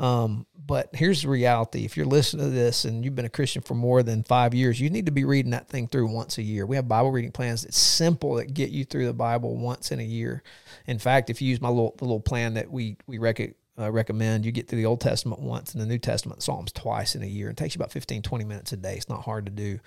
Um, 0.00 0.46
but 0.66 0.90
here's 0.92 1.22
the 1.22 1.28
reality: 1.28 1.84
if 1.84 1.96
you're 1.96 2.06
listening 2.06 2.46
to 2.46 2.50
this 2.50 2.84
and 2.84 3.04
you've 3.04 3.14
been 3.14 3.24
a 3.24 3.28
Christian 3.28 3.62
for 3.62 3.74
more 3.74 4.02
than 4.02 4.24
five 4.24 4.52
years, 4.52 4.80
you 4.80 4.90
need 4.90 5.06
to 5.06 5.12
be 5.12 5.24
reading 5.24 5.52
that 5.52 5.68
thing 5.68 5.86
through 5.86 6.12
once 6.12 6.36
a 6.38 6.42
year. 6.42 6.66
We 6.66 6.74
have 6.74 6.88
Bible 6.88 7.12
reading 7.12 7.30
plans 7.30 7.62
that's 7.62 7.78
simple 7.78 8.34
that 8.34 8.52
get 8.52 8.70
you 8.70 8.84
through 8.84 9.06
the 9.06 9.12
Bible 9.12 9.56
once 9.58 9.92
in 9.92 10.00
a 10.00 10.04
year. 10.04 10.42
In 10.88 10.98
fact, 10.98 11.30
if 11.30 11.40
you 11.40 11.50
use 11.50 11.60
my 11.60 11.68
little 11.68 11.94
the 11.98 12.04
little 12.04 12.18
plan 12.18 12.54
that 12.54 12.68
we 12.68 12.96
we 13.06 13.18
rec- 13.18 13.54
uh, 13.78 13.90
recommend 13.90 14.44
you 14.44 14.52
get 14.52 14.68
through 14.68 14.78
the 14.78 14.86
Old 14.86 15.00
Testament 15.00 15.40
once 15.40 15.72
and 15.72 15.82
the 15.82 15.86
New 15.86 15.98
Testament 15.98 16.42
Psalms 16.42 16.72
twice 16.72 17.14
in 17.14 17.22
a 17.22 17.26
year. 17.26 17.50
It 17.50 17.56
takes 17.56 17.74
you 17.74 17.78
about 17.78 17.92
15, 17.92 18.22
20 18.22 18.44
minutes 18.44 18.72
a 18.72 18.76
day. 18.76 18.96
It's 18.96 19.08
not 19.08 19.22
hard 19.22 19.46
to 19.46 19.52
do. 19.52 19.78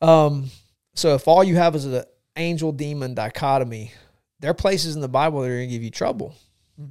Um, 0.00 0.50
so 0.94 1.14
if 1.14 1.28
all 1.28 1.44
you 1.44 1.56
have 1.56 1.74
is 1.74 1.84
an 1.84 2.04
angel 2.36 2.72
demon 2.72 3.14
dichotomy, 3.14 3.92
there 4.40 4.50
are 4.50 4.54
places 4.54 4.94
in 4.94 5.00
the 5.00 5.08
Bible 5.08 5.40
that 5.40 5.48
are 5.48 5.56
going 5.56 5.68
to 5.68 5.74
give 5.74 5.82
you 5.82 5.90
trouble, 5.90 6.34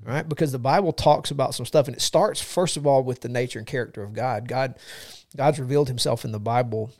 right? 0.03 0.27
Because 0.27 0.51
the 0.51 0.59
Bible 0.59 0.91
talks 0.91 1.31
about 1.31 1.55
some 1.55 1.65
stuff, 1.65 1.88
and 1.88 1.95
it 1.95 2.01
starts 2.01 2.41
first 2.41 2.77
of 2.77 2.85
all 2.85 3.03
with 3.03 3.21
the 3.21 3.29
nature 3.29 3.59
and 3.59 3.67
character 3.67 4.03
of 4.03 4.13
God. 4.13 4.47
God, 4.47 4.75
God's 5.35 5.59
revealed 5.59 5.88
Himself 5.88 6.25
in 6.25 6.31
the 6.31 6.39
Bible 6.39 6.91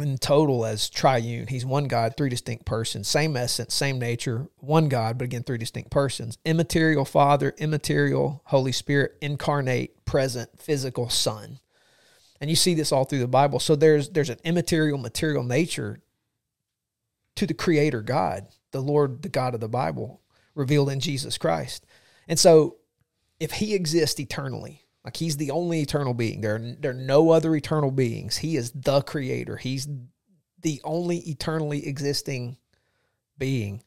in 0.00 0.18
total 0.18 0.64
as 0.64 0.88
triune. 0.88 1.46
He's 1.46 1.64
one 1.64 1.88
God, 1.88 2.14
three 2.16 2.28
distinct 2.28 2.64
persons, 2.64 3.08
same 3.08 3.36
essence, 3.36 3.74
same 3.74 3.98
nature, 3.98 4.48
one 4.58 4.88
God, 4.88 5.18
but 5.18 5.24
again, 5.24 5.42
three 5.42 5.58
distinct 5.58 5.90
persons. 5.90 6.38
Immaterial 6.44 7.04
Father, 7.04 7.54
immaterial 7.58 8.42
Holy 8.46 8.72
Spirit, 8.72 9.16
incarnate, 9.20 10.04
present, 10.04 10.50
physical 10.60 11.08
Son. 11.08 11.60
And 12.40 12.48
you 12.50 12.56
see 12.56 12.74
this 12.74 12.92
all 12.92 13.04
through 13.04 13.18
the 13.18 13.28
Bible. 13.28 13.58
So 13.60 13.76
there's 13.76 14.10
there's 14.10 14.30
an 14.30 14.38
immaterial, 14.44 14.98
material 14.98 15.42
nature 15.42 16.00
to 17.36 17.46
the 17.46 17.54
Creator 17.54 18.02
God, 18.02 18.48
the 18.72 18.80
Lord, 18.80 19.22
the 19.22 19.28
God 19.28 19.54
of 19.54 19.60
the 19.60 19.68
Bible, 19.68 20.20
revealed 20.54 20.90
in 20.90 21.00
Jesus 21.00 21.38
Christ. 21.38 21.86
And 22.26 22.38
so 22.38 22.76
if 23.40 23.52
He 23.52 23.74
exists 23.74 24.20
eternally, 24.20 24.84
like 25.08 25.16
He's 25.16 25.38
the 25.38 25.50
only 25.50 25.80
eternal 25.80 26.14
being, 26.14 26.42
there 26.42 26.56
are, 26.56 26.74
there 26.78 26.90
are 26.90 26.94
no 26.94 27.30
other 27.30 27.54
eternal 27.56 27.90
beings. 27.90 28.36
He 28.36 28.56
is 28.56 28.70
the 28.72 29.00
Creator. 29.00 29.56
He's 29.56 29.88
the 30.60 30.80
only 30.84 31.18
eternally 31.18 31.86
existing 31.86 32.58
being. 33.38 33.82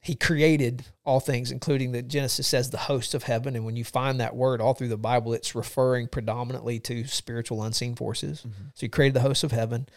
He 0.00 0.14
created 0.14 0.84
all 1.04 1.20
things, 1.20 1.50
including 1.50 1.92
the 1.92 2.02
Genesis 2.02 2.48
says 2.48 2.70
the 2.70 2.78
hosts 2.78 3.14
of 3.14 3.24
heaven. 3.24 3.54
And 3.54 3.64
when 3.64 3.76
you 3.76 3.84
find 3.84 4.20
that 4.20 4.34
word 4.34 4.60
all 4.60 4.74
through 4.74 4.88
the 4.88 4.96
Bible, 4.96 5.34
it's 5.34 5.54
referring 5.54 6.08
predominantly 6.08 6.80
to 6.80 7.04
spiritual 7.06 7.62
unseen 7.62 7.94
forces. 7.94 8.40
Mm-hmm. 8.40 8.68
So 8.74 8.80
he 8.80 8.88
created 8.88 9.14
the 9.14 9.20
hosts 9.20 9.44
of 9.44 9.52
heaven. 9.52 9.88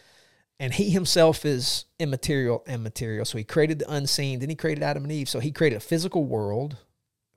And 0.59 0.74
he 0.74 0.91
himself 0.91 1.45
is 1.45 1.86
immaterial 1.99 2.63
and 2.67 2.84
material. 2.84 3.26
So 3.26 3.38
he 3.38 3.43
created 3.43 3.80
the 3.80 3.91
unseen. 3.91 4.39
Then 4.39 4.49
he 4.49 4.55
created 4.55 4.84
Adam 4.84 5.03
and 5.03 5.11
Eve. 5.11 5.30
So 5.30 5.39
he 5.39 5.51
created 5.51 5.78
a 5.78 5.80
physical 5.80 6.26
world 6.26 6.78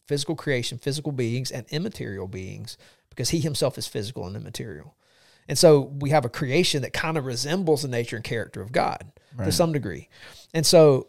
physical 0.07 0.37
creation, 0.37 0.79
physical 0.79 1.13
beings, 1.13 1.51
and 1.51 1.67
immaterial 1.71 2.29
beings, 2.29 2.77
because 3.11 3.31
he 3.31 3.41
himself 3.41 3.79
is 3.79 3.87
physical 3.87 4.27
and 4.27 4.37
immaterial. 4.37 4.97
And 5.49 5.59
so 5.59 5.81
we 5.81 6.11
have 6.11 6.25
a 6.25 6.31
creation 6.31 6.83
that 6.83 6.93
kind 6.93 7.19
of 7.19 7.27
resembles 7.27 7.83
the 7.83 7.89
nature 7.89 8.17
and 8.17 8.25
character 8.25 8.63
of 8.63 8.73
God 8.73 9.13
to 9.43 9.53
some 9.53 9.73
degree. 9.73 10.09
And 10.55 10.65
so, 10.65 11.09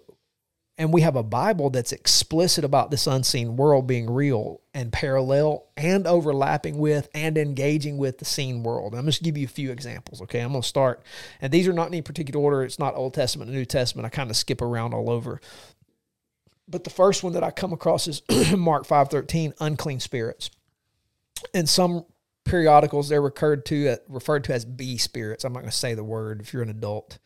and 0.78 0.92
we 0.92 1.02
have 1.02 1.16
a 1.16 1.24
Bible 1.24 1.70
that's 1.70 1.94
explicit 1.94 2.66
about 2.66 2.92
this 2.92 3.08
unseen 3.08 3.56
world 3.56 3.88
being 3.88 4.10
real 4.10 4.60
and 4.74 4.92
parallel 4.92 5.68
and 5.78 6.06
overlapping 6.06 6.80
with 6.80 7.08
and 7.14 7.38
engaging 7.38 7.98
with 7.98 8.18
the 8.18 8.26
seen 8.26 8.62
world. 8.62 8.94
I'm 8.94 9.06
just 9.06 9.24
give 9.24 9.38
you 9.38 9.46
a 9.46 9.50
few 9.50 9.72
examples. 9.72 10.22
Okay. 10.24 10.42
I'm 10.42 10.52
going 10.52 10.64
to 10.64 10.68
start, 10.68 11.02
and 11.40 11.54
these 11.54 11.66
are 11.70 11.74
not 11.74 11.88
in 11.88 11.94
any 11.94 12.02
particular 12.02 12.44
order. 12.44 12.64
It's 12.64 12.80
not 12.80 12.96
Old 12.96 13.14
Testament 13.14 13.50
and 13.50 13.58
New 13.58 13.64
Testament. 13.64 14.06
I 14.06 14.10
kind 14.10 14.30
of 14.30 14.36
skip 14.36 14.62
around 14.62 14.94
all 14.94 15.10
over. 15.10 15.40
But 16.68 16.84
the 16.84 16.90
first 16.90 17.24
one 17.24 17.34
that 17.34 17.44
I 17.44 17.52
come 17.52 17.74
across 17.74 18.08
is 18.08 18.22
Mark 18.58 18.88
5:13, 18.88 19.54
unclean 19.60 20.00
spirits. 20.00 20.50
In 21.54 21.68
some 21.68 22.06
periodicals, 22.44 23.10
they're 23.10 23.22
referred 23.22 23.66
to 23.68 23.98
referred 24.08 24.46
to 24.46 24.54
as 24.54 24.66
B 24.66 24.98
spirits. 24.98 25.44
I'm 25.44 25.54
not 25.54 25.60
going 25.60 25.72
to 25.72 25.78
say 25.78 25.94
the 25.94 26.04
word. 26.04 26.42
If 26.42 26.54
you're 26.54 26.64
an 26.64 26.70
adult, 26.70 27.20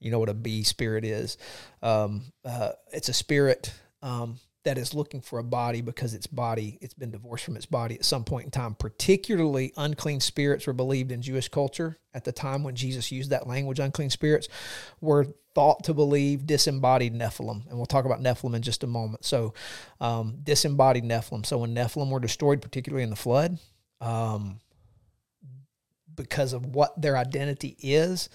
you 0.00 0.10
know 0.10 0.18
what 0.18 0.28
a 0.28 0.34
B 0.34 0.62
spirit 0.62 1.04
is. 1.04 1.36
Um, 1.82 2.32
uh, 2.44 2.72
it's 2.92 3.08
a 3.08 3.12
spirit 3.12 3.72
um, 4.02 4.38
that 4.64 4.76
is 4.76 4.94
looking 4.94 5.20
for 5.20 5.38
a 5.38 5.44
body 5.44 5.80
because 5.80 6.12
its 6.12 6.26
body 6.26 6.78
it's 6.80 6.94
been 6.94 7.10
divorced 7.10 7.44
from 7.44 7.56
its 7.56 7.66
body 7.66 7.94
at 7.94 8.04
some 8.04 8.24
point 8.24 8.44
in 8.44 8.50
time. 8.50 8.74
Particularly, 8.74 9.72
unclean 9.76 10.20
spirits 10.20 10.66
were 10.66 10.72
believed 10.72 11.12
in 11.12 11.22
Jewish 11.22 11.48
culture 11.48 11.98
at 12.12 12.24
the 12.24 12.32
time 12.32 12.62
when 12.62 12.74
Jesus 12.74 13.10
used 13.10 13.30
that 13.30 13.46
language. 13.46 13.78
Unclean 13.78 14.10
spirits 14.10 14.48
were 15.00 15.26
thought 15.54 15.84
to 15.84 15.94
believe 15.94 16.46
disembodied 16.46 17.14
Nephilim, 17.14 17.66
and 17.68 17.76
we'll 17.76 17.86
talk 17.86 18.04
about 18.04 18.20
Nephilim 18.20 18.54
in 18.54 18.62
just 18.62 18.84
a 18.84 18.86
moment. 18.86 19.24
So, 19.24 19.54
um, 20.00 20.38
disembodied 20.42 21.04
Nephilim. 21.04 21.44
So 21.44 21.58
when 21.58 21.74
Nephilim 21.74 22.10
were 22.10 22.20
destroyed, 22.20 22.62
particularly 22.62 23.02
in 23.02 23.10
the 23.10 23.16
flood, 23.16 23.58
um, 24.00 24.60
because 26.14 26.52
of 26.52 26.66
what 26.66 27.00
their 27.00 27.16
identity 27.16 27.76
is, 27.80 28.28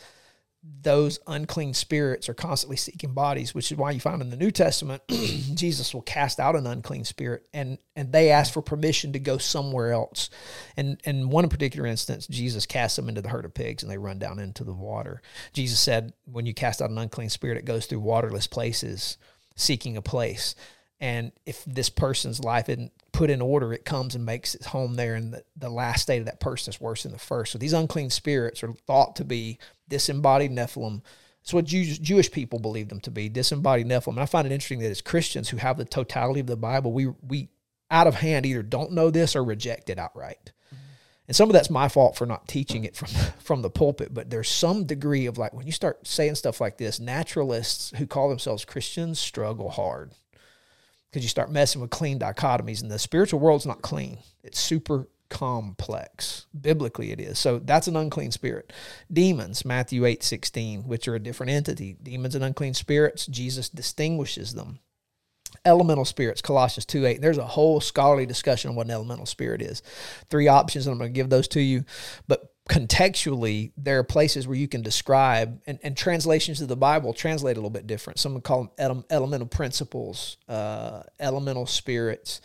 those 0.81 1.19
unclean 1.27 1.73
spirits 1.73 2.29
are 2.29 2.33
constantly 2.33 2.77
seeking 2.77 3.13
bodies, 3.13 3.53
which 3.53 3.71
is 3.71 3.77
why 3.77 3.91
you 3.91 3.99
find 3.99 4.21
in 4.21 4.29
the 4.29 4.37
New 4.37 4.51
Testament, 4.51 5.01
Jesus 5.09 5.93
will 5.93 6.03
cast 6.03 6.39
out 6.39 6.55
an 6.55 6.67
unclean 6.67 7.03
spirit 7.03 7.47
and 7.53 7.77
and 7.95 8.11
they 8.11 8.29
ask 8.29 8.53
for 8.53 8.61
permission 8.61 9.13
to 9.13 9.19
go 9.19 9.37
somewhere 9.37 9.91
else. 9.91 10.29
And 10.77 10.99
in 11.05 11.29
one 11.29 11.49
particular 11.49 11.87
instance, 11.87 12.27
Jesus 12.27 12.65
casts 12.65 12.95
them 12.97 13.09
into 13.09 13.21
the 13.21 13.29
herd 13.29 13.45
of 13.45 13.53
pigs 13.53 13.83
and 13.83 13.91
they 13.91 13.97
run 13.97 14.19
down 14.19 14.37
into 14.37 14.63
the 14.63 14.73
water. 14.73 15.21
Jesus 15.53 15.79
said, 15.79 16.13
when 16.25 16.45
you 16.45 16.53
cast 16.53 16.81
out 16.81 16.89
an 16.89 16.97
unclean 16.97 17.29
spirit, 17.29 17.57
it 17.57 17.65
goes 17.65 17.85
through 17.85 18.01
waterless 18.01 18.47
places 18.47 19.17
seeking 19.55 19.97
a 19.97 20.01
place. 20.01 20.55
And 20.99 21.31
if 21.45 21.63
this 21.65 21.89
person's 21.89 22.43
life 22.43 22.69
isn't 22.69 22.91
put 23.15 23.29
in 23.29 23.41
order, 23.41 23.71
it 23.71 23.85
comes 23.85 24.13
and 24.13 24.25
makes 24.25 24.55
its 24.55 24.67
home 24.67 24.95
there. 24.95 25.15
And 25.15 25.33
the, 25.33 25.43
the 25.55 25.69
last 25.69 26.01
state 26.01 26.19
of 26.19 26.25
that 26.25 26.41
person 26.41 26.71
is 26.71 26.81
worse 26.81 27.03
than 27.03 27.13
the 27.13 27.17
first. 27.17 27.53
So 27.53 27.57
these 27.57 27.73
unclean 27.73 28.09
spirits 28.09 28.61
are 28.61 28.73
thought 28.73 29.15
to 29.15 29.23
be 29.23 29.57
disembodied 29.87 30.51
Nephilim. 30.51 31.01
It's 31.41 31.53
what 31.53 31.65
Jews, 31.65 31.97
Jewish 31.97 32.29
people 32.29 32.59
believe 32.59 32.89
them 32.89 32.99
to 33.01 33.11
be, 33.11 33.29
disembodied 33.29 33.87
Nephilim. 33.87 34.13
And 34.13 34.19
I 34.19 34.25
find 34.25 34.45
it 34.45 34.51
interesting 34.51 34.79
that 34.79 34.91
as 34.91 35.01
Christians 35.01 35.49
who 35.49 35.57
have 35.57 35.77
the 35.77 35.85
totality 35.85 36.41
of 36.41 36.47
the 36.47 36.57
Bible, 36.57 36.91
we, 36.91 37.07
we 37.25 37.49
out 37.89 38.07
of 38.07 38.15
hand 38.15 38.45
either 38.45 38.63
don't 38.63 38.91
know 38.91 39.09
this 39.09 39.33
or 39.35 39.43
reject 39.45 39.89
it 39.89 39.97
outright. 39.97 40.51
Mm-hmm. 40.67 40.83
And 41.29 41.35
some 41.37 41.47
of 41.47 41.53
that's 41.53 41.69
my 41.69 41.87
fault 41.87 42.17
for 42.17 42.25
not 42.25 42.49
teaching 42.49 42.83
it 42.83 42.97
from 42.97 43.07
from 43.39 43.61
the 43.61 43.69
pulpit, 43.69 44.13
but 44.13 44.29
there's 44.29 44.49
some 44.49 44.85
degree 44.85 45.25
of 45.25 45.37
like 45.37 45.53
when 45.53 45.67
you 45.67 45.71
start 45.71 46.05
saying 46.05 46.35
stuff 46.35 46.59
like 46.59 46.77
this, 46.77 46.99
naturalists 46.99 47.93
who 47.97 48.07
call 48.07 48.27
themselves 48.27 48.65
Christians 48.65 49.19
struggle 49.19 49.69
hard 49.69 50.11
because 51.15 51.23
you 51.23 51.29
start 51.29 51.49
messing 51.49 51.79
with 51.79 51.91
clean 51.91 52.19
dichotomies 52.19 52.81
and 52.81 52.91
the 52.91 52.99
spiritual 52.99 53.39
world's 53.39 53.65
not 53.65 53.81
clean. 53.81 54.17
It's 54.43 54.59
super 54.59 55.07
complex. 55.29 56.45
Biblically 56.59 57.13
it 57.13 57.21
is. 57.21 57.39
So 57.39 57.57
that's 57.57 57.87
an 57.87 57.95
unclean 57.95 58.31
spirit. 58.31 58.73
Demons 59.11 59.63
matthew 59.63 60.03
8 60.03 60.21
16 60.21 60.83
which 60.89 61.07
are 61.07 61.15
a 61.15 61.19
different 61.19 61.53
entity. 61.53 61.95
Demons 62.03 62.35
and 62.35 62.43
unclean 62.43 62.73
spirits 62.73 63.27
jesus 63.27 63.69
distinguishes 63.69 64.55
them. 64.55 64.79
Elemental 65.63 66.03
spirits 66.03 66.41
colossians 66.41 66.85
2 66.85 67.05
8 67.05 67.21
there's 67.21 67.37
a 67.37 67.45
whole 67.45 67.79
scholarly 67.79 68.25
discussion 68.25 68.71
on 68.71 68.75
what 68.75 68.87
an 68.87 68.91
elemental 68.91 69.25
spirit 69.25 69.61
is. 69.61 69.81
Three 70.29 70.49
options 70.49 70.85
and 70.85 70.91
i'm 70.91 70.99
going 70.99 71.13
to 71.13 71.17
give 71.17 71.29
those 71.29 71.47
to 71.47 71.61
you. 71.61 71.85
But 72.27 72.53
contextually, 72.69 73.71
there 73.77 73.99
are 73.99 74.03
places 74.03 74.47
where 74.47 74.57
you 74.57 74.67
can 74.67 74.81
describe, 74.81 75.61
and, 75.67 75.77
and 75.83 75.95
translations 75.95 76.61
of 76.61 76.67
the 76.67 76.75
Bible 76.75 77.13
translate 77.13 77.57
a 77.57 77.59
little 77.59 77.69
bit 77.69 77.85
different. 77.85 78.17
Some 78.17 78.33
would 78.33 78.43
call 78.43 78.73
them 78.77 79.05
elemental 79.09 79.47
principles, 79.47 80.37
uh, 80.49 81.03
elemental 81.19 81.67
spirits, 81.67 82.41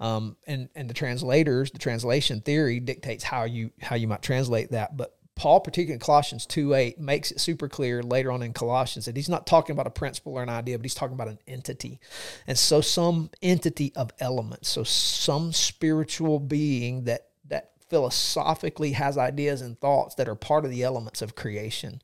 um, 0.00 0.36
and 0.46 0.68
and 0.74 0.88
the 0.88 0.94
translators, 0.94 1.70
the 1.70 1.78
translation 1.78 2.40
theory 2.40 2.80
dictates 2.80 3.24
how 3.24 3.44
you 3.44 3.70
how 3.80 3.96
you 3.96 4.08
might 4.08 4.22
translate 4.22 4.70
that. 4.70 4.96
But 4.96 5.18
Paul, 5.38 5.60
particularly 5.60 5.94
in 5.94 6.00
Colossians 6.00 6.46
2 6.46 6.74
8, 6.74 6.98
makes 6.98 7.30
it 7.30 7.38
super 7.38 7.68
clear 7.68 8.02
later 8.02 8.32
on 8.32 8.42
in 8.42 8.52
Colossians 8.52 9.04
that 9.06 9.16
he's 9.16 9.28
not 9.28 9.46
talking 9.46 9.72
about 9.72 9.86
a 9.86 9.90
principle 9.90 10.32
or 10.32 10.42
an 10.42 10.48
idea, 10.48 10.76
but 10.76 10.84
he's 10.84 10.94
talking 10.94 11.14
about 11.14 11.28
an 11.28 11.38
entity. 11.46 12.00
And 12.46 12.58
so, 12.58 12.80
some 12.80 13.30
entity 13.40 13.92
of 13.94 14.10
elements, 14.18 14.68
so 14.68 14.82
some 14.82 15.52
spiritual 15.52 16.40
being 16.40 17.04
that 17.04 17.27
philosophically 17.88 18.92
has 18.92 19.16
ideas 19.16 19.60
and 19.60 19.78
thoughts 19.78 20.14
that 20.16 20.28
are 20.28 20.34
part 20.34 20.64
of 20.64 20.70
the 20.70 20.82
elements 20.82 21.22
of 21.22 21.34
creation. 21.34 22.02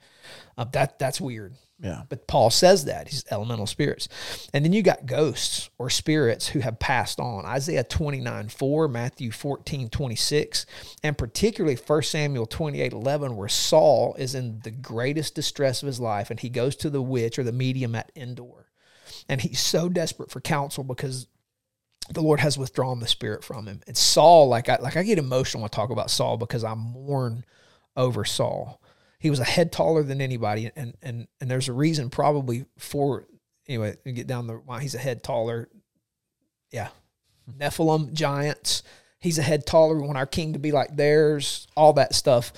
Uh, 0.56 0.64
that 0.72 0.98
that's 0.98 1.20
weird. 1.20 1.54
Yeah. 1.80 2.02
But 2.08 2.26
Paul 2.26 2.50
says 2.50 2.84
that 2.84 3.08
he's 3.08 3.24
elemental 3.30 3.66
spirits. 3.66 4.08
And 4.54 4.64
then 4.64 4.72
you 4.72 4.82
got 4.82 5.06
ghosts 5.06 5.70
or 5.76 5.90
spirits 5.90 6.48
who 6.48 6.60
have 6.60 6.78
passed 6.78 7.18
on. 7.18 7.44
Isaiah 7.44 7.84
29 7.84 8.48
4, 8.48 8.88
Matthew 8.88 9.30
14 9.30 9.88
26, 9.88 10.66
and 11.02 11.18
particularly 11.18 11.76
1 11.76 12.02
Samuel 12.02 12.46
28 12.46 12.92
11, 12.92 13.36
where 13.36 13.48
Saul 13.48 14.14
is 14.18 14.34
in 14.34 14.60
the 14.60 14.70
greatest 14.70 15.34
distress 15.34 15.82
of 15.82 15.88
his 15.88 16.00
life 16.00 16.30
and 16.30 16.40
he 16.40 16.48
goes 16.48 16.76
to 16.76 16.90
the 16.90 17.02
witch 17.02 17.38
or 17.38 17.42
the 17.42 17.52
medium 17.52 17.94
at 17.94 18.12
Endor. 18.14 18.70
And 19.28 19.40
he's 19.40 19.60
so 19.60 19.88
desperate 19.88 20.30
for 20.30 20.40
counsel 20.40 20.84
because 20.84 21.26
the 22.10 22.22
Lord 22.22 22.40
has 22.40 22.58
withdrawn 22.58 23.00
the 23.00 23.06
spirit 23.06 23.42
from 23.44 23.66
him. 23.66 23.80
And 23.86 23.96
Saul, 23.96 24.48
like 24.48 24.68
I 24.68 24.76
like 24.80 24.96
I 24.96 25.02
get 25.02 25.18
emotional 25.18 25.62
when 25.62 25.68
I 25.68 25.74
talk 25.74 25.90
about 25.90 26.10
Saul 26.10 26.36
because 26.36 26.64
I 26.64 26.74
mourn 26.74 27.44
over 27.96 28.24
Saul. 28.24 28.80
He 29.18 29.30
was 29.30 29.40
a 29.40 29.44
head 29.44 29.72
taller 29.72 30.02
than 30.02 30.20
anybody, 30.20 30.70
and 30.76 30.94
and 31.02 31.26
and 31.40 31.50
there's 31.50 31.68
a 31.68 31.72
reason 31.72 32.10
probably 32.10 32.66
for 32.78 33.26
anyway. 33.66 33.96
Get 34.04 34.26
down 34.26 34.46
the 34.46 34.54
why 34.54 34.82
he's 34.82 34.94
a 34.94 34.98
head 34.98 35.22
taller. 35.22 35.68
Yeah, 36.70 36.88
hmm. 37.46 37.62
Nephilim 37.62 38.12
giants. 38.12 38.82
He's 39.18 39.38
a 39.38 39.42
head 39.42 39.64
taller. 39.64 39.94
We 39.94 40.06
want 40.06 40.18
our 40.18 40.26
king 40.26 40.52
to 40.52 40.58
be 40.58 40.72
like 40.72 40.94
theirs. 40.94 41.66
All 41.74 41.94
that 41.94 42.14
stuff. 42.14 42.52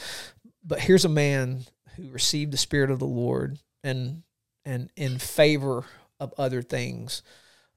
But 0.65 0.81
here's 0.81 1.05
a 1.05 1.09
man 1.09 1.65
who 1.95 2.09
received 2.09 2.53
the 2.53 2.57
spirit 2.57 2.91
of 2.91 2.99
the 2.99 3.07
Lord 3.07 3.61
and 3.85 4.25
and 4.65 4.91
in 4.97 5.19
favor 5.19 5.85
of 6.19 6.35
other 6.37 6.63
things 6.63 7.23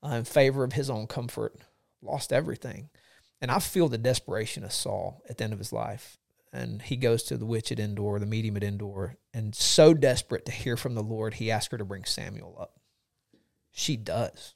uh, 0.04 0.16
in 0.16 0.24
favor 0.24 0.64
of 0.64 0.74
his 0.74 0.90
own 0.90 1.08
comfort, 1.08 1.56
lost 2.02 2.32
everything. 2.32 2.90
And 3.42 3.52
I 3.52 3.60
feel 3.60 3.88
the 3.88 3.98
desperation 3.98 4.64
of 4.64 4.74
Saul 4.74 5.22
at 5.30 5.38
the 5.38 5.44
end 5.44 5.54
of 5.54 5.60
his 5.60 5.74
life. 5.74 6.18
And 6.52 6.82
he 6.82 6.96
goes 6.96 7.24
to 7.24 7.38
the 7.38 7.46
witch 7.46 7.72
at 7.72 7.80
Endor, 7.80 8.20
the 8.20 8.26
medium 8.26 8.58
at 8.58 8.64
Endor, 8.64 9.18
and 9.34 9.54
so 9.54 9.94
desperate 9.94 10.46
to 10.48 10.52
hear 10.52 10.76
from 10.76 10.96
the 10.96 11.04
Lord, 11.04 11.36
he 11.36 11.52
asks 11.52 11.72
her 11.72 11.78
to 11.78 11.86
bring 11.86 12.06
Samuel 12.06 12.58
up. 12.60 12.80
She 13.72 13.96
does. 13.96 14.56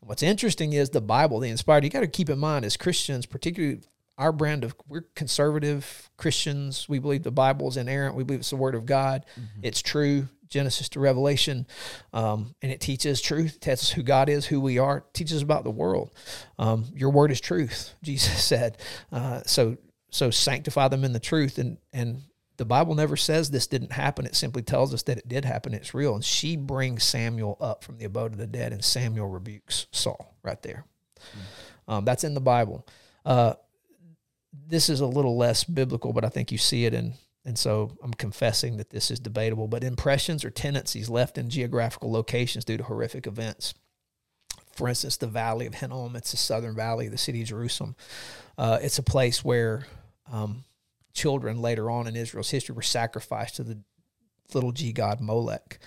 And 0.00 0.08
what's 0.08 0.22
interesting 0.22 0.72
is 0.72 0.90
the 0.90 1.02
Bible, 1.02 1.40
the 1.40 1.50
inspired, 1.50 1.84
you 1.84 1.90
got 1.90 2.00
to 2.00 2.06
keep 2.06 2.30
in 2.30 2.38
mind 2.38 2.64
as 2.64 2.78
Christians, 2.78 3.26
particularly 3.26 3.82
our 4.16 4.32
brand 4.32 4.64
of 4.64 4.74
we're 4.88 5.02
conservative 5.14 6.10
Christians. 6.16 6.88
We 6.88 6.98
believe 6.98 7.22
the 7.22 7.30
Bible 7.30 7.68
is 7.68 7.76
inerrant. 7.76 8.14
We 8.14 8.24
believe 8.24 8.40
it's 8.40 8.50
the 8.50 8.56
Word 8.56 8.74
of 8.74 8.86
God. 8.86 9.26
Mm-hmm. 9.32 9.60
It's 9.62 9.82
true. 9.82 10.28
Genesis 10.54 10.88
to 10.90 11.00
Revelation, 11.00 11.66
um, 12.12 12.54
and 12.62 12.70
it 12.70 12.80
teaches 12.80 13.20
truth. 13.20 13.56
It 13.56 13.60
tells 13.60 13.82
us 13.82 13.90
who 13.90 14.04
God 14.04 14.28
is, 14.28 14.46
who 14.46 14.60
we 14.60 14.78
are. 14.78 14.98
It 14.98 15.12
teaches 15.12 15.42
about 15.42 15.64
the 15.64 15.70
world. 15.70 16.12
Um, 16.60 16.86
your 16.94 17.10
word 17.10 17.32
is 17.32 17.40
truth, 17.40 17.92
Jesus 18.02 18.42
said. 18.42 18.78
Uh, 19.12 19.42
so 19.44 19.76
so 20.10 20.30
sanctify 20.30 20.86
them 20.88 21.02
in 21.02 21.12
the 21.12 21.20
truth, 21.20 21.58
and 21.58 21.76
and 21.92 22.22
the 22.56 22.64
Bible 22.64 22.94
never 22.94 23.16
says 23.16 23.50
this 23.50 23.66
didn't 23.66 23.90
happen. 23.90 24.26
It 24.26 24.36
simply 24.36 24.62
tells 24.62 24.94
us 24.94 25.02
that 25.02 25.18
it 25.18 25.28
did 25.28 25.44
happen. 25.44 25.74
It's 25.74 25.92
real. 25.92 26.14
And 26.14 26.24
she 26.24 26.56
brings 26.56 27.02
Samuel 27.02 27.56
up 27.60 27.82
from 27.82 27.98
the 27.98 28.04
abode 28.04 28.30
of 28.30 28.38
the 28.38 28.46
dead, 28.46 28.72
and 28.72 28.84
Samuel 28.84 29.28
rebukes 29.28 29.88
Saul 29.90 30.36
right 30.44 30.62
there. 30.62 30.84
Mm. 31.18 31.92
Um, 31.92 32.04
that's 32.04 32.22
in 32.22 32.34
the 32.34 32.40
Bible. 32.40 32.86
Uh, 33.26 33.54
this 34.68 34.88
is 34.88 35.00
a 35.00 35.06
little 35.06 35.36
less 35.36 35.64
biblical, 35.64 36.12
but 36.12 36.24
I 36.24 36.28
think 36.28 36.52
you 36.52 36.58
see 36.58 36.84
it 36.84 36.94
in 36.94 37.14
and 37.44 37.58
so 37.58 37.96
I'm 38.02 38.14
confessing 38.14 38.78
that 38.78 38.90
this 38.90 39.10
is 39.10 39.20
debatable, 39.20 39.68
but 39.68 39.84
impressions 39.84 40.44
or 40.44 40.50
tendencies 40.50 41.10
left 41.10 41.36
in 41.36 41.50
geographical 41.50 42.10
locations 42.10 42.64
due 42.64 42.78
to 42.78 42.84
horrific 42.84 43.26
events. 43.26 43.74
For 44.72 44.88
instance, 44.88 45.18
the 45.18 45.26
Valley 45.26 45.66
of 45.66 45.74
Hinnom, 45.74 46.16
it's 46.16 46.32
the 46.32 46.36
southern 46.36 46.74
valley 46.74 47.06
of 47.06 47.12
the 47.12 47.18
city 47.18 47.42
of 47.42 47.48
Jerusalem. 47.48 47.94
Uh, 48.58 48.78
it's 48.82 48.98
a 48.98 49.04
place 49.04 49.44
where 49.44 49.86
um, 50.32 50.64
children 51.12 51.60
later 51.60 51.90
on 51.90 52.06
in 52.06 52.16
Israel's 52.16 52.50
history 52.50 52.74
were 52.74 52.82
sacrificed 52.82 53.56
to 53.56 53.62
the 53.62 53.78
little 54.52 54.72
g 54.72 54.92
god 54.92 55.20
Molech. 55.20 55.78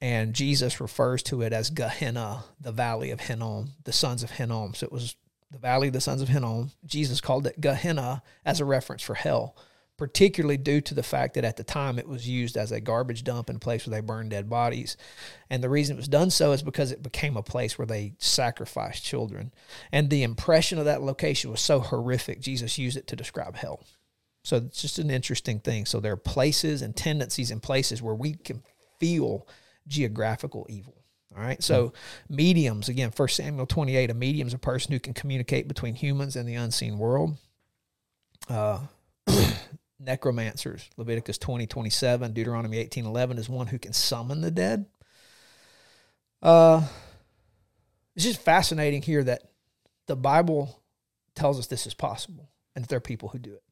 And 0.00 0.34
Jesus 0.34 0.80
refers 0.80 1.22
to 1.24 1.42
it 1.42 1.52
as 1.52 1.70
Gehenna, 1.70 2.44
the 2.60 2.72
valley 2.72 3.10
of 3.10 3.20
Hinnom, 3.20 3.72
the 3.84 3.92
sons 3.92 4.22
of 4.22 4.32
Hinnom. 4.32 4.74
So 4.74 4.84
it 4.86 4.92
was 4.92 5.16
the 5.50 5.58
valley 5.58 5.88
of 5.88 5.94
the 5.94 6.00
sons 6.00 6.20
of 6.20 6.28
Hinnom. 6.28 6.72
Jesus 6.84 7.20
called 7.20 7.46
it 7.46 7.60
Gehenna 7.60 8.22
as 8.44 8.60
a 8.60 8.64
reference 8.64 9.02
for 9.02 9.14
hell, 9.14 9.56
particularly 9.96 10.56
due 10.56 10.80
to 10.82 10.94
the 10.94 11.02
fact 11.02 11.34
that 11.34 11.44
at 11.44 11.56
the 11.56 11.64
time 11.64 11.98
it 11.98 12.08
was 12.08 12.28
used 12.28 12.56
as 12.56 12.70
a 12.70 12.80
garbage 12.80 13.24
dump 13.24 13.48
and 13.48 13.56
a 13.56 13.60
place 13.60 13.86
where 13.86 13.98
they 13.98 14.04
burned 14.04 14.30
dead 14.30 14.48
bodies. 14.48 14.96
And 15.48 15.62
the 15.62 15.70
reason 15.70 15.96
it 15.96 15.98
was 15.98 16.08
done 16.08 16.30
so 16.30 16.52
is 16.52 16.62
because 16.62 16.92
it 16.92 17.02
became 17.02 17.36
a 17.36 17.42
place 17.42 17.78
where 17.78 17.86
they 17.86 18.14
sacrificed 18.18 19.04
children. 19.04 19.52
And 19.92 20.10
the 20.10 20.22
impression 20.22 20.78
of 20.78 20.84
that 20.84 21.02
location 21.02 21.50
was 21.50 21.60
so 21.60 21.80
horrific, 21.80 22.40
Jesus 22.40 22.78
used 22.78 22.96
it 22.96 23.06
to 23.08 23.16
describe 23.16 23.56
hell. 23.56 23.82
So 24.44 24.58
it's 24.58 24.80
just 24.80 24.98
an 24.98 25.10
interesting 25.10 25.58
thing. 25.58 25.86
So 25.86 25.98
there 25.98 26.12
are 26.12 26.16
places 26.16 26.82
and 26.82 26.94
tendencies 26.94 27.50
in 27.50 27.60
places 27.60 28.02
where 28.02 28.14
we 28.14 28.34
can 28.34 28.62
feel 29.00 29.48
geographical 29.88 30.66
evil. 30.68 30.94
All 31.36 31.42
right. 31.42 31.62
So 31.62 31.92
mediums, 32.28 32.88
again, 32.88 33.12
1 33.14 33.28
Samuel 33.28 33.66
28, 33.66 34.10
a 34.10 34.14
medium 34.14 34.46
is 34.46 34.54
a 34.54 34.58
person 34.58 34.92
who 34.92 35.00
can 35.00 35.14
communicate 35.14 35.68
between 35.68 35.94
humans 35.94 36.36
and 36.36 36.48
the 36.48 36.54
unseen 36.54 36.98
world. 36.98 37.36
Uh, 38.48 38.80
necromancers, 39.98 40.88
Leviticus 40.96 41.38
20, 41.38 41.66
27, 41.66 42.32
Deuteronomy 42.32 42.78
18, 42.78 43.06
11 43.06 43.38
is 43.38 43.48
one 43.48 43.66
who 43.66 43.78
can 43.78 43.92
summon 43.92 44.40
the 44.40 44.50
dead. 44.50 44.86
Uh, 46.42 46.86
it's 48.14 48.24
just 48.24 48.40
fascinating 48.40 49.02
here 49.02 49.24
that 49.24 49.42
the 50.06 50.16
Bible 50.16 50.82
tells 51.34 51.58
us 51.58 51.66
this 51.66 51.86
is 51.86 51.94
possible 51.94 52.50
and 52.74 52.84
that 52.84 52.88
there 52.88 52.98
are 52.98 53.00
people 53.00 53.28
who 53.30 53.38
do 53.38 53.54
it. 53.54 53.62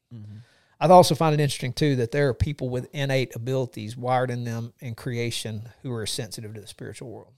I 0.81 0.89
also 0.89 1.15
find 1.15 1.33
it 1.33 1.41
interesting 1.41 1.73
too 1.73 1.97
that 1.97 2.11
there 2.11 2.29
are 2.29 2.35
people 2.35 2.69
with 2.69 2.89
innate 2.93 3.35
abilities 3.35 3.97
wired 3.97 4.31
in 4.31 4.45
them 4.45 4.73
in 4.81 4.95
creation 4.95 5.69
who 5.83 5.93
are 5.93 6.07
sensitive 6.07 6.55
to 6.55 6.61
the 6.61 6.67
spiritual 6.67 7.11
world. 7.11 7.33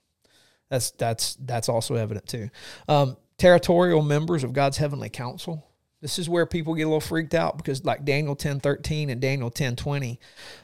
That's 0.69 0.91
that's 0.91 1.35
that's 1.35 1.69
also 1.69 1.95
evident 1.95 2.27
too. 2.27 2.49
Um, 2.87 3.15
territorial 3.37 4.01
members 4.01 4.43
of 4.43 4.53
God's 4.53 4.77
heavenly 4.77 5.09
council. 5.09 5.66
This 6.01 6.19
is 6.19 6.29
where 6.29 6.45
people 6.45 6.75
get 6.75 6.83
a 6.83 6.87
little 6.87 7.01
freaked 7.01 7.33
out 7.33 7.57
because, 7.57 7.83
like 7.83 8.05
Daniel 8.05 8.35
ten 8.35 8.59
thirteen 8.59 9.09
and 9.09 9.19
Daniel 9.19 9.49
ten 9.49 9.75
twenty, 9.75 10.19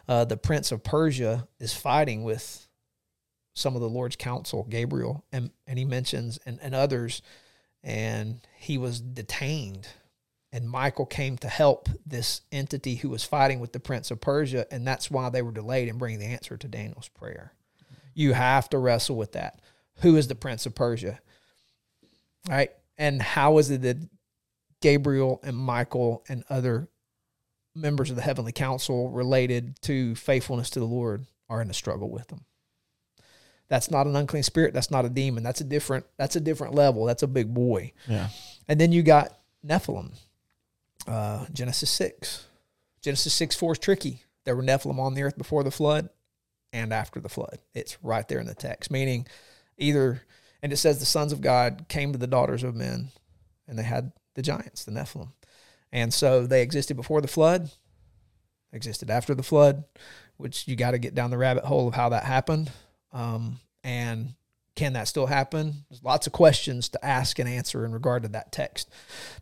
uh, 0.08 0.26
the 0.26 0.38
prince 0.38 0.72
of 0.72 0.84
Persia 0.84 1.48
is 1.60 1.74
fighting 1.74 2.24
with 2.24 2.68
some 3.56 3.76
of 3.76 3.82
the 3.82 3.90
Lord's 3.90 4.16
council, 4.16 4.66
Gabriel, 4.70 5.26
and 5.32 5.52
and 5.66 5.80
he 5.80 5.86
mentions 5.86 6.40
and, 6.46 6.60
and 6.62 6.76
others, 6.76 7.22
and 7.84 8.42
he 8.58 8.78
was 8.78 9.00
detained 9.02 9.88
and 10.54 10.70
Michael 10.70 11.08
came 11.08 11.36
to 11.40 11.48
help 11.48 11.90
this 12.06 12.42
entity 12.52 12.94
who 12.94 13.10
was 13.10 13.24
fighting 13.24 13.60
with 13.60 13.74
the 13.74 13.80
prince 13.80 14.12
of 14.12 14.22
Persia, 14.22 14.68
and 14.72 14.88
that's 14.88 15.10
why 15.10 15.30
they 15.30 15.42
were 15.42 15.52
delayed 15.52 15.88
in 15.90 15.98
bringing 15.98 16.20
the 16.20 16.28
answer 16.28 16.56
to 16.58 16.68
Daniel's 16.68 17.08
prayer. 17.08 17.54
You 18.14 18.34
have 18.34 18.70
to 18.70 18.78
wrestle 18.78 19.16
with 19.16 19.32
that. 19.32 19.60
Who 20.02 20.16
is 20.16 20.28
the 20.28 20.36
prince 20.36 20.68
of 20.68 20.76
Persia? 20.76 21.20
Right? 22.48 22.70
And 23.00 23.20
how 23.20 23.58
is 23.58 23.72
it 23.72 23.82
that 23.82 23.98
Gabriel 24.84 25.40
and 25.44 25.56
Michael 25.56 26.26
and 26.28 26.44
other 26.50 26.90
members 27.74 28.10
of 28.10 28.18
the 28.18 28.22
heavenly 28.22 28.52
council 28.52 29.10
related 29.10 29.82
to 29.84 30.14
faithfulness 30.16 30.70
to 30.72 30.82
the 30.82 30.86
Lord 30.86 31.26
are 31.50 31.62
in 31.62 31.70
a 31.70 31.74
struggle 31.74 32.10
with 32.10 32.28
them? 32.28 32.44
That's 33.70 33.90
not 33.90 34.08
an 34.08 34.16
unclean 34.18 34.44
spirit. 34.44 34.74
That's 34.74 34.92
not 34.92 35.06
a 35.06 35.10
demon. 35.10 35.42
That's 35.42 35.62
a 35.62 35.64
different. 35.64 36.06
That's 36.18 36.36
a 36.36 36.42
different 36.42 36.76
level. 36.76 37.06
That's 37.06 37.24
a 37.24 37.28
big 37.28 37.54
boy. 37.54 37.94
Yeah. 38.10 38.28
And 38.68 38.80
then 38.80 38.92
you 38.92 39.04
got 39.04 39.40
Nephilim. 39.66 40.12
Uh, 41.08 41.46
Genesis 41.54 41.90
6. 41.90 42.46
Genesis 43.02 43.34
6 43.34 43.56
4 43.56 43.72
is 43.72 43.80
tricky. 43.80 44.24
There 44.44 44.56
were 44.56 44.64
Nephilim 44.64 45.00
on 45.00 45.14
the 45.14 45.24
earth 45.24 45.38
before 45.38 45.64
the 45.64 45.72
flood 45.72 46.10
and 46.74 46.92
after 46.92 47.22
the 47.22 47.30
flood. 47.30 47.60
It's 47.74 47.98
right 48.04 48.28
there 48.28 48.40
in 48.40 48.48
the 48.48 48.54
text, 48.54 48.92
meaning 48.92 49.28
either, 49.78 50.24
and 50.62 50.74
it 50.74 50.78
says 50.78 51.00
the 51.00 51.06
sons 51.06 51.32
of 51.32 51.40
God 51.40 51.86
came 51.88 52.12
to 52.12 52.20
the 52.20 52.28
daughters 52.28 52.64
of 52.64 52.76
men 52.76 53.12
and 53.66 53.80
they 53.80 53.84
had 53.84 54.12
the 54.36 54.42
giants, 54.42 54.86
the 54.86 54.92
Nephilim. 54.92 55.30
And 55.92 56.14
so 56.14 56.48
they 56.48 56.62
existed 56.62 56.96
before 56.96 57.22
the 57.22 57.28
flood, 57.28 57.70
existed 58.72 59.10
after 59.10 59.36
the 59.36 59.44
flood, 59.44 59.84
which 60.38 60.68
you 60.68 60.76
got 60.76 60.92
to 60.92 60.98
get 60.98 61.16
down 61.16 61.30
the 61.30 61.38
rabbit 61.38 61.66
hole 61.66 61.88
of 61.88 61.94
how 61.94 62.10
that 62.10 62.24
happened. 62.24 62.72
Um, 63.12 63.60
and 63.84 64.34
can 64.76 64.94
that 64.94 65.08
still 65.08 65.28
happen? 65.28 65.86
There's 65.90 66.04
lots 66.04 66.26
of 66.26 66.34
questions 66.34 66.90
to 66.90 67.06
ask 67.06 67.38
and 67.38 67.48
answer 67.48 67.86
in 67.86 67.92
regard 67.92 68.24
to 68.24 68.30
that 68.30 68.52
text. 68.52 68.90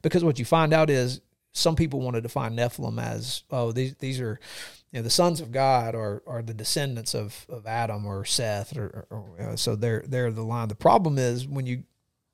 Because 0.02 0.24
what 0.24 0.40
you 0.40 0.46
find 0.46 0.74
out 0.74 0.90
is 0.90 1.22
some 1.54 1.76
people 1.76 2.02
want 2.02 2.16
to 2.16 2.22
define 2.22 2.56
Nephilim 2.56 3.02
as, 3.02 3.44
oh, 3.50 3.72
these 3.72 3.96
these 3.96 4.20
are 4.20 4.40
you 4.92 5.00
know, 5.00 5.04
the 5.04 5.10
sons 5.10 5.40
of 5.40 5.52
God 5.52 5.96
are 5.96 6.22
are 6.28 6.42
the 6.42 6.54
descendants 6.54 7.14
of, 7.14 7.46
of 7.50 7.66
Adam 7.66 8.06
or 8.06 8.26
Seth 8.26 8.78
or, 8.78 9.08
or, 9.10 9.26
or 9.40 9.58
so 9.58 9.76
they're 9.76 10.04
they're 10.08 10.32
the 10.32 10.44
line. 10.44 10.68
The 10.68 10.76
problem 10.76 11.18
is 11.18 11.48
when 11.48 11.66
you 11.66 11.84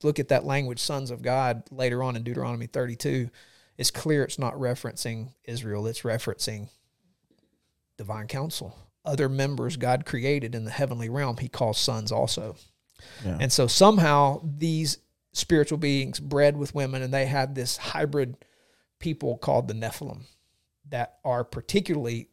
look 0.03 0.19
at 0.19 0.29
that 0.29 0.45
language, 0.45 0.79
sons 0.79 1.11
of 1.11 1.21
God, 1.21 1.63
later 1.71 2.03
on 2.03 2.15
in 2.15 2.23
Deuteronomy 2.23 2.67
32, 2.67 3.29
it's 3.77 3.91
clear 3.91 4.23
it's 4.23 4.39
not 4.39 4.55
referencing 4.55 5.33
Israel. 5.43 5.87
It's 5.87 6.01
referencing 6.01 6.69
divine 7.97 8.27
council. 8.27 8.77
Other 9.05 9.29
members 9.29 9.77
God 9.77 10.05
created 10.05 10.55
in 10.55 10.65
the 10.65 10.71
heavenly 10.71 11.09
realm, 11.09 11.37
he 11.37 11.47
calls 11.47 11.77
sons 11.77 12.11
also. 12.11 12.55
Yeah. 13.25 13.37
And 13.39 13.51
so 13.51 13.67
somehow 13.67 14.41
these 14.43 14.97
spiritual 15.33 15.77
beings 15.77 16.19
bred 16.19 16.57
with 16.57 16.75
women, 16.75 17.01
and 17.01 17.13
they 17.13 17.25
had 17.25 17.55
this 17.55 17.77
hybrid 17.77 18.37
people 18.99 19.37
called 19.37 19.67
the 19.67 19.73
Nephilim 19.73 20.23
that 20.89 21.19
are 21.23 21.43
particularly 21.43 22.29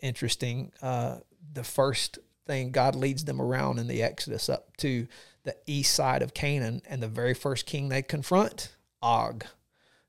interesting. 0.00 0.72
Uh, 0.80 1.18
the 1.52 1.64
first 1.64 2.18
thing 2.46 2.70
God 2.70 2.94
leads 2.94 3.24
them 3.24 3.40
around 3.40 3.78
in 3.78 3.88
the 3.88 4.02
Exodus 4.02 4.48
up 4.48 4.76
to 4.78 5.06
the 5.44 5.56
east 5.66 5.94
side 5.94 6.22
of 6.22 6.34
Canaan, 6.34 6.82
and 6.88 7.02
the 7.02 7.08
very 7.08 7.34
first 7.34 7.66
king 7.66 7.88
they 7.88 8.02
confront, 8.02 8.74
Og. 9.02 9.44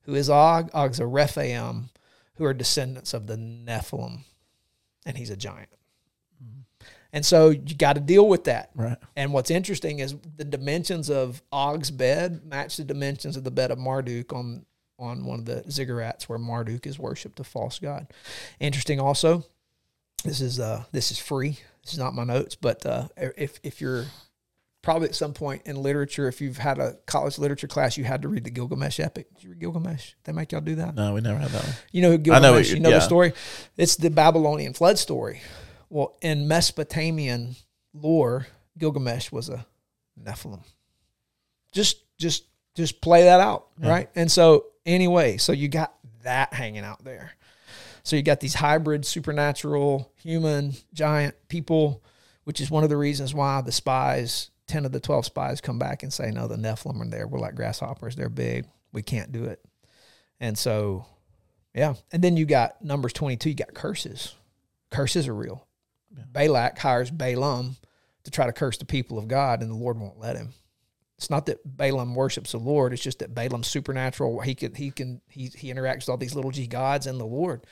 Who 0.03 0.15
is 0.15 0.29
Og? 0.29 0.69
Og's 0.73 0.99
a 0.99 1.05
Rephaim, 1.05 1.89
who 2.35 2.45
are 2.45 2.53
descendants 2.53 3.13
of 3.13 3.27
the 3.27 3.37
Nephilim, 3.37 4.23
and 5.05 5.17
he's 5.17 5.29
a 5.29 5.37
giant. 5.37 5.69
And 7.15 7.25
so 7.25 7.49
you 7.49 7.75
got 7.75 7.93
to 7.93 8.01
deal 8.01 8.27
with 8.27 8.43
that. 8.43 8.71
Right. 8.75 8.97
And 9.15 9.31
what's 9.31 9.49
interesting 9.49 9.99
is 9.99 10.15
the 10.35 10.43
dimensions 10.43 11.09
of 11.09 11.41
Og's 11.49 11.89
bed 11.89 12.43
match 12.43 12.75
the 12.75 12.83
dimensions 12.83 13.37
of 13.37 13.45
the 13.45 13.51
bed 13.51 13.71
of 13.71 13.77
Marduk 13.77 14.33
on 14.33 14.65
on 14.99 15.25
one 15.25 15.39
of 15.39 15.45
the 15.45 15.63
ziggurats 15.67 16.23
where 16.23 16.37
Marduk 16.37 16.85
is 16.85 16.99
worshipped, 16.99 17.39
a 17.39 17.45
false 17.45 17.79
god. 17.79 18.07
Interesting 18.59 18.99
also. 18.99 19.45
This 20.25 20.41
is 20.41 20.59
uh 20.59 20.83
this 20.91 21.09
is 21.09 21.17
free. 21.17 21.59
This 21.83 21.93
is 21.93 21.99
not 21.99 22.15
my 22.15 22.25
notes, 22.25 22.55
but 22.55 22.85
uh, 22.85 23.07
if 23.15 23.61
if 23.63 23.79
you're 23.79 24.07
probably 24.85 25.09
at 25.09 25.15
some 25.15 25.33
point 25.33 25.63
in 25.65 25.75
literature, 25.81 26.27
if 26.29 26.39
you've 26.39 26.57
had 26.59 26.77
a 26.79 26.95
college 27.07 27.37
literature 27.37 27.67
class, 27.67 27.97
you 27.97 28.03
had 28.05 28.21
to 28.21 28.29
read 28.29 28.43
the 28.45 28.49
Gilgamesh 28.51 28.99
epic. 29.01 29.33
Did 29.33 29.43
you 29.43 29.49
read 29.49 29.59
Gilgamesh? 29.59 30.13
They 30.23 30.31
make 30.31 30.51
y'all 30.53 30.61
do 30.61 30.75
that. 30.75 30.95
No, 30.95 31.13
we 31.15 31.21
never 31.21 31.39
had 31.39 31.49
that 31.49 31.63
one. 31.63 31.73
You 31.91 32.03
know 32.03 32.09
who 32.09 32.13
I 32.13 32.17
Gilgamesh? 32.17 32.43
know 32.51 32.57
you 32.69 32.75
you- 32.75 32.79
know 32.79 32.89
yeah. 32.89 32.95
the 32.95 33.01
story. 33.01 33.33
It's 33.75 33.97
the 33.97 34.09
Babylonian 34.09 34.73
flood 34.73 34.97
story. 34.97 35.41
Well, 35.89 36.15
in 36.21 36.47
Mesopotamian 36.47 37.55
lore, 37.93 38.47
Gilgamesh 38.77 39.31
was 39.31 39.49
a 39.49 39.65
Nephilim. 40.23 40.63
Just, 41.71 41.97
just, 42.17 42.45
just 42.75 43.01
play 43.01 43.23
that 43.23 43.39
out, 43.41 43.67
Yeah. 43.81 43.89
right? 43.89 44.09
And 44.15 44.31
so, 44.31 44.67
anyway, 44.85 45.37
so 45.37 45.51
you 45.51 45.67
got 45.67 45.93
that 46.23 46.53
hanging 46.53 46.83
out 46.83 47.03
there. 47.03 47.31
So 48.03 48.15
you 48.15 48.21
got 48.21 48.39
these 48.39 48.53
hybrid, 48.53 49.05
supernatural, 49.05 50.11
human, 50.17 50.73
giant 50.93 51.35
people, 51.47 52.03
which 52.43 52.61
is 52.61 52.69
one 52.69 52.83
of 52.83 52.89
the 52.89 52.97
reasons 52.97 53.33
why 53.33 53.61
the 53.61 53.71
spies, 53.71 54.51
ten 54.67 54.85
of 54.85 54.91
the 54.91 54.99
twelve 54.99 55.25
spies, 55.25 55.61
come 55.61 55.79
back 55.79 56.03
and 56.03 56.13
say, 56.13 56.31
"No, 56.31 56.47
the 56.47 56.55
Nephilim 56.55 57.01
are 57.01 57.09
there. 57.09 57.27
We're 57.27 57.39
like 57.39 57.55
grasshoppers. 57.55 58.15
They're 58.15 58.29
big. 58.29 58.65
We 58.91 59.01
can't 59.01 59.31
do 59.31 59.45
it." 59.45 59.63
And 60.39 60.57
so, 60.57 61.05
yeah. 61.73 61.95
And 62.11 62.23
then 62.23 62.37
you 62.37 62.45
got 62.45 62.83
Numbers 62.83 63.13
22, 63.13 63.49
you 63.49 63.55
got 63.55 63.73
curses. 63.73 64.35
Curses 64.91 65.27
are 65.27 65.35
real. 65.35 65.67
Balak 66.11 66.77
hires 66.77 67.11
Balaam 67.11 67.75
to 68.23 68.31
try 68.31 68.45
to 68.45 68.53
curse 68.53 68.77
the 68.77 68.85
people 68.85 69.17
of 69.17 69.27
God, 69.27 69.61
and 69.61 69.69
the 69.71 69.75
Lord 69.75 69.99
won't 69.99 70.19
let 70.19 70.35
him. 70.35 70.53
It's 71.17 71.29
not 71.29 71.45
that 71.45 71.59
Balaam 71.65 72.15
worships 72.15 72.51
the 72.51 72.57
Lord, 72.57 72.91
it's 72.91 73.01
just 73.01 73.19
that 73.19 73.33
Balaam's 73.33 73.67
supernatural. 73.67 74.41
He 74.41 74.55
can 74.55 74.73
he 74.73 74.91
can 74.91 75.21
he 75.29 75.47
he 75.47 75.73
interacts 75.73 76.01
with 76.01 76.09
all 76.09 76.17
these 76.17 76.35
little 76.35 76.51
g 76.51 76.67
gods 76.67 77.07
and 77.07 77.19
the 77.19 77.25
Lord. 77.25 77.65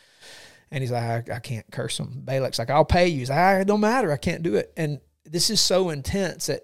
And 0.71 0.81
he's 0.81 0.91
like, 0.91 1.29
I, 1.29 1.35
I 1.35 1.39
can't 1.39 1.69
curse 1.71 1.97
them. 1.97 2.21
Balak's 2.25 2.57
like, 2.57 2.71
I'll 2.71 2.85
pay 2.85 3.07
you. 3.07 3.19
He's 3.19 3.29
like, 3.29 3.37
"Ah, 3.37 3.53
it 3.57 3.67
don't 3.67 3.79
matter. 3.79 4.11
I 4.11 4.17
can't 4.17 4.41
do 4.41 4.55
it. 4.55 4.73
And 4.75 4.99
this 5.23 5.51
is 5.51 5.61
so 5.61 5.89
intense 5.89 6.47
that 6.47 6.63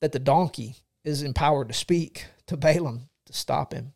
that 0.00 0.12
the 0.12 0.18
donkey 0.18 0.76
is 1.04 1.22
empowered 1.22 1.68
to 1.68 1.74
speak 1.74 2.26
to 2.46 2.56
Balaam 2.56 3.08
to 3.26 3.32
stop 3.32 3.72
him 3.72 3.92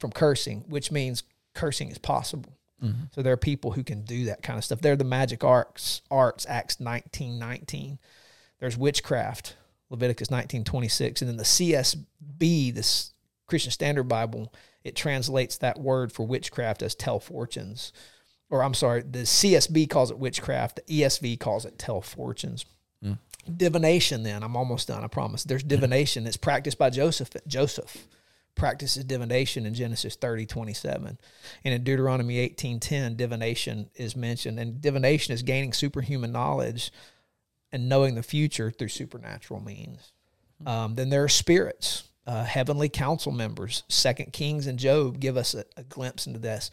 from 0.00 0.12
cursing, 0.12 0.64
which 0.68 0.92
means 0.92 1.22
cursing 1.54 1.90
is 1.90 1.98
possible. 1.98 2.56
Mm-hmm. 2.82 3.04
So 3.12 3.22
there 3.22 3.32
are 3.32 3.38
people 3.38 3.72
who 3.72 3.82
can 3.82 4.02
do 4.02 4.26
that 4.26 4.42
kind 4.42 4.58
of 4.58 4.64
stuff. 4.64 4.80
They're 4.80 4.96
the 4.96 5.04
magic 5.04 5.42
arts, 5.42 6.02
arts, 6.10 6.46
Acts 6.48 6.78
nineteen 6.78 7.38
nineteen. 7.38 7.98
There's 8.60 8.76
witchcraft, 8.76 9.56
Leviticus 9.88 10.30
nineteen 10.30 10.64
twenty 10.64 10.88
six, 10.88 11.22
and 11.22 11.28
then 11.28 11.38
the 11.38 11.42
CSB, 11.42 12.74
this 12.74 13.12
Christian 13.46 13.72
Standard 13.72 14.04
Bible, 14.04 14.52
it 14.84 14.94
translates 14.94 15.56
that 15.58 15.78
word 15.80 16.12
for 16.12 16.26
witchcraft 16.26 16.82
as 16.82 16.94
tell 16.94 17.18
fortunes. 17.18 17.92
Or 18.50 18.62
I'm 18.62 18.74
sorry, 18.74 19.02
the 19.02 19.20
CSB 19.20 19.88
calls 19.88 20.10
it 20.10 20.18
witchcraft, 20.18 20.76
the 20.76 21.00
ESV 21.00 21.40
calls 21.40 21.64
it 21.64 21.78
tell 21.78 22.00
fortunes. 22.00 22.64
Divination, 23.54 24.22
then 24.22 24.42
I'm 24.42 24.56
almost 24.56 24.88
done. 24.88 25.04
I 25.04 25.08
promise. 25.08 25.44
There's 25.44 25.62
divination. 25.62 26.26
It's 26.26 26.36
practiced 26.36 26.78
by 26.78 26.90
Joseph. 26.90 27.30
Joseph 27.46 28.06
practices 28.56 29.04
divination 29.04 29.66
in 29.66 29.74
Genesis 29.74 30.16
30, 30.16 30.46
27. 30.46 31.18
And 31.64 31.74
in 31.74 31.84
Deuteronomy 31.84 32.38
18, 32.38 32.80
10, 32.80 33.16
divination 33.16 33.90
is 33.94 34.16
mentioned. 34.16 34.58
And 34.58 34.80
divination 34.80 35.34
is 35.34 35.42
gaining 35.42 35.72
superhuman 35.72 36.32
knowledge 36.32 36.90
and 37.70 37.88
knowing 37.88 38.14
the 38.14 38.22
future 38.22 38.70
through 38.70 38.88
supernatural 38.88 39.60
means. 39.60 40.12
Um, 40.64 40.94
then 40.94 41.10
there 41.10 41.22
are 41.22 41.28
spirits, 41.28 42.04
uh, 42.26 42.44
heavenly 42.44 42.88
council 42.88 43.30
members. 43.30 43.82
Second 43.88 44.32
Kings 44.32 44.66
and 44.66 44.78
Job 44.78 45.20
give 45.20 45.36
us 45.36 45.54
a, 45.54 45.64
a 45.76 45.84
glimpse 45.84 46.26
into 46.26 46.38
this, 46.38 46.70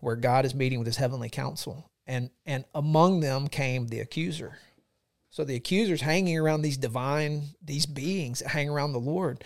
where 0.00 0.16
God 0.16 0.44
is 0.44 0.54
meeting 0.54 0.78
with 0.78 0.86
his 0.86 0.96
heavenly 0.96 1.28
council. 1.28 1.90
And, 2.06 2.30
and 2.46 2.64
among 2.74 3.20
them 3.20 3.48
came 3.48 3.88
the 3.88 4.00
accuser. 4.00 4.58
So 5.34 5.42
the 5.42 5.56
accuser's 5.56 6.00
hanging 6.00 6.38
around 6.38 6.62
these 6.62 6.76
divine, 6.76 7.42
these 7.60 7.86
beings 7.86 8.38
that 8.38 8.50
hang 8.50 8.68
around 8.68 8.92
the 8.92 9.00
Lord. 9.00 9.42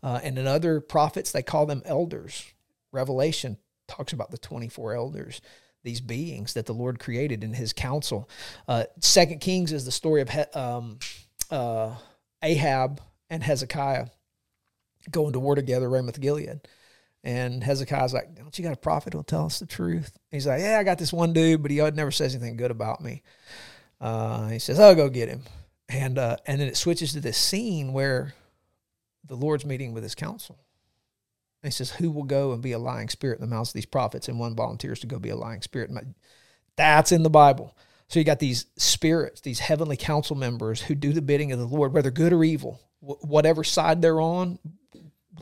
Uh, 0.00 0.20
and 0.22 0.38
in 0.38 0.46
other 0.46 0.80
prophets, 0.80 1.32
they 1.32 1.42
call 1.42 1.66
them 1.66 1.82
elders. 1.84 2.46
Revelation 2.92 3.56
talks 3.88 4.12
about 4.12 4.30
the 4.30 4.38
24 4.38 4.94
elders, 4.94 5.40
these 5.82 6.00
beings 6.00 6.54
that 6.54 6.66
the 6.66 6.72
Lord 6.72 7.00
created 7.00 7.42
in 7.42 7.54
his 7.54 7.72
council. 7.72 8.30
Uh, 8.68 8.84
Second 9.00 9.40
Kings 9.40 9.72
is 9.72 9.84
the 9.84 9.90
story 9.90 10.20
of 10.20 10.28
he- 10.28 10.42
um, 10.54 11.00
uh, 11.50 11.96
Ahab 12.40 13.00
and 13.28 13.42
Hezekiah 13.42 14.06
going 15.10 15.32
to 15.32 15.40
war 15.40 15.56
together, 15.56 15.90
Ramoth 15.90 16.20
Gilead. 16.20 16.60
And 17.24 17.64
Hezekiah's 17.64 18.14
like, 18.14 18.36
Don't 18.36 18.56
you 18.56 18.62
got 18.62 18.74
a 18.74 18.80
prophet 18.80 19.12
who'll 19.12 19.24
tell 19.24 19.46
us 19.46 19.58
the 19.58 19.66
truth? 19.66 20.16
He's 20.30 20.46
like, 20.46 20.60
Yeah, 20.60 20.78
I 20.78 20.84
got 20.84 20.98
this 20.98 21.12
one 21.12 21.32
dude, 21.32 21.62
but 21.62 21.72
he 21.72 21.78
never 21.78 22.12
says 22.12 22.36
anything 22.36 22.56
good 22.56 22.70
about 22.70 23.00
me. 23.00 23.22
Uh, 24.02 24.48
he 24.48 24.58
says, 24.58 24.80
I'll 24.80 24.96
go 24.96 25.08
get 25.08 25.28
him. 25.28 25.42
And, 25.88 26.18
uh, 26.18 26.36
and 26.46 26.60
then 26.60 26.68
it 26.68 26.76
switches 26.76 27.12
to 27.12 27.20
this 27.20 27.38
scene 27.38 27.92
where 27.92 28.34
the 29.24 29.36
Lord's 29.36 29.64
meeting 29.64 29.94
with 29.94 30.02
his 30.02 30.16
council. 30.16 30.58
And 31.62 31.72
he 31.72 31.74
says, 31.74 31.92
Who 31.92 32.10
will 32.10 32.24
go 32.24 32.52
and 32.52 32.60
be 32.60 32.72
a 32.72 32.78
lying 32.78 33.08
spirit 33.08 33.38
in 33.38 33.48
the 33.48 33.54
mouths 33.54 33.70
of 33.70 33.74
these 33.74 33.86
prophets? 33.86 34.28
And 34.28 34.40
one 34.40 34.56
volunteers 34.56 34.98
to 35.00 35.06
go 35.06 35.20
be 35.20 35.28
a 35.28 35.36
lying 35.36 35.62
spirit. 35.62 35.90
That's 36.76 37.12
in 37.12 37.22
the 37.22 37.30
Bible. 37.30 37.76
So 38.08 38.18
you 38.18 38.24
got 38.24 38.40
these 38.40 38.66
spirits, 38.76 39.40
these 39.40 39.60
heavenly 39.60 39.96
council 39.96 40.36
members 40.36 40.82
who 40.82 40.94
do 40.94 41.12
the 41.12 41.22
bidding 41.22 41.52
of 41.52 41.60
the 41.60 41.66
Lord, 41.66 41.92
whether 41.92 42.10
good 42.10 42.32
or 42.32 42.42
evil, 42.42 42.80
whatever 43.00 43.62
side 43.62 44.02
they're 44.02 44.20
on. 44.20 44.58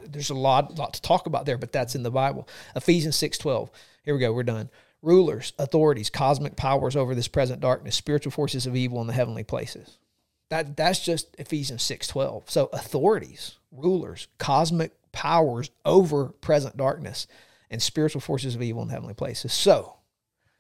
There's 0.07 0.31
a 0.31 0.35
lot, 0.35 0.79
lot 0.79 0.95
to 0.95 1.03
talk 1.03 1.27
about 1.27 1.47
there, 1.47 1.59
but 1.59 1.73
that's 1.73 1.95
in 1.95 2.03
the 2.03 2.11
Bible. 2.11 2.47
Ephesians 2.77 3.17
six 3.17 3.39
twelve. 3.39 3.71
Here 4.05 4.15
we 4.15 4.21
go. 4.21 4.33
We're 4.33 4.43
done. 4.43 4.71
Rulers, 5.03 5.55
authorities, 5.59 6.11
cosmic 6.11 6.57
powers 6.57 6.95
over 6.95 7.15
this 7.15 7.29
present 7.29 7.61
darkness, 7.61 7.97
spiritual 7.97 8.33
forces 8.33 8.67
of 8.67 8.77
evil 8.77 9.01
in 9.01 9.07
the 9.07 9.15
heavenly 9.15 9.45
places. 9.45 9.99
That 10.51 10.77
that's 10.77 11.05
just 11.05 11.35
Ephesians 11.39 11.83
six 11.83 12.07
twelve. 12.07 12.51
So 12.51 12.69
authorities, 12.73 13.57
rulers, 13.73 14.29
cosmic 14.39 14.93
powers 15.13 15.71
over 15.85 16.27
present 16.27 16.77
darkness, 16.77 17.27
and 17.71 17.81
spiritual 17.81 18.21
forces 18.21 18.55
of 18.55 18.63
evil 18.63 18.83
in 18.83 18.89
the 18.89 18.95
heavenly 18.95 19.15
places. 19.15 19.53
So 19.53 19.97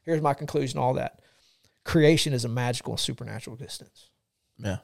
here's 0.03 0.22
my 0.22 0.32
conclusion. 0.32 0.78
All 0.78 0.95
that 0.95 1.20
creation 1.84 2.32
is 2.32 2.45
a 2.45 2.49
magical 2.49 2.95
and 2.95 3.01
supernatural 3.01 3.57
existence. 3.57 4.11
Yeah. 4.59 4.78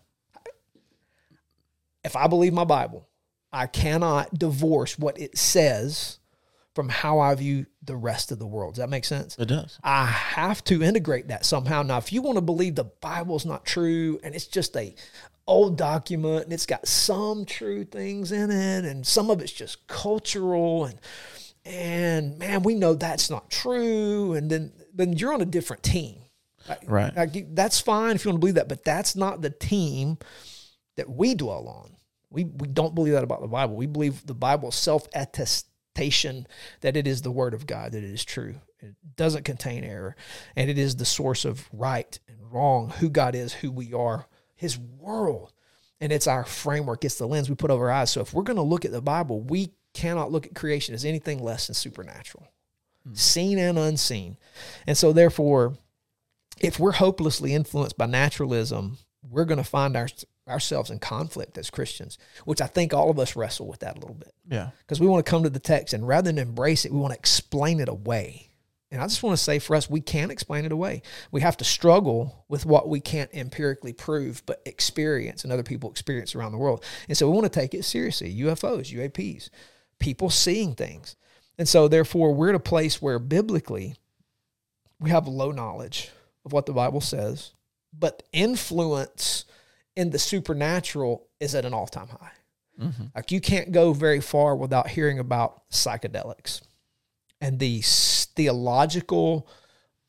If 2.05 2.15
I 2.15 2.27
believe 2.27 2.53
my 2.53 2.65
Bible, 2.65 3.09
I 3.53 3.67
cannot 3.67 4.39
divorce 4.39 4.99
what 4.99 5.19
it 5.21 5.39
says 5.39 6.19
from 6.77 6.91
how 6.91 7.21
I 7.21 7.35
view 7.35 7.65
the 7.83 7.97
rest 7.97 8.31
of 8.31 8.39
the 8.39 8.47
world. 8.47 8.75
Does 8.75 8.81
that 8.81 8.91
make 8.91 9.07
sense? 9.07 9.35
It 9.39 9.47
does. 9.47 9.79
I 9.83 10.05
have 10.05 10.63
to 10.65 10.83
integrate 10.83 11.29
that 11.29 11.47
somehow. 11.47 11.81
Now, 11.83 11.97
if 11.97 12.13
you 12.13 12.21
want 12.21 12.37
to 12.37 12.43
believe 12.43 12.75
the 12.75 12.85
Bible's 12.85 13.47
not 13.47 13.65
true 13.65 14.21
and 14.23 14.35
it's 14.35 14.47
just 14.47 14.77
a 14.77 14.95
old 15.47 15.79
document 15.79 16.45
and 16.45 16.53
it's 16.53 16.67
got 16.67 16.87
some 16.87 17.47
true 17.47 17.85
things 17.85 18.31
in 18.31 18.51
it 18.51 18.85
and 18.85 19.07
some 19.07 19.31
of 19.31 19.41
it's 19.41 19.53
just 19.53 19.87
cultural 19.87 20.85
and 20.85 21.01
and 21.65 22.39
man, 22.39 22.63
we 22.63 22.75
know 22.75 22.93
that's 22.93 23.31
not 23.31 23.51
true 23.51 24.35
and 24.35 24.51
then 24.51 24.71
then 24.95 25.15
you're 25.15 25.33
on 25.33 25.41
a 25.41 25.47
different 25.47 25.83
team. 25.83 26.21
Right. 26.85 27.17
like, 27.17 27.55
that's 27.55 27.81
fine 27.81 28.17
if 28.17 28.25
you 28.25 28.31
want 28.31 28.37
to 28.37 28.41
believe 28.41 28.57
that, 28.57 28.69
but 28.69 28.85
that's 28.85 29.17
not 29.17 29.41
the 29.41 29.51
team 29.51 30.19
that 30.97 31.09
we 31.09 31.35
dwell 31.35 31.69
on. 31.69 31.97
We 32.29 32.45
we 32.45 32.69
don't 32.69 32.95
believe 32.95 33.15
that 33.15 33.25
about 33.25 33.41
the 33.41 33.49
Bible. 33.49 33.77
We 33.77 33.87
believe 33.87 34.27
the 34.27 34.35
Bible 34.35 34.71
self 34.73 35.09
that 36.81 36.97
it 36.97 37.07
is 37.07 37.23
the 37.23 37.31
word 37.31 37.55
of 37.55 37.67
God, 37.67 37.93
that 37.93 38.05
it 38.05 38.11
is 38.11 38.25
true. 38.25 38.57
It 38.81 38.95
doesn't 39.17 39.45
contain 39.45 39.85
error, 39.85 40.17
and 40.55 40.71
it 40.71 40.79
is 40.79 40.97
the 40.97 41.05
source 41.05 41.45
of 41.45 41.69
right 41.73 42.19
and 42.29 42.39
wrong, 42.53 42.91
who 42.91 43.09
God 43.09 43.35
is, 43.35 43.53
who 43.53 43.71
we 43.71 43.93
are, 43.93 44.27
His 44.55 44.79
world, 44.79 45.53
and 46.01 46.13
it's 46.13 46.27
our 46.27 46.45
framework. 46.45 47.05
It's 47.05 47.19
the 47.19 47.27
lens 47.27 47.49
we 47.49 47.57
put 47.57 47.71
over 47.71 47.91
our 47.91 47.97
eyes. 48.03 48.11
So 48.11 48.21
if 48.21 48.35
we're 48.35 48.43
going 48.43 48.57
to 48.57 48.63
look 48.63 48.85
at 48.85 48.93
the 48.93 49.01
Bible, 49.01 49.41
we 49.41 49.73
cannot 49.95 50.31
look 50.31 50.47
at 50.47 50.55
creation 50.55 50.95
as 50.95 51.05
anything 51.05 51.43
less 51.43 51.67
than 51.67 51.75
supernatural, 51.75 52.47
hmm. 53.07 53.15
seen 53.15 53.59
and 53.59 53.79
unseen, 53.79 54.37
and 54.87 54.97
so 54.97 55.13
therefore 55.13 55.79
if 56.61 56.79
we're 56.79 56.93
hopelessly 56.93 57.55
influenced 57.55 57.99
by 57.99 58.07
naturalism, 58.07 58.99
we're 59.29 59.45
going 59.45 59.59
to 59.59 59.65
find 59.65 59.97
our, 59.97 60.09
ourselves 60.49 60.91
in 60.91 60.99
conflict 60.99 61.59
as 61.59 61.71
Christians, 61.71 62.19
which 62.45 62.61
I 62.61 62.67
think 62.67 62.95
all 62.95 63.11
of 63.11 63.19
us 63.19 63.35
wrestle 63.37 63.67
with 63.67 63.81
that 63.81 63.97
a 63.97 64.01
little 64.01 64.15
bit 64.15 64.33
Yeah. 64.49 64.71
because 64.81 65.01
we 65.01 65.07
want 65.07 65.25
to 65.27 65.31
come 65.31 65.43
to 65.43 65.51
the 65.51 65.59
text 65.59 65.93
and 65.95 66.07
rather 66.07 66.31
than 66.31 66.39
embrace 66.39 66.85
it, 66.85 66.93
we 66.93 66.99
want 66.99 67.13
to 67.13 67.19
explain 67.19 67.81
it 67.81 67.89
away. 67.89 68.51
And 68.93 69.03
I 69.03 69.07
just 69.09 69.23
want 69.25 69.37
to 69.37 69.43
say 69.43 69.59
for 69.59 69.75
us, 69.75 69.91
we 69.91 70.01
can't 70.01 70.31
explain 70.31 70.65
it 70.65 70.71
away. 70.71 71.03
We 71.33 71.41
have 71.41 71.57
to 71.57 71.65
struggle 71.65 72.45
with 72.49 72.65
what 72.65 72.89
we 72.89 73.01
can't 73.01 73.33
empirically 73.35 73.93
prove, 73.93 74.43
but 74.47 74.63
experience 74.65 75.43
and 75.43 75.53
other 75.53 75.65
people 75.65 75.91
experience 75.91 76.37
around 76.37 76.53
the 76.53 76.59
world. 76.59 76.85
And 77.09 77.19
so 77.19 77.29
we 77.29 77.35
want 77.37 77.53
to 77.53 77.61
take 77.61 77.75
it 77.75 77.85
seriously 77.85 78.33
UFOs, 78.43 78.93
UAPs, 78.95 79.51
people 79.99 80.31
seeing 80.31 80.75
things. 80.77 81.17
And 81.59 81.69
so, 81.69 81.89
therefore, 81.89 82.33
we're 82.33 82.51
at 82.51 82.55
a 82.55 82.61
place 82.61 83.03
where 83.03 83.19
biblically 83.19 83.97
we 85.01 85.11
have 85.11 85.27
low 85.27 85.51
knowledge 85.51 86.11
of 86.45 86.53
what 86.53 86.67
the 86.67 86.73
Bible 86.73 87.01
says, 87.01 87.55
but 87.99 88.23
influence 88.33 89.46
in 89.97 90.11
the 90.11 90.19
supernatural 90.19 91.27
is 91.41 91.55
at 91.55 91.65
an 91.65 91.75
all 91.75 91.87
time 91.87 92.09
high. 92.09 92.33
Like 93.15 93.33
you 93.33 93.41
can't 93.41 93.73
go 93.73 93.93
very 93.93 94.21
far 94.21 94.55
without 94.55 94.89
hearing 94.89 95.19
about 95.19 95.69
psychedelics 95.71 96.61
and 97.41 97.59
the 97.59 97.81
theological 97.83 99.49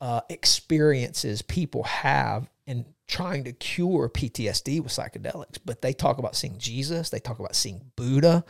uh, 0.00 0.20
experiences 0.28 1.42
people 1.42 1.82
have 1.84 2.48
in 2.66 2.84
trying 3.06 3.44
to 3.44 3.52
cure 3.52 4.08
PTSD 4.08 4.82
with 4.82 4.92
psychedelics. 4.92 5.58
But 5.64 5.80
they 5.80 5.94
talk 5.94 6.18
about 6.18 6.36
seeing 6.36 6.58
Jesus, 6.58 7.08
they 7.10 7.20
talk 7.20 7.38
about 7.38 7.56
seeing 7.56 7.90
Buddha. 7.96 8.44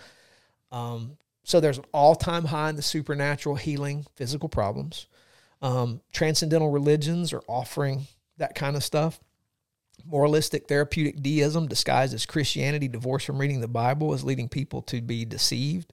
Um, 0.72 1.16
so 1.44 1.60
there's 1.60 1.78
an 1.78 1.84
all 1.94 2.14
time 2.14 2.44
high 2.44 2.70
in 2.70 2.76
the 2.76 2.82
supernatural 2.82 3.54
healing 3.54 4.04
physical 4.16 4.48
problems. 4.48 5.06
Um, 5.62 6.00
transcendental 6.12 6.70
religions 6.70 7.32
are 7.32 7.42
offering 7.48 8.06
that 8.36 8.54
kind 8.54 8.76
of 8.76 8.84
stuff. 8.84 9.20
Moralistic 10.04 10.68
therapeutic 10.68 11.22
deism 11.22 11.66
disguised 11.66 12.14
as 12.14 12.26
Christianity, 12.26 12.88
divorced 12.88 13.26
from 13.26 13.38
reading 13.38 13.60
the 13.60 13.68
Bible, 13.68 14.14
is 14.14 14.24
leading 14.24 14.48
people 14.48 14.82
to 14.82 15.00
be 15.00 15.24
deceived. 15.24 15.92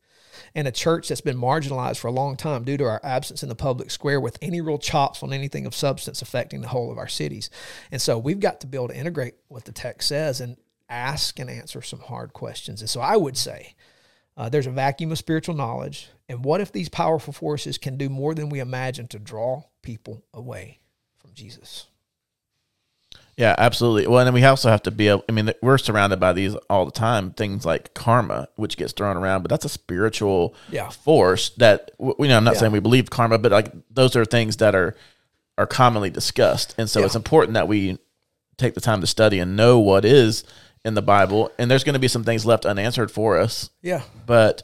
And 0.54 0.68
a 0.68 0.72
church 0.72 1.08
that's 1.08 1.22
been 1.22 1.38
marginalized 1.38 1.98
for 1.98 2.08
a 2.08 2.12
long 2.14 2.36
time 2.36 2.64
due 2.64 2.78
to 2.78 2.84
our 2.84 3.00
absence 3.04 3.42
in 3.42 3.50
the 3.50 3.56
public 3.56 3.90
square 3.90 4.20
with 4.20 4.38
any 4.42 4.60
real 4.60 4.78
chops 4.78 5.24
on 5.24 5.32
anything 5.32 5.66
of 5.66 5.74
substance 5.74 6.22
affecting 6.22 6.62
the 6.62 6.68
whole 6.68 6.92
of 6.92 6.98
our 6.98 7.08
cities. 7.08 7.50
And 7.92 8.02
so 8.02 8.18
we've 8.18 8.40
got 8.40 8.60
to 8.62 8.68
be 8.68 8.78
able 8.78 8.90
to 8.90 8.98
integrate 8.98 9.36
what 9.48 9.64
the 9.64 9.72
text 9.72 10.10
says 10.10 10.42
and 10.42 10.58
ask 10.90 11.40
and 11.40 11.50
answer 11.50 11.82
some 11.82 12.00
hard 12.00 12.34
questions. 12.34 12.82
And 12.82 12.90
so 12.90 13.00
I 13.00 13.16
would 13.16 13.38
say 13.38 13.76
uh, 14.38 14.50
there's 14.50 14.68
a 14.68 14.72
vacuum 14.72 15.12
of 15.12 15.18
spiritual 15.18 15.56
knowledge. 15.56 16.10
And 16.28 16.44
what 16.44 16.62
if 16.62 16.72
these 16.72 16.90
powerful 16.90 17.34
forces 17.34 17.78
can 17.78 17.98
do 17.98 18.10
more 18.10 18.34
than 18.34 18.50
we 18.50 18.60
imagine 18.60 19.08
to 19.08 19.20
draw 19.20 19.64
people 19.82 20.24
away 20.34 20.80
from 21.18 21.32
Jesus? 21.34 21.88
Yeah, 23.38 23.54
absolutely. 23.58 24.08
Well, 24.08 24.20
and 24.20 24.28
then 24.28 24.34
we 24.34 24.44
also 24.46 24.70
have 24.70 24.84
to 24.84 24.92
be 24.92 25.10
able, 25.10 25.26
I 25.28 25.34
mean, 25.34 25.52
we're 25.62 25.78
surrounded 25.78 26.20
by 26.22 26.32
these 26.32 26.56
all 26.70 26.86
the 26.86 26.92
time, 26.92 27.32
things 27.32 27.66
like 27.66 27.94
karma, 27.94 28.48
which 28.56 28.78
gets 28.78 28.94
thrown 28.94 29.18
around, 29.18 29.42
but 29.42 29.50
that's 29.50 29.66
a 29.66 29.70
spiritual 29.70 30.56
Yeah. 30.72 30.90
force 30.90 31.50
that, 31.58 31.92
you 32.00 32.16
know, 32.28 32.38
I'm 32.38 32.46
not 32.46 32.54
Yeah. 32.54 32.60
saying 32.62 32.72
we 32.72 32.80
believe 32.80 33.10
karma, 33.10 33.38
but 33.38 33.52
like 33.52 33.74
those 33.92 34.16
are 34.16 34.24
things 34.24 34.58
that 34.58 34.74
are, 34.74 34.96
are 35.58 35.68
commonly 35.68 36.10
discussed. 36.10 36.76
And 36.78 36.90
so 36.90 37.02
Yeah. 37.02 37.08
it's 37.08 37.16
important 37.16 37.56
that 37.56 37.68
we 37.68 37.98
take 38.58 38.74
the 38.74 38.82
time 38.82 39.02
to 39.02 39.08
study 39.08 39.40
and 39.40 39.58
know 39.58 39.80
what 39.80 40.06
is 40.06 40.46
in 40.86 40.94
the 40.94 41.02
Bible. 41.02 41.52
And 41.60 41.70
there's 41.70 41.84
going 41.84 41.94
to 41.96 42.00
be 42.00 42.08
some 42.08 42.24
things 42.24 42.46
left 42.46 42.66
unanswered 42.66 43.12
for 43.12 43.38
us, 43.38 43.70
Yeah. 43.82 44.04
but 44.26 44.64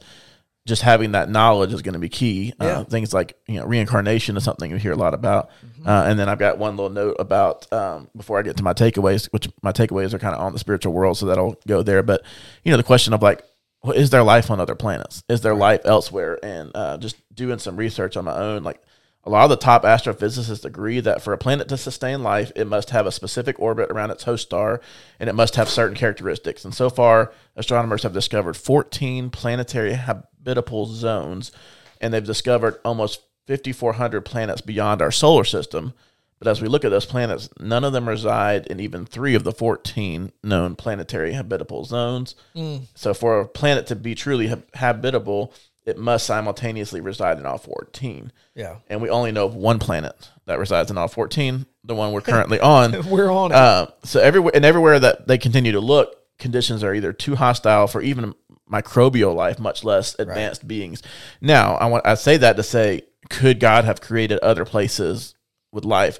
just 0.67 0.83
having 0.83 1.13
that 1.13 1.29
knowledge 1.29 1.73
is 1.73 1.81
going 1.81 1.93
to 1.93 1.99
be 1.99 2.09
key. 2.09 2.53
Yeah. 2.61 2.67
Uh, 2.67 2.83
things 2.83 3.13
like 3.13 3.37
you 3.47 3.59
know 3.59 3.65
reincarnation 3.65 4.37
is 4.37 4.43
something 4.43 4.69
you 4.69 4.77
hear 4.77 4.91
a 4.91 4.97
lot 4.97 5.13
about. 5.13 5.49
Mm-hmm. 5.65 5.87
Uh, 5.87 6.03
and 6.03 6.19
then 6.19 6.29
I've 6.29 6.39
got 6.39 6.57
one 6.57 6.77
little 6.77 6.91
note 6.91 7.15
about 7.19 7.71
um, 7.73 8.09
before 8.15 8.37
I 8.37 8.43
get 8.43 8.57
to 8.57 8.63
my 8.63 8.73
takeaways, 8.73 9.27
which 9.31 9.49
my 9.61 9.71
takeaways 9.71 10.13
are 10.13 10.19
kind 10.19 10.35
of 10.35 10.41
on 10.41 10.53
the 10.53 10.59
spiritual 10.59 10.93
world, 10.93 11.17
so 11.17 11.25
that'll 11.25 11.55
go 11.67 11.81
there. 11.81 12.03
But 12.03 12.23
you 12.63 12.71
know 12.71 12.77
the 12.77 12.83
question 12.83 13.13
of 13.13 13.21
like, 13.21 13.43
well, 13.83 13.93
is 13.93 14.11
there 14.11 14.23
life 14.23 14.51
on 14.51 14.59
other 14.59 14.75
planets? 14.75 15.23
Is 15.27 15.41
there 15.41 15.55
life 15.55 15.81
elsewhere? 15.85 16.37
And 16.43 16.71
uh, 16.75 16.97
just 16.97 17.17
doing 17.33 17.57
some 17.57 17.75
research 17.75 18.15
on 18.15 18.25
my 18.25 18.37
own, 18.37 18.63
like 18.63 18.81
A 19.23 19.29
lot 19.29 19.43
of 19.43 19.49
the 19.51 19.57
top 19.57 19.83
astrophysicists 19.83 20.65
agree 20.65 20.99
that 20.99 21.21
for 21.21 21.31
a 21.31 21.37
planet 21.37 21.67
to 21.69 21.77
sustain 21.77 22.23
life, 22.23 22.51
it 22.55 22.65
must 22.65 22.89
have 22.89 23.05
a 23.05 23.11
specific 23.11 23.59
orbit 23.59 23.91
around 23.91 24.09
its 24.09 24.23
host 24.23 24.43
star 24.43 24.81
and 25.19 25.29
it 25.29 25.35
must 25.35 25.55
have 25.55 25.69
certain 25.69 25.95
characteristics. 25.95 26.65
And 26.65 26.73
so 26.73 26.89
far, 26.89 27.31
astronomers 27.55 28.03
have 28.03 28.13
discovered 28.13 28.57
14 28.57 29.29
planetary 29.29 29.93
habitable 29.93 30.87
zones 30.87 31.51
and 31.99 32.13
they've 32.13 32.23
discovered 32.23 32.79
almost 32.83 33.21
5,400 33.47 34.21
planets 34.21 34.61
beyond 34.61 35.01
our 35.01 35.11
solar 35.11 35.43
system. 35.43 35.93
But 36.39 36.47
as 36.47 36.59
we 36.59 36.67
look 36.67 36.83
at 36.83 36.89
those 36.89 37.05
planets, 37.05 37.49
none 37.59 37.83
of 37.83 37.93
them 37.93 38.09
reside 38.09 38.65
in 38.65 38.79
even 38.79 39.05
three 39.05 39.35
of 39.35 39.43
the 39.43 39.51
14 39.51 40.31
known 40.43 40.75
planetary 40.75 41.33
habitable 41.33 41.85
zones. 41.85 42.33
Mm. 42.55 42.87
So, 42.95 43.13
for 43.13 43.41
a 43.41 43.47
planet 43.47 43.85
to 43.87 43.95
be 43.95 44.15
truly 44.15 44.47
hab- 44.47 44.73
habitable, 44.73 45.53
it 45.85 45.97
must 45.97 46.25
simultaneously 46.25 47.01
reside 47.01 47.39
in 47.39 47.45
all 47.45 47.57
14. 47.57 48.31
Yeah. 48.55 48.77
And 48.87 49.01
we 49.01 49.09
only 49.09 49.31
know 49.31 49.45
of 49.45 49.55
one 49.55 49.79
planet 49.79 50.29
that 50.45 50.59
resides 50.59 50.91
in 50.91 50.97
all 50.97 51.07
14, 51.07 51.65
the 51.83 51.95
one 51.95 52.11
we're 52.11 52.21
currently 52.21 52.59
on. 52.59 53.07
We're 53.09 53.31
on 53.31 53.51
it. 53.51 53.55
Uh, 53.55 53.87
so 54.03 54.19
everywhere 54.19 54.51
and 54.55 54.65
everywhere 54.65 54.99
that 54.99 55.27
they 55.27 55.37
continue 55.37 55.71
to 55.71 55.79
look, 55.79 56.15
conditions 56.37 56.83
are 56.83 56.93
either 56.93 57.13
too 57.13 57.35
hostile 57.35 57.87
for 57.87 58.01
even 58.01 58.35
microbial 58.71 59.35
life, 59.35 59.59
much 59.59 59.83
less 59.83 60.15
advanced 60.17 60.67
beings. 60.67 61.01
Now, 61.41 61.75
I 61.75 61.87
want 61.87 62.05
I 62.05 62.15
say 62.15 62.37
that 62.37 62.55
to 62.57 62.63
say, 62.63 63.01
could 63.29 63.59
God 63.59 63.85
have 63.85 64.01
created 64.01 64.39
other 64.39 64.65
places 64.65 65.35
with 65.71 65.85
life? 65.85 66.19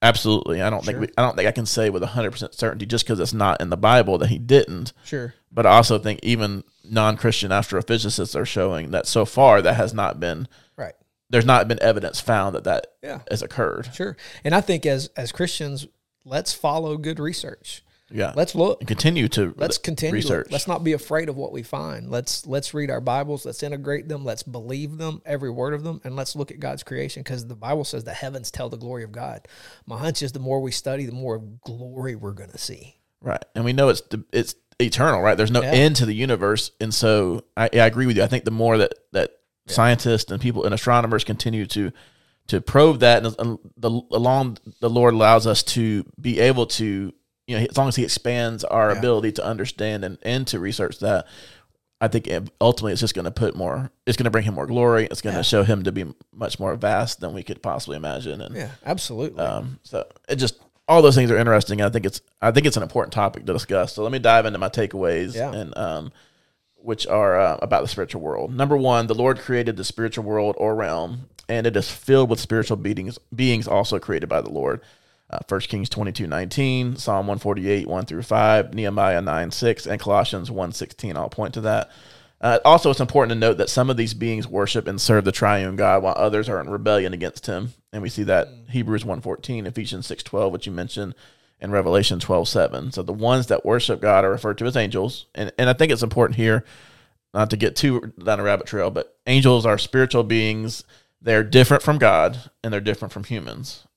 Absolutely. 0.00 0.62
I 0.62 0.70
don't 0.70 0.84
think 0.84 1.00
we, 1.00 1.08
I 1.18 1.22
don't 1.22 1.34
think 1.36 1.48
I 1.48 1.52
can 1.52 1.66
say 1.66 1.90
with 1.90 2.02
hundred 2.04 2.30
percent 2.30 2.54
certainty 2.54 2.86
just 2.86 3.04
because 3.04 3.18
it's 3.18 3.32
not 3.32 3.60
in 3.60 3.68
the 3.70 3.76
Bible 3.76 4.18
that 4.18 4.28
He 4.28 4.38
didn't. 4.38 4.92
sure. 5.04 5.34
But 5.50 5.66
I 5.66 5.70
also 5.76 5.98
think 5.98 6.20
even 6.22 6.62
non-Christian 6.84 7.50
astrophysicists 7.50 8.38
are 8.38 8.44
showing 8.46 8.90
that 8.92 9.06
so 9.06 9.24
far 9.24 9.60
that 9.62 9.74
has 9.74 9.92
not 9.92 10.20
been 10.20 10.46
Right. 10.76 10.94
there's 11.30 11.44
not 11.46 11.66
been 11.68 11.82
evidence 11.82 12.20
found 12.20 12.54
that 12.54 12.64
that 12.64 12.86
Yeah. 13.02 13.20
has 13.30 13.42
occurred. 13.42 13.90
Sure. 13.92 14.16
And 14.44 14.54
I 14.54 14.60
think 14.60 14.86
as 14.86 15.08
as 15.16 15.32
Christians, 15.32 15.86
let's 16.24 16.52
follow 16.52 16.96
good 16.96 17.18
research. 17.18 17.82
Yeah. 18.10 18.32
Let's 18.34 18.54
look. 18.54 18.80
and 18.80 18.88
continue 18.88 19.28
to 19.28 19.54
Let's 19.56 19.76
continue. 19.78 20.14
research. 20.14 20.48
Let's 20.50 20.66
not 20.66 20.82
be 20.82 20.92
afraid 20.94 21.28
of 21.28 21.36
what 21.36 21.52
we 21.52 21.62
find. 21.62 22.10
Let's 22.10 22.46
let's 22.46 22.72
read 22.72 22.90
our 22.90 23.00
Bibles. 23.00 23.44
Let's 23.44 23.62
integrate 23.62 24.08
them. 24.08 24.24
Let's 24.24 24.42
believe 24.42 24.96
them, 24.96 25.20
every 25.26 25.50
word 25.50 25.74
of 25.74 25.84
them, 25.84 26.00
and 26.04 26.16
let's 26.16 26.34
look 26.34 26.50
at 26.50 26.58
God's 26.60 26.82
creation 26.82 27.22
because 27.22 27.46
the 27.46 27.54
Bible 27.54 27.84
says 27.84 28.04
the 28.04 28.14
heavens 28.14 28.50
tell 28.50 28.68
the 28.70 28.78
glory 28.78 29.04
of 29.04 29.12
God. 29.12 29.46
My 29.86 29.98
hunch 29.98 30.22
is 30.22 30.32
the 30.32 30.38
more 30.40 30.60
we 30.60 30.70
study, 30.70 31.04
the 31.04 31.12
more 31.12 31.38
glory 31.64 32.14
we're 32.14 32.32
going 32.32 32.50
to 32.50 32.58
see. 32.58 32.96
Right, 33.20 33.44
and 33.54 33.64
we 33.64 33.72
know 33.72 33.88
it's 33.90 34.02
it's 34.32 34.54
eternal, 34.80 35.20
right? 35.20 35.36
There's 35.36 35.50
no 35.50 35.60
Yeah. 35.62 35.72
end 35.72 35.96
to 35.96 36.06
the 36.06 36.14
universe, 36.14 36.70
and 36.80 36.94
so 36.94 37.44
I, 37.56 37.64
I 37.72 37.86
agree 37.86 38.06
with 38.06 38.16
you. 38.16 38.22
I 38.22 38.28
think 38.28 38.44
the 38.44 38.50
more 38.50 38.78
that 38.78 38.94
that 39.12 39.32
scientists 39.66 40.30
and 40.32 40.40
people 40.40 40.64
and 40.64 40.72
astronomers 40.72 41.24
continue 41.24 41.66
to 41.66 41.92
to 42.46 42.60
probe 42.62 43.00
that, 43.00 43.26
and 43.38 43.58
the 43.76 43.90
along 44.12 44.56
the 44.80 44.88
Lord 44.88 45.12
allows 45.12 45.46
us 45.46 45.62
to 45.64 46.04
be 46.18 46.40
able 46.40 46.64
to, 46.66 47.12
you 47.48 47.58
know, 47.58 47.66
as 47.68 47.76
long 47.76 47.88
as 47.88 47.96
He 47.96 48.04
expands 48.04 48.62
our 48.62 48.92
Yeah. 48.92 48.98
ability 48.98 49.32
to 49.32 49.44
understand 49.44 50.04
and 50.04 50.18
and 50.22 50.46
to 50.48 50.60
research 50.60 51.00
that. 51.00 51.26
I 52.00 52.06
think 52.06 52.28
it- 52.28 52.48
ultimately 52.60 52.92
it's 52.92 53.00
just 53.00 53.14
going 53.16 53.24
to 53.24 53.32
put 53.32 53.56
more. 53.56 53.90
It's 54.06 54.16
going 54.16 54.26
to 54.26 54.30
bring 54.30 54.44
him 54.44 54.54
more 54.54 54.68
glory. 54.68 55.08
It's 55.10 55.20
going 55.20 55.34
to 55.34 55.42
show 55.42 55.64
him 55.64 55.82
to 55.82 55.90
be 55.90 56.04
much 56.32 56.60
more 56.60 56.76
vast 56.76 57.18
than 57.18 57.34
we 57.34 57.42
could 57.42 57.60
possibly 57.60 57.96
imagine. 57.96 58.40
And 58.40 58.54
Yeah, 58.54 58.68
absolutely. 58.86 59.40
um, 59.42 59.80
so 59.82 60.06
it 60.28 60.36
just 60.36 60.60
all 60.86 61.02
those 61.02 61.16
things 61.16 61.28
are 61.32 61.36
interesting. 61.36 61.82
I 61.82 61.88
think 61.88 62.06
it's 62.06 62.20
I 62.40 62.52
think 62.52 62.66
it's 62.66 62.76
an 62.76 62.84
important 62.84 63.12
topic 63.12 63.46
to 63.46 63.52
discuss. 63.52 63.94
So 63.94 64.04
let 64.04 64.12
me 64.12 64.20
dive 64.20 64.46
into 64.46 64.60
my 64.60 64.68
takeaways 64.68 65.34
Yeah. 65.34 65.52
and 65.52 65.76
um, 65.76 66.12
which 66.76 67.04
are 67.08 67.36
uh, 67.40 67.58
about 67.62 67.82
the 67.82 67.88
spiritual 67.88 68.20
world. 68.20 68.54
Number 68.54 68.76
one, 68.76 69.08
the 69.08 69.14
Lord 69.16 69.40
created 69.40 69.76
the 69.76 69.82
spiritual 69.82 70.22
world 70.22 70.54
or 70.56 70.76
realm, 70.76 71.22
and 71.48 71.66
it 71.66 71.76
is 71.76 71.90
filled 71.90 72.30
with 72.30 72.38
spiritual 72.38 72.76
beings 72.76 73.18
beings 73.34 73.66
also 73.66 73.98
created 73.98 74.28
by 74.28 74.40
the 74.40 74.50
Lord. 74.50 74.80
Uh, 75.30 75.38
1 75.46 75.60
Kings 75.62 75.88
22, 75.90 76.26
19, 76.26 76.96
Psalm 76.96 77.26
148, 77.26 77.86
1 77.86 78.06
through 78.06 78.22
5, 78.22 78.74
Nehemiah 78.74 79.20
9, 79.20 79.50
6, 79.50 79.86
and 79.86 80.00
Colossians 80.00 80.50
1, 80.50 80.72
16. 80.72 81.16
I'll 81.16 81.28
point 81.28 81.54
to 81.54 81.60
that. 81.62 81.90
Uh, 82.40 82.58
also, 82.64 82.90
it's 82.90 83.00
important 83.00 83.30
to 83.32 83.38
note 83.38 83.58
that 83.58 83.68
some 83.68 83.90
of 83.90 83.96
these 83.96 84.14
beings 84.14 84.46
worship 84.46 84.86
and 84.86 85.00
serve 85.00 85.24
the 85.24 85.32
triune 85.32 85.76
God, 85.76 86.02
while 86.02 86.14
others 86.16 86.48
are 86.48 86.60
in 86.60 86.70
rebellion 86.70 87.12
against 87.12 87.46
Him, 87.46 87.74
and 87.92 88.00
we 88.00 88.08
see 88.08 88.22
that 88.22 88.48
Hebrews 88.70 89.04
1.14, 89.04 89.66
Ephesians 89.66 90.08
6.12, 90.08 90.52
which 90.52 90.66
you 90.66 90.72
mentioned, 90.72 91.14
and 91.60 91.72
Revelation 91.72 92.20
12.7. 92.20 92.94
So 92.94 93.02
the 93.02 93.12
ones 93.12 93.48
that 93.48 93.64
worship 93.64 94.00
God 94.00 94.24
are 94.24 94.30
referred 94.30 94.58
to 94.58 94.66
as 94.66 94.76
angels, 94.76 95.26
and 95.34 95.52
and 95.58 95.68
I 95.68 95.72
think 95.72 95.90
it's 95.90 96.02
important 96.02 96.36
here 96.36 96.64
not 97.34 97.50
to 97.50 97.56
get 97.56 97.76
too 97.76 98.12
down 98.22 98.40
a 98.40 98.42
rabbit 98.44 98.66
trail, 98.66 98.90
but 98.90 99.16
angels 99.26 99.66
are 99.66 99.76
spiritual 99.76 100.22
beings. 100.22 100.84
They're 101.20 101.42
different 101.42 101.82
from 101.82 101.98
God, 101.98 102.50
and 102.62 102.72
they're 102.72 102.80
different 102.80 103.12
from 103.12 103.24
humans. 103.24 103.87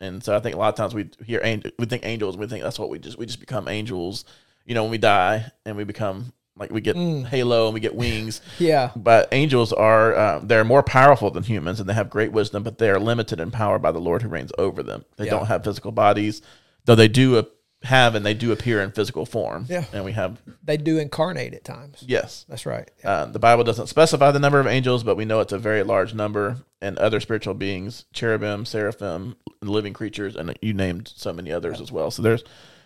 And 0.00 0.22
so 0.22 0.36
I 0.36 0.40
think 0.40 0.54
a 0.54 0.58
lot 0.58 0.68
of 0.68 0.74
times 0.76 0.94
we 0.94 1.10
hear 1.24 1.40
angel, 1.42 1.70
we 1.78 1.86
think 1.86 2.04
angels, 2.06 2.36
we 2.36 2.46
think 2.46 2.62
that's 2.62 2.78
what 2.78 2.88
we 2.90 2.98
just 2.98 3.18
we 3.18 3.26
just 3.26 3.40
become 3.40 3.68
angels. 3.68 4.24
You 4.64 4.74
know, 4.74 4.82
when 4.82 4.90
we 4.90 4.98
die 4.98 5.50
and 5.64 5.76
we 5.76 5.84
become 5.84 6.32
like 6.56 6.70
we 6.70 6.80
get 6.80 6.96
halo 6.96 7.66
and 7.66 7.74
we 7.74 7.80
get 7.80 7.94
wings. 7.94 8.40
yeah, 8.58 8.90
But 8.96 9.28
angels 9.32 9.72
are 9.72 10.14
uh, 10.14 10.40
they're 10.42 10.64
more 10.64 10.82
powerful 10.82 11.30
than 11.30 11.42
humans 11.44 11.80
and 11.80 11.88
they 11.88 11.94
have 11.94 12.10
great 12.10 12.32
wisdom, 12.32 12.62
but 12.64 12.78
they 12.78 12.90
are 12.90 12.98
limited 12.98 13.40
in 13.40 13.50
power 13.50 13.78
by 13.78 13.92
the 13.92 14.00
Lord 14.00 14.22
who 14.22 14.28
reigns 14.28 14.52
over 14.58 14.82
them. 14.82 15.04
They 15.16 15.24
Yeah. 15.26 15.30
don't 15.32 15.46
have 15.46 15.64
physical 15.64 15.92
bodies, 15.92 16.42
though 16.84 16.96
they 16.96 17.08
do 17.08 17.36
have 17.82 18.14
and 18.16 18.26
they 18.26 18.34
do 18.34 18.50
appear 18.50 18.82
in 18.82 18.90
physical 18.90 19.24
form. 19.24 19.66
Yeah. 19.68 19.84
and 19.92 20.04
we 20.04 20.12
have 20.12 20.40
they 20.64 20.76
do 20.76 20.98
incarnate 20.98 21.54
at 21.54 21.64
times. 21.64 22.04
yes. 22.06 22.44
That's 22.48 22.66
right. 22.66 22.90
Uh, 23.04 23.26
the 23.26 23.38
Bible 23.38 23.62
doesn't 23.64 23.86
specify 23.86 24.30
the 24.32 24.40
number 24.40 24.58
of 24.58 24.66
angels, 24.66 25.04
but 25.04 25.16
we 25.16 25.24
know 25.24 25.40
it's 25.40 25.52
a 25.52 25.58
very 25.58 25.82
large 25.82 26.12
number. 26.14 26.58
And 26.80 26.96
other 26.98 27.18
spiritual 27.18 27.54
beings, 27.54 28.04
cherubim, 28.12 28.64
seraphim, 28.64 29.36
living 29.62 29.92
creatures, 29.92 30.36
and 30.36 30.56
you 30.62 30.72
named 30.74 31.12
so 31.14 31.32
many 31.32 31.50
others 31.50 31.80
as 31.80 31.90
well. 31.90 32.10
So 32.12 32.22
there's 32.22 32.44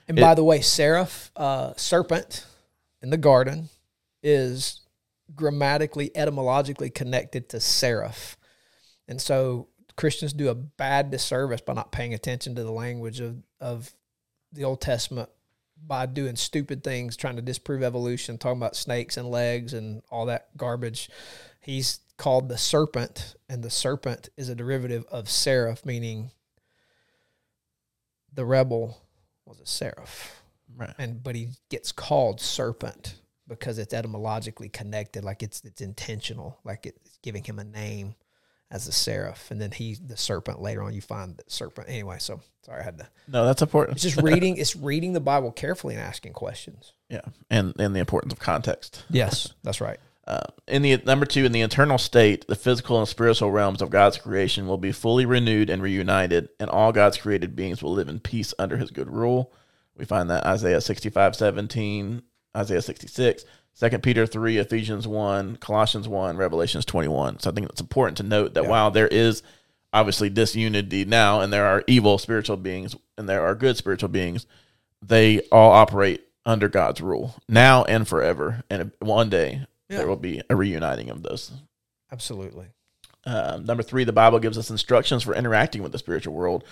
And 0.09 0.19
It- 0.19 0.23
by 0.23 0.35
the 0.35 0.43
way, 0.45 0.61
seraph, 0.61 1.31
uh, 1.37 1.75
serpent 1.77 2.45
in 3.03 3.11
the 3.11 3.17
garden, 3.19 3.69
is 4.23 4.81
grammatically, 5.35 6.11
etymologically 6.17 6.91
connected 6.91 7.49
to 7.51 7.61
seraph. 7.61 8.37
And 9.09 9.21
so 9.21 9.69
Christians 9.97 10.33
do 10.33 10.49
a 10.49 10.55
bad 10.55 11.11
disservice 11.11 11.61
by 11.61 11.75
not 11.75 11.93
paying 11.93 12.15
attention 12.15 12.55
to 12.57 12.63
the 12.65 12.73
language 12.73 13.21
of, 13.21 13.43
of 13.61 13.93
the 14.53 14.65
Old 14.65 14.81
Testament 14.81 15.29
by 15.85 16.07
doing 16.07 16.37
stupid 16.37 16.85
things, 16.85 17.17
trying 17.17 17.37
to 17.37 17.43
disprove 17.43 17.83
evolution, 17.83 18.39
talking 18.39 18.59
about 18.59 18.77
snakes 18.77 19.17
and 19.17 19.31
legs 19.31 19.73
and 19.73 20.03
all 20.11 20.27
that 20.27 20.57
garbage. 20.57 21.11
He's 21.61 22.01
called 22.17 22.49
the 22.49 22.59
serpent, 22.59 23.35
and 23.49 23.63
the 23.63 23.71
serpent 23.71 24.29
is 24.37 24.49
a 24.49 24.55
derivative 24.55 25.05
of 25.11 25.29
seraph, 25.29 25.85
meaning 25.85 26.31
the 28.33 28.45
rebel 28.45 28.99
was 29.45 29.61
a 29.61 29.67
seraph 29.67 30.43
right. 30.77 30.95
and 30.99 31.23
but 31.23 31.35
he 31.35 31.49
gets 31.69 31.93
called 31.93 32.41
serpent 32.41 33.17
because 33.49 33.79
it's 33.79 33.93
etymologically 33.93 34.69
connected 34.69 35.25
like 35.25 35.43
it's 35.43 35.63
it's 35.65 35.81
intentional 35.81 36.59
like 36.65 36.87
it's 36.87 37.19
giving 37.23 37.45
him 37.45 37.59
a 37.59 37.65
name 37.65 38.15
as 38.73 38.89
a 38.89 38.93
seraph 38.93 39.51
and 39.53 39.61
then 39.61 39.71
he 39.71 39.95
the 39.95 40.17
serpent 40.17 40.61
later 40.61 40.83
on 40.83 40.93
you 40.93 41.01
find 41.01 41.37
the 41.37 41.45
serpent 41.47 41.89
anyway 41.89 42.17
so 42.19 42.41
sorry 42.67 42.81
i 42.81 42.85
had 42.85 42.99
to 42.99 43.07
No, 43.29 43.45
that's 43.45 43.63
important. 43.63 43.97
it's 43.97 44.03
just 44.03 44.21
reading 44.21 44.57
it's 44.63 44.75
reading 44.75 45.13
the 45.13 45.21
bible 45.21 45.53
carefully 45.53 45.95
and 45.95 46.03
asking 46.03 46.33
questions 46.33 46.93
yeah, 47.09 47.21
and 47.51 47.75
and 47.79 47.95
the 47.95 48.01
importance 48.01 48.33
of 48.33 48.39
context. 48.41 49.05
yes 49.11 49.53
that's 49.63 49.81
right 49.81 50.01
Uh, 50.27 50.39
in 50.69 50.83
the 50.83 50.97
number 51.05 51.27
two, 51.27 51.45
in 51.45 51.51
the 51.53 51.61
internal 51.61 51.99
state, 51.99 52.47
the 52.47 52.55
physical 52.55 52.97
and 53.01 53.09
spiritual 53.09 53.51
realms 53.51 53.83
of 53.83 53.91
God's 53.91 54.17
creation 54.19 54.69
will 54.69 54.79
be 54.79 54.93
fully 54.93 55.27
renewed 55.27 55.69
and 55.69 55.83
reunited, 55.83 56.49
and 56.61 56.71
all 56.71 56.93
God's 56.93 57.19
created 57.19 57.57
beings 57.57 57.83
will 57.83 57.93
live 57.93 58.09
in 58.09 58.21
peace 58.21 58.55
under 58.57 58.77
His 58.77 58.93
good 58.93 59.11
rule. 59.11 59.53
We 59.99 60.05
find 60.05 60.31
that 60.31 60.47
Isaiah 60.47 60.81
65, 60.81 61.35
17, 61.35 62.23
Isaiah 62.57 62.81
66, 62.83 63.45
2 63.79 63.99
Peter 63.99 64.27
3, 64.27 64.59
Ephesians 64.59 65.09
1, 65.09 65.57
Colossians 65.57 66.07
1, 66.09 66.37
Revelations 66.37 66.85
21. 66.85 67.41
So 67.41 67.51
I 67.51 67.55
think 67.55 67.69
it's 67.71 67.81
important 67.81 68.17
to 68.19 68.23
note 68.23 68.55
that 68.55 68.65
Yeah. 68.65 68.69
while 68.71 68.91
there 68.91 69.09
is 69.09 69.43
obviously 69.93 70.31
disunity 70.31 71.05
now, 71.05 71.41
and 71.41 71.53
there 71.53 71.67
are 71.67 71.83
evil 71.87 72.19
spiritual 72.19 72.57
beings 72.57 72.95
and 73.19 73.29
there 73.29 73.45
are 73.45 73.55
good 73.55 73.77
spiritual 73.77 74.09
beings, 74.09 74.47
they 75.01 75.41
all 75.51 75.73
operate 75.73 76.23
under 76.47 76.69
God's 76.69 77.01
rule 77.01 77.35
now 77.49 77.85
and 77.85 78.07
forever. 78.07 78.63
And 78.71 78.93
one 79.01 79.29
day 79.31 79.67
Yeah. 79.89 79.99
there 79.99 80.09
will 80.09 80.17
be 80.17 80.43
a 80.49 80.57
reuniting 80.57 81.11
of 81.11 81.23
those. 81.23 81.53
absolutely 82.11 82.67
Um, 83.25 83.65
number 83.65 83.85
three, 83.85 84.03
the 84.05 84.13
Bible 84.13 84.41
gives 84.41 84.59
us 84.59 84.69
instructions 84.69 85.23
for 85.23 85.33
interacting 85.35 85.81
with 85.83 85.93
the 85.93 85.99
spiritual 85.99 86.35
world. 86.35 86.65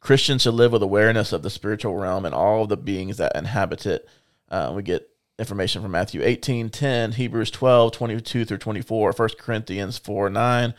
Christians 0.00 0.42
should 0.42 0.54
live 0.54 0.72
with 0.72 0.82
awareness 0.82 1.32
of 1.32 1.42
the 1.42 1.50
spiritual 1.50 1.94
realm 1.94 2.24
and 2.26 2.34
all 2.34 2.64
of 2.64 2.68
the 2.68 2.76
beings 2.76 3.18
that 3.18 3.36
inhabit 3.36 3.86
it. 3.86 4.08
Uh, 4.50 4.72
we 4.74 4.82
get 4.82 5.08
information 5.38 5.82
from 5.82 5.90
Matthew 5.92 6.22
18, 6.22 6.70
10, 6.70 7.12
Hebrews 7.12 7.50
12, 7.50 7.92
22 7.92 8.44
through 8.44 8.58
24, 8.58 9.12
1 9.12 9.28
Corinthians 9.38 9.98
4, 9.98 10.30
9, 10.30 10.74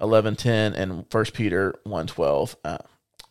11, 0.00 0.36
10, 0.36 0.74
and 0.74 1.04
1 1.10 1.24
Peter 1.34 1.74
1, 1.84 2.06
12. 2.06 2.56
Uh, 2.64 2.78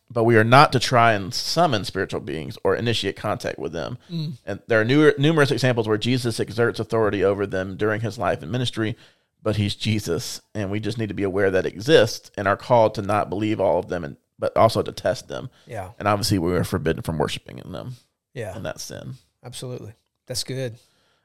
but 0.09 0.23
we 0.23 0.37
are 0.37 0.43
not 0.43 0.71
to 0.71 0.79
try 0.79 1.13
and 1.13 1.33
summon 1.33 1.83
spiritual 1.83 2.21
beings 2.21 2.57
or 2.63 2.75
initiate 2.75 3.17
contact 3.17 3.59
with 3.59 3.73
them. 3.73 3.97
And 4.45 4.59
there 4.67 4.79
are 4.79 4.85
new, 4.85 5.11
numerous 5.17 5.51
examples 5.51 5.85
where 5.87 5.97
Jesus 5.97 6.39
exerts 6.39 6.79
authority 6.79 7.23
over 7.25 7.45
them 7.45 7.75
during 7.75 7.99
his 8.01 8.17
life 8.17 8.41
and 8.41 8.51
ministry. 8.51 8.95
but 9.43 9.55
he's 9.57 9.75
Jesus, 9.75 10.41
and 10.55 10.71
we 10.71 10.79
just 10.79 10.97
need 10.97 11.09
to 11.09 11.13
be 11.13 11.23
aware 11.23 11.51
that 11.51 11.65
exists 11.65 12.31
and 12.37 12.47
are 12.47 12.57
called 12.57 12.95
to 12.95 13.01
not 13.01 13.29
believe 13.29 13.59
all 13.61 13.79
of 13.79 13.87
them, 13.87 14.03
and 14.03 14.17
but 14.39 14.55
also 14.57 14.81
to 14.81 14.91
test 14.91 15.27
them. 15.27 15.49
Yeah. 15.65 15.91
And 15.99 16.07
obviously, 16.07 16.37
we 16.39 16.53
are 16.53 16.63
forbidden 16.63 17.01
from 17.01 17.17
worshiping 17.17 17.59
in 17.59 17.71
them, 17.71 17.95
Yeah. 18.33 18.55
and 18.55 18.65
that's 18.65 18.83
sin. 18.83 19.15
Absolutely. 19.43 19.93
That's 20.27 20.43
good. 20.43 20.77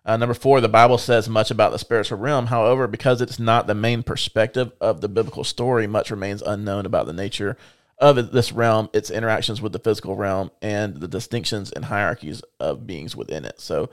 Uh, 0.04 0.16
number 0.16 0.34
four, 0.34 0.60
the 0.60 0.68
Bible 0.68 0.98
says 0.98 1.28
much 1.28 1.50
about 1.50 1.70
the 1.70 1.78
spiritual 1.78 2.18
realm. 2.18 2.46
However, 2.46 2.88
because 2.88 3.20
it's 3.20 3.38
not 3.38 3.66
the 3.68 3.74
main 3.74 4.02
perspective 4.02 4.72
of 4.80 5.00
the 5.00 5.08
biblical 5.08 5.44
story, 5.44 5.86
much 5.86 6.10
remains 6.10 6.42
unknown 6.42 6.86
about 6.86 7.06
the 7.06 7.12
nature 7.12 7.56
of 7.98 8.32
this 8.32 8.50
realm, 8.50 8.88
its 8.92 9.10
interactions 9.10 9.62
with 9.62 9.72
the 9.72 9.78
physical 9.78 10.16
realm, 10.16 10.50
and 10.60 10.96
the 10.96 11.06
distinctions 11.06 11.70
and 11.70 11.84
hierarchies 11.84 12.42
of 12.58 12.84
beings 12.84 13.14
within 13.14 13.44
it. 13.44 13.60
So, 13.60 13.90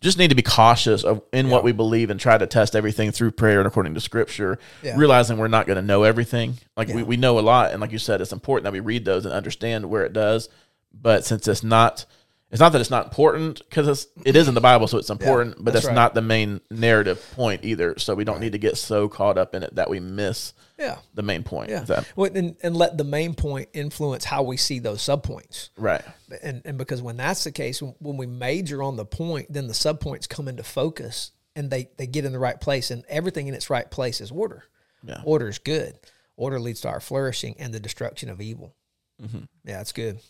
just 0.00 0.16
need 0.16 0.28
to 0.28 0.36
be 0.36 0.42
cautious 0.42 1.02
of 1.02 1.22
in 1.32 1.50
what 1.50 1.64
we 1.64 1.72
believe 1.72 2.10
and 2.10 2.20
try 2.20 2.38
to 2.38 2.46
test 2.46 2.76
everything 2.76 3.10
through 3.10 3.32
prayer 3.32 3.58
and 3.58 3.66
according 3.66 3.94
to 3.94 4.00
Scripture, 4.00 4.60
Yeah. 4.84 4.94
realizing 4.96 5.38
we're 5.38 5.48
not 5.48 5.66
going 5.66 5.74
to 5.74 5.82
know 5.82 6.04
everything. 6.04 6.58
Like 6.76 6.86
we, 6.86 7.02
we 7.02 7.16
know 7.16 7.36
a 7.36 7.40
lot, 7.40 7.72
and 7.72 7.80
like 7.80 7.90
you 7.90 7.98
said, 7.98 8.20
it's 8.20 8.32
important 8.32 8.62
that 8.62 8.72
we 8.72 8.78
read 8.80 9.04
those 9.04 9.24
and 9.24 9.34
understand 9.34 9.86
where 9.90 10.04
it 10.04 10.12
does. 10.12 10.48
But 10.94 11.24
since 11.24 11.48
it's 11.48 11.64
not 11.64 12.04
it's 12.50 12.60
not 12.60 12.72
that 12.72 12.80
it's 12.80 12.90
not 12.90 13.04
important 13.06 13.60
because 13.68 13.86
it's 13.88 14.06
it 14.24 14.34
is 14.36 14.48
in 14.48 14.54
the 14.54 14.60
Bible, 14.60 14.88
so 14.88 14.96
it's 14.98 15.10
important, 15.10 15.56
but 15.58 15.66
that's 15.72 15.84
that's 15.84 15.86
right. 15.86 15.94
not 15.94 16.14
the 16.14 16.22
main 16.22 16.60
narrative 16.70 17.22
point 17.34 17.64
either. 17.64 17.98
So 17.98 18.14
we 18.14 18.24
don't 18.24 18.40
need 18.40 18.52
to 18.52 18.58
get 18.58 18.76
so 18.78 19.08
caught 19.08 19.36
up 19.36 19.54
in 19.54 19.62
it 19.62 19.74
that 19.74 19.90
we 19.90 20.00
miss 20.00 20.54
Yeah. 20.78 20.98
the 21.14 21.22
main 21.22 21.42
point. 21.42 21.70
Yeah. 21.70 22.02
Well, 22.16 22.30
and, 22.34 22.56
and 22.62 22.74
let 22.76 22.96
the 22.96 23.04
main 23.04 23.34
point 23.34 23.68
influence 23.74 24.24
how 24.24 24.42
we 24.44 24.56
see 24.56 24.78
those 24.78 25.00
subpoints. 25.02 25.68
right? 25.76 26.02
And, 26.42 26.62
and 26.64 26.78
because 26.78 27.02
when 27.02 27.16
that's 27.18 27.44
the 27.44 27.52
case, 27.52 27.82
when, 27.82 27.94
when 27.98 28.16
we 28.16 28.26
major 28.26 28.82
on 28.82 28.96
the 28.96 29.04
point, 29.04 29.52
then 29.52 29.66
the 29.66 29.74
subpoints 29.74 30.26
come 30.28 30.48
into 30.48 30.62
focus 30.62 31.32
and 31.54 31.70
they, 31.70 31.90
they 31.98 32.06
get 32.06 32.24
in 32.24 32.32
the 32.32 32.38
right 32.38 32.58
place 32.60 32.90
and 32.90 33.04
everything 33.08 33.46
in 33.48 33.54
its 33.54 33.68
right 33.68 33.90
place 33.90 34.20
is 34.22 34.30
order. 34.30 34.64
Yeah. 35.02 35.20
Order 35.24 35.48
is 35.48 35.58
good. 35.58 35.98
Order 36.36 36.60
leads 36.60 36.80
to 36.82 36.88
our 36.88 37.00
flourishing 37.00 37.56
and 37.58 37.74
the 37.74 37.80
destruction 37.80 38.30
of 38.30 38.40
evil. 38.40 38.74
Mm-hmm. 39.22 39.38
Yeah, 39.64 39.78
that's 39.78 39.92
good. 39.92 40.20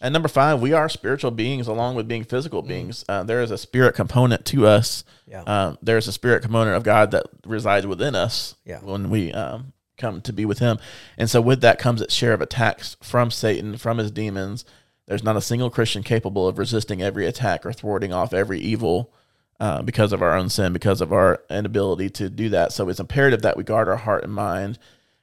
And 0.00 0.12
number 0.12 0.28
five, 0.28 0.60
we 0.60 0.72
are 0.72 0.88
spiritual 0.88 1.30
beings 1.30 1.66
along 1.66 1.94
with 1.94 2.06
being 2.06 2.24
physical 2.24 2.62
Mm. 2.62 2.68
beings. 2.68 3.04
Uh, 3.08 3.22
there 3.22 3.40
is 3.42 3.50
a 3.50 3.58
spirit 3.58 3.94
component 3.94 4.44
to 4.46 4.66
us. 4.66 5.04
Yeah. 5.26 5.42
Um, 5.42 5.78
there 5.82 5.96
is 5.96 6.06
a 6.06 6.12
spirit 6.12 6.42
component 6.42 6.76
of 6.76 6.82
God 6.82 7.10
that 7.12 7.24
resides 7.46 7.86
within 7.86 8.14
us 8.14 8.54
Yeah. 8.64 8.80
when 8.80 9.08
we 9.10 9.32
um, 9.32 9.72
come 9.96 10.20
to 10.20 10.32
be 10.32 10.44
with 10.44 10.58
Him. 10.58 10.78
And 11.16 11.30
so, 11.30 11.40
with 11.40 11.62
that 11.62 11.78
comes 11.78 12.02
its 12.02 12.12
share 12.14 12.34
of 12.34 12.40
attacks 12.42 12.96
from 13.02 13.30
Satan, 13.30 13.76
from 13.78 13.96
his 13.98 14.10
demons. 14.10 14.64
There's 15.06 15.24
not 15.24 15.36
a 15.36 15.40
single 15.40 15.70
Christian 15.70 16.02
capable 16.02 16.46
of 16.48 16.58
resisting 16.58 17.00
every 17.00 17.26
attack 17.26 17.64
or 17.64 17.72
thwarting 17.72 18.12
off 18.12 18.34
every 18.34 18.60
evil 18.60 19.12
uh, 19.58 19.80
because 19.80 20.12
of 20.12 20.20
our 20.20 20.36
own 20.36 20.50
sin, 20.50 20.72
because 20.74 21.00
of 21.00 21.12
our 21.12 21.40
inability 21.48 22.10
to 22.10 22.28
do 22.28 22.50
that. 22.50 22.72
So, 22.72 22.88
it's 22.90 23.00
imperative 23.00 23.40
that 23.42 23.56
we 23.56 23.64
guard 23.64 23.88
our 23.88 23.96
heart 23.96 24.24
and 24.24 24.32
mind. 24.34 24.78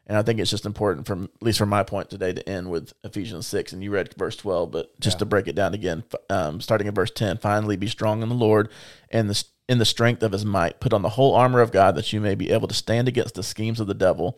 And 0.05 0.17
I 0.17 0.21
think 0.21 0.39
it's 0.39 0.51
just 0.51 0.65
important, 0.65 1.07
from 1.07 1.29
at 1.35 1.43
least 1.43 1.57
from 1.57 1.69
my 1.69 1.83
point 1.83 2.09
today, 2.09 2.33
to 2.33 2.49
end 2.49 2.69
with 2.69 2.93
Ephesians 3.03 3.47
six. 3.47 3.71
And 3.71 3.83
you 3.83 3.91
read 3.91 4.13
verse 4.17 4.35
twelve, 4.35 4.71
but 4.71 4.99
just 4.99 5.19
to 5.19 5.25
break 5.25 5.47
it 5.47 5.55
down 5.55 5.73
again, 5.73 6.03
um, 6.29 6.59
starting 6.59 6.87
in 6.87 6.93
verse 6.93 7.11
ten. 7.11 7.37
Finally, 7.37 7.77
be 7.77 7.87
strong 7.87 8.21
in 8.21 8.29
the 8.29 8.35
Lord 8.35 8.69
and 9.09 9.29
the 9.29 9.43
in 9.69 9.77
the 9.77 9.85
strength 9.85 10.21
of 10.21 10.33
His 10.33 10.43
might. 10.43 10.81
Put 10.81 10.91
on 10.91 11.03
the 11.03 11.09
whole 11.09 11.33
armor 11.33 11.61
of 11.61 11.71
God, 11.71 11.95
that 11.95 12.11
you 12.11 12.19
may 12.19 12.35
be 12.35 12.51
able 12.51 12.67
to 12.67 12.73
stand 12.73 13.07
against 13.07 13.35
the 13.35 13.43
schemes 13.43 13.79
of 13.79 13.87
the 13.87 13.93
devil. 13.93 14.37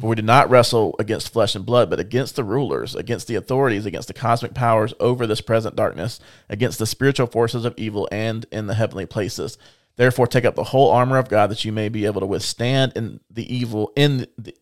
For 0.00 0.06
we 0.06 0.16
do 0.16 0.22
not 0.22 0.48
wrestle 0.48 0.94
against 0.98 1.32
flesh 1.32 1.54
and 1.56 1.66
blood, 1.66 1.90
but 1.90 1.98
against 1.98 2.36
the 2.36 2.44
rulers, 2.44 2.94
against 2.94 3.26
the 3.26 3.34
authorities, 3.34 3.84
against 3.84 4.06
the 4.06 4.14
cosmic 4.14 4.54
powers 4.54 4.94
over 4.98 5.26
this 5.26 5.40
present 5.40 5.74
darkness, 5.74 6.20
against 6.48 6.78
the 6.78 6.86
spiritual 6.86 7.26
forces 7.26 7.64
of 7.64 7.74
evil, 7.76 8.08
and 8.12 8.46
in 8.52 8.68
the 8.68 8.74
heavenly 8.74 9.06
places. 9.06 9.58
Therefore, 9.96 10.26
take 10.26 10.44
up 10.44 10.54
the 10.54 10.64
whole 10.64 10.90
armor 10.90 11.18
of 11.18 11.28
God, 11.28 11.50
that 11.50 11.64
you 11.64 11.72
may 11.72 11.88
be 11.88 12.06
able 12.06 12.20
to 12.20 12.26
withstand 12.26 12.92
in 12.94 13.20
the 13.28 13.54
evil 13.54 13.92
in 13.94 14.26
the, 14.38 14.54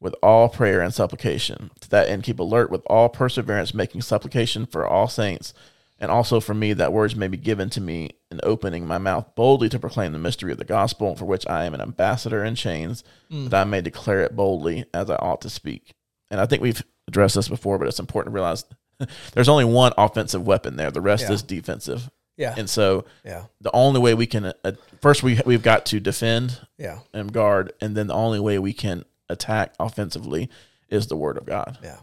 with 0.00 0.14
all 0.22 0.48
prayer 0.48 0.80
and 0.80 0.94
supplication. 0.94 1.70
To 1.80 1.90
that 1.90 2.08
end, 2.08 2.22
keep 2.22 2.38
alert 2.40 2.70
with 2.70 2.82
all 2.86 3.08
perseverance, 3.08 3.74
making 3.74 4.02
supplication 4.02 4.66
for 4.66 4.86
all 4.86 5.08
saints, 5.08 5.52
and 5.98 6.10
also 6.10 6.40
for 6.40 6.54
me, 6.54 6.72
that 6.72 6.92
words 6.94 7.14
may 7.14 7.28
be 7.28 7.36
given 7.36 7.68
to 7.70 7.80
me 7.80 8.10
in 8.30 8.40
opening 8.42 8.86
my 8.86 8.96
mouth 8.96 9.34
boldly 9.34 9.68
to 9.68 9.78
proclaim 9.78 10.12
the 10.12 10.18
mystery 10.18 10.50
of 10.52 10.56
the 10.58 10.64
gospel, 10.64 11.14
for 11.14 11.26
which 11.26 11.46
I 11.46 11.64
am 11.66 11.74
an 11.74 11.82
ambassador 11.82 12.42
in 12.42 12.54
chains, 12.54 13.04
that 13.30 13.60
I 13.60 13.64
may 13.64 13.82
declare 13.82 14.22
it 14.22 14.34
boldly 14.34 14.86
as 14.94 15.10
I 15.10 15.16
ought 15.16 15.42
to 15.42 15.50
speak. 15.50 15.92
And 16.30 16.40
I 16.40 16.46
think 16.46 16.62
we've 16.62 16.82
addressed 17.06 17.34
this 17.34 17.48
before, 17.48 17.78
but 17.78 17.86
it's 17.88 17.98
important 18.00 18.32
to 18.32 18.34
realize 18.34 18.64
there's 19.34 19.48
only 19.48 19.64
one 19.66 19.92
offensive 19.98 20.46
weapon 20.46 20.76
there. 20.76 20.90
The 20.90 21.00
rest 21.02 21.24
Yeah. 21.28 21.32
is 21.32 21.42
defensive. 21.42 22.08
Yeah. 22.38 22.54
And 22.56 22.70
so 22.70 23.04
yeah. 23.22 23.44
the 23.60 23.70
only 23.74 24.00
way 24.00 24.14
we 24.14 24.26
can 24.26 24.54
uh, 24.64 24.72
first 25.02 25.22
we 25.22 25.38
we've 25.44 25.62
got 25.62 25.84
to 25.86 26.00
defend 26.00 26.58
Yeah. 26.78 27.00
and 27.12 27.30
guard, 27.30 27.74
and 27.82 27.94
then 27.94 28.06
the 28.06 28.14
only 28.14 28.40
way 28.40 28.58
we 28.58 28.72
can 28.72 29.04
attack 29.30 29.74
offensively 29.78 30.50
is 30.88 31.06
the 31.06 31.16
word 31.16 31.38
of 31.38 31.46
God. 31.46 31.78
Yeah. 31.82 31.98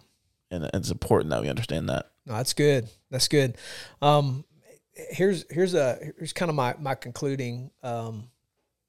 And 0.49 0.69
it's 0.73 0.91
important 0.91 1.30
that 1.32 1.41
we 1.41 1.49
understand 1.49 1.89
that. 1.89 2.09
No, 2.25 2.34
that's 2.34 2.53
good. 2.53 2.89
That's 3.09 3.28
good. 3.28 3.57
Um, 4.01 4.45
here's 4.93 5.45
here's 5.51 5.73
a 5.73 5.97
here's 6.17 6.34
kind 6.34 6.49
of 6.49 6.55
my 6.55 6.75
my 6.80 6.95
concluding 6.95 7.71
um, 7.84 8.30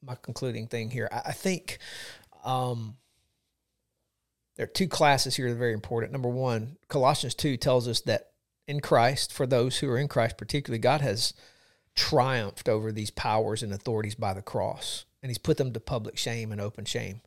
my 0.03 0.17
concluding 0.21 0.67
thing 0.67 0.91
here. 0.91 1.09
I, 1.11 1.23
I 1.27 1.33
think 1.33 1.79
um, 2.45 2.97
there 4.57 4.65
are 4.65 4.69
two 4.69 4.89
classes 4.89 5.37
here 5.37 5.49
that 5.49 5.55
are 5.55 5.59
very 5.59 5.75
important. 5.75 6.13
Number 6.13 6.29
one, 6.29 6.77
Colossians 6.89 7.35
two 7.35 7.57
tells 7.57 7.89
us 7.89 8.01
that 8.03 8.31
in 8.67 8.81
Christ, 8.81 9.33
for 9.33 9.47
those 9.47 9.79
who 9.79 9.89
are 9.91 9.99
in 9.99 10.09
Christ, 10.09 10.37
particularly, 10.37 10.79
God 10.79 11.01
has 11.01 11.33
triumphed 11.95 12.69
over 12.69 12.93
these 12.93 13.11
powers 13.11 13.63
and 13.63 13.73
authorities 13.73 14.15
by 14.15 14.35
the 14.35 14.43
cross, 14.43 15.05
and 15.23 15.31
He's 15.31 15.39
put 15.39 15.57
them 15.57 15.73
to 15.73 15.81
public 15.81 16.17
shame 16.17 16.53
and 16.53 16.61
open 16.61 16.85
shame. 16.85 17.21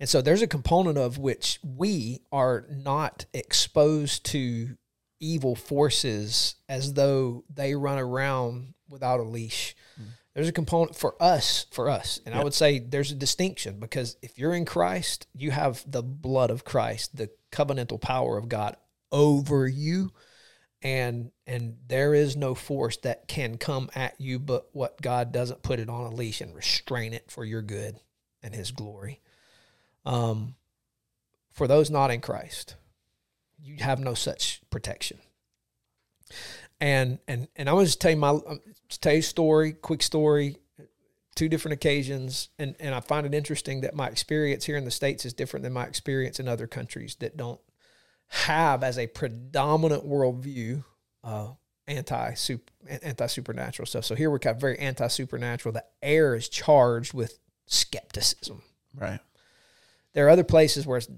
And 0.00 0.08
so 0.08 0.20
there's 0.20 0.42
a 0.42 0.46
component 0.46 0.98
of 0.98 1.18
which 1.18 1.58
we 1.62 2.20
are 2.32 2.66
not 2.70 3.26
exposed 3.32 4.24
to 4.26 4.76
evil 5.20 5.54
forces 5.54 6.56
as 6.68 6.94
though 6.94 7.44
they 7.52 7.74
run 7.74 7.98
around 7.98 8.74
without 8.88 9.20
a 9.20 9.24
leash. 9.24 9.74
Hmm. 9.96 10.04
There's 10.34 10.48
a 10.48 10.52
component 10.52 10.96
for 10.96 11.14
us, 11.22 11.66
for 11.70 11.88
us. 11.88 12.20
And 12.26 12.34
I 12.34 12.42
would 12.42 12.54
say 12.54 12.80
there's 12.80 13.12
a 13.12 13.16
distinction 13.16 13.78
because 13.78 14.16
if 14.20 14.36
you're 14.36 14.54
in 14.54 14.64
Christ, 14.64 15.28
you 15.32 15.52
have 15.52 15.84
the 15.86 16.02
blood 16.02 16.50
of 16.50 16.64
Christ, 16.64 17.16
the 17.16 17.30
covenantal 17.52 18.00
power 18.00 18.36
of 18.36 18.48
God 18.48 18.76
over 19.12 19.68
you. 19.68 20.12
And 20.82 21.30
and 21.46 21.76
there 21.86 22.14
is 22.14 22.36
no 22.36 22.54
force 22.54 22.96
that 22.98 23.28
can 23.28 23.56
come 23.58 23.88
at 23.94 24.20
you 24.20 24.38
but 24.38 24.68
what 24.72 25.00
God 25.00 25.32
doesn't 25.32 25.62
put 25.62 25.78
it 25.78 25.88
on 25.88 26.12
a 26.12 26.14
leash 26.14 26.40
and 26.40 26.54
restrain 26.54 27.14
it 27.14 27.30
for 27.30 27.44
your 27.44 27.62
good 27.62 27.96
and 28.42 28.54
his 28.54 28.72
glory. 28.72 29.20
Um, 30.04 30.54
for 31.52 31.66
those 31.66 31.90
not 31.90 32.10
in 32.10 32.20
Christ, 32.20 32.76
you 33.62 33.76
have 33.78 34.00
no 34.00 34.14
such 34.14 34.60
protection. 34.70 35.18
And 36.80 37.18
and 37.28 37.48
and 37.56 37.68
I 37.68 37.72
want 37.72 37.86
to 37.86 37.88
just 37.88 38.00
tell 38.00 38.10
you 38.10 38.16
my 38.16 38.30
um, 38.30 38.60
tell 39.00 39.12
you 39.12 39.20
a 39.20 39.22
story, 39.22 39.72
quick 39.72 40.02
story, 40.02 40.56
two 41.34 41.48
different 41.48 41.74
occasions, 41.74 42.48
and 42.58 42.74
and 42.80 42.94
I 42.94 43.00
find 43.00 43.26
it 43.26 43.34
interesting 43.34 43.82
that 43.82 43.94
my 43.94 44.08
experience 44.08 44.64
here 44.64 44.76
in 44.76 44.84
the 44.84 44.90
states 44.90 45.24
is 45.24 45.32
different 45.32 45.62
than 45.62 45.72
my 45.72 45.84
experience 45.84 46.40
in 46.40 46.48
other 46.48 46.66
countries 46.66 47.16
that 47.20 47.36
don't 47.36 47.60
have 48.28 48.82
as 48.82 48.98
a 48.98 49.06
predominant 49.06 50.04
worldview 50.04 50.84
uh, 51.22 51.48
anti 51.86 52.34
anti 52.88 53.26
supernatural 53.26 53.86
stuff. 53.86 54.04
So 54.04 54.14
here 54.14 54.30
we're 54.30 54.38
kind 54.38 54.56
of 54.56 54.60
very 54.60 54.78
anti 54.78 55.08
supernatural. 55.08 55.72
The 55.72 55.84
air 56.02 56.34
is 56.34 56.48
charged 56.48 57.14
with 57.14 57.38
skepticism. 57.66 58.62
Right. 58.94 59.20
There 60.14 60.26
are 60.26 60.30
other 60.30 60.44
places 60.44 60.86
where 60.86 60.98
it's 60.98 61.08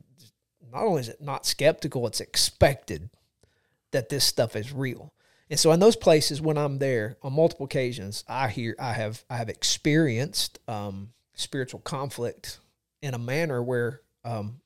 not 0.73 0.85
only 0.85 1.01
is 1.03 1.09
it 1.09 1.21
not 1.21 1.47
skeptical, 1.47 2.07
it's 2.07 2.21
expected 2.21 3.11
that 3.93 4.09
this 4.09 4.25
stuff 4.25 4.57
is 4.57 4.73
real. 4.73 5.13
And 5.49 5.61
so 5.61 5.71
in 5.71 5.81
those 5.81 5.97
places, 5.97 6.41
when 6.41 6.59
I'm 6.59 6.79
there 6.79 7.17
on 7.23 7.33
multiple 7.33 7.67
occasions, 7.67 8.25
I 8.29 8.49
hear 8.49 8.75
I 8.79 8.95
have 8.95 9.25
I 9.31 9.37
have 9.37 9.49
experienced 9.49 10.59
um, 10.67 11.13
spiritual 11.35 11.81
conflict 11.81 12.59
in 13.01 13.15
a 13.15 13.19
manner 13.19 13.63
where 13.63 14.01
um, 14.25 14.61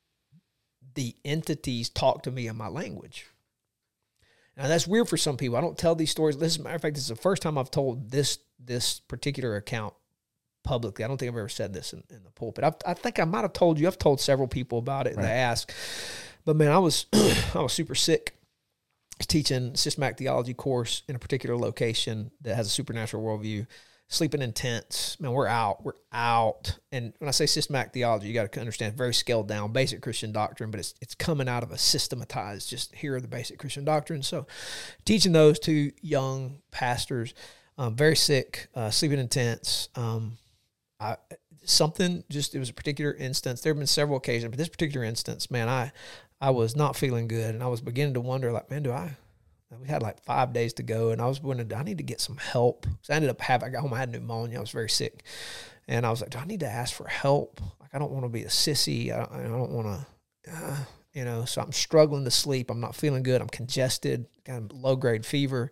the 0.94 1.14
entities 1.24 1.90
talk 1.90 2.22
to 2.22 2.30
me 2.30 2.46
in 2.46 2.56
my 2.56 2.68
language. 2.68 3.26
Now 4.56 4.68
that's 4.68 4.86
weird 4.86 5.08
for 5.08 5.16
some 5.16 5.36
people. 5.36 5.56
I 5.56 5.60
don't 5.60 5.76
tell 5.76 5.94
these 5.94 6.10
stories. 6.10 6.38
This, 6.38 6.54
as 6.54 6.60
a 6.60 6.62
matter 6.62 6.76
of 6.76 6.82
fact, 6.82 6.94
this 6.94 7.04
is 7.04 7.10
the 7.10 7.16
first 7.16 7.42
time 7.42 7.58
I've 7.58 7.70
told 7.70 8.10
this 8.10 8.38
this 8.58 9.00
particular 9.00 9.56
account 9.56 9.94
publicly. 10.62 11.04
I 11.04 11.08
don't 11.08 11.16
think 11.16 11.30
I've 11.30 11.38
ever 11.38 11.48
said 11.48 11.72
this 11.72 11.92
in, 11.92 12.02
in 12.10 12.22
the 12.24 12.30
pulpit. 12.30 12.64
I've, 12.64 12.76
I 12.86 12.94
think 12.94 13.18
I 13.18 13.24
might 13.24 13.42
have 13.42 13.52
told 13.52 13.78
you. 13.78 13.86
I've 13.86 13.98
told 13.98 14.20
several 14.20 14.48
people 14.48 14.78
about 14.78 15.06
it. 15.06 15.14
and 15.14 15.24
They 15.24 15.28
ask, 15.28 15.72
but 16.44 16.56
man, 16.56 16.70
I 16.70 16.78
was 16.78 17.06
I 17.54 17.60
was 17.60 17.72
super 17.72 17.94
sick 17.94 18.34
teaching 19.26 19.74
systematic 19.74 20.18
theology 20.18 20.54
course 20.54 21.02
in 21.08 21.14
a 21.14 21.18
particular 21.18 21.56
location 21.56 22.30
that 22.42 22.56
has 22.56 22.66
a 22.66 22.70
supernatural 22.70 23.22
worldview. 23.22 23.66
Sleeping 24.08 24.42
in 24.42 24.52
tents, 24.52 25.20
man, 25.20 25.30
we're 25.30 25.46
out. 25.46 25.84
We're 25.84 25.92
out. 26.12 26.80
And 26.90 27.12
when 27.18 27.28
I 27.28 27.30
say 27.30 27.46
systematic 27.46 27.92
theology, 27.92 28.26
you 28.26 28.34
got 28.34 28.50
to 28.50 28.58
understand 28.58 28.96
very 28.96 29.14
scaled 29.14 29.46
down, 29.46 29.70
basic 29.72 30.02
Christian 30.02 30.32
doctrine, 30.32 30.72
but 30.72 30.80
it's 30.80 30.94
it's 31.00 31.14
coming 31.14 31.48
out 31.48 31.62
of 31.62 31.70
a 31.70 31.78
systematized. 31.78 32.68
Just 32.68 32.92
here 32.92 33.14
are 33.14 33.20
the 33.20 33.28
basic 33.28 33.60
Christian 33.60 33.84
doctrine. 33.84 34.24
So, 34.24 34.48
teaching 35.04 35.30
those 35.30 35.60
to 35.60 35.92
young 36.02 36.58
pastors, 36.72 37.34
um, 37.78 37.94
very 37.94 38.16
sick, 38.16 38.66
uh, 38.74 38.90
sleeping 38.90 39.20
in 39.20 39.28
tents. 39.28 39.88
Um, 39.94 40.38
I, 41.00 41.16
something 41.64 42.24
just 42.28 42.54
it 42.54 42.58
was 42.58 42.70
a 42.70 42.74
particular 42.74 43.12
instance. 43.14 43.60
There 43.60 43.72
have 43.72 43.78
been 43.78 43.86
several 43.86 44.18
occasions, 44.18 44.50
but 44.50 44.58
this 44.58 44.68
particular 44.68 45.04
instance, 45.04 45.50
man, 45.50 45.68
I 45.68 45.92
I 46.40 46.50
was 46.50 46.76
not 46.76 46.96
feeling 46.96 47.28
good, 47.28 47.54
and 47.54 47.62
I 47.62 47.68
was 47.68 47.80
beginning 47.80 48.14
to 48.14 48.20
wonder, 48.20 48.52
like, 48.52 48.70
man, 48.70 48.82
do 48.82 48.92
I? 48.92 49.16
We 49.80 49.86
had 49.86 50.02
like 50.02 50.20
five 50.24 50.52
days 50.52 50.72
to 50.74 50.82
go, 50.82 51.10
and 51.10 51.22
I 51.22 51.26
was 51.26 51.40
wondering, 51.40 51.72
I 51.72 51.84
need 51.84 51.98
to 51.98 52.04
get 52.04 52.20
some 52.20 52.36
help. 52.38 52.86
So 53.02 53.12
I 53.12 53.16
ended 53.16 53.30
up 53.30 53.40
having, 53.40 53.68
I 53.68 53.70
got 53.70 53.82
home, 53.82 53.94
I 53.94 53.98
had 53.98 54.10
pneumonia, 54.10 54.58
I 54.58 54.60
was 54.60 54.72
very 54.72 54.88
sick, 54.88 55.22
and 55.86 56.04
I 56.04 56.10
was 56.10 56.20
like, 56.20 56.30
do 56.30 56.38
I 56.38 56.44
need 56.44 56.60
to 56.60 56.68
ask 56.68 56.92
for 56.92 57.06
help? 57.06 57.60
Like, 57.80 57.90
I 57.94 57.98
don't 57.98 58.10
want 58.10 58.24
to 58.24 58.28
be 58.28 58.42
a 58.42 58.48
sissy. 58.48 59.12
I, 59.12 59.28
I 59.32 59.42
don't 59.42 59.70
want 59.70 59.86
to, 59.86 60.52
uh, 60.52 60.76
you 61.12 61.24
know. 61.24 61.44
So 61.44 61.62
I'm 61.62 61.72
struggling 61.72 62.24
to 62.24 62.32
sleep. 62.32 62.68
I'm 62.68 62.80
not 62.80 62.96
feeling 62.96 63.22
good. 63.22 63.40
I'm 63.40 63.48
congested, 63.48 64.26
kind 64.44 64.70
of 64.70 64.76
low 64.76 64.96
grade 64.96 65.24
fever, 65.24 65.70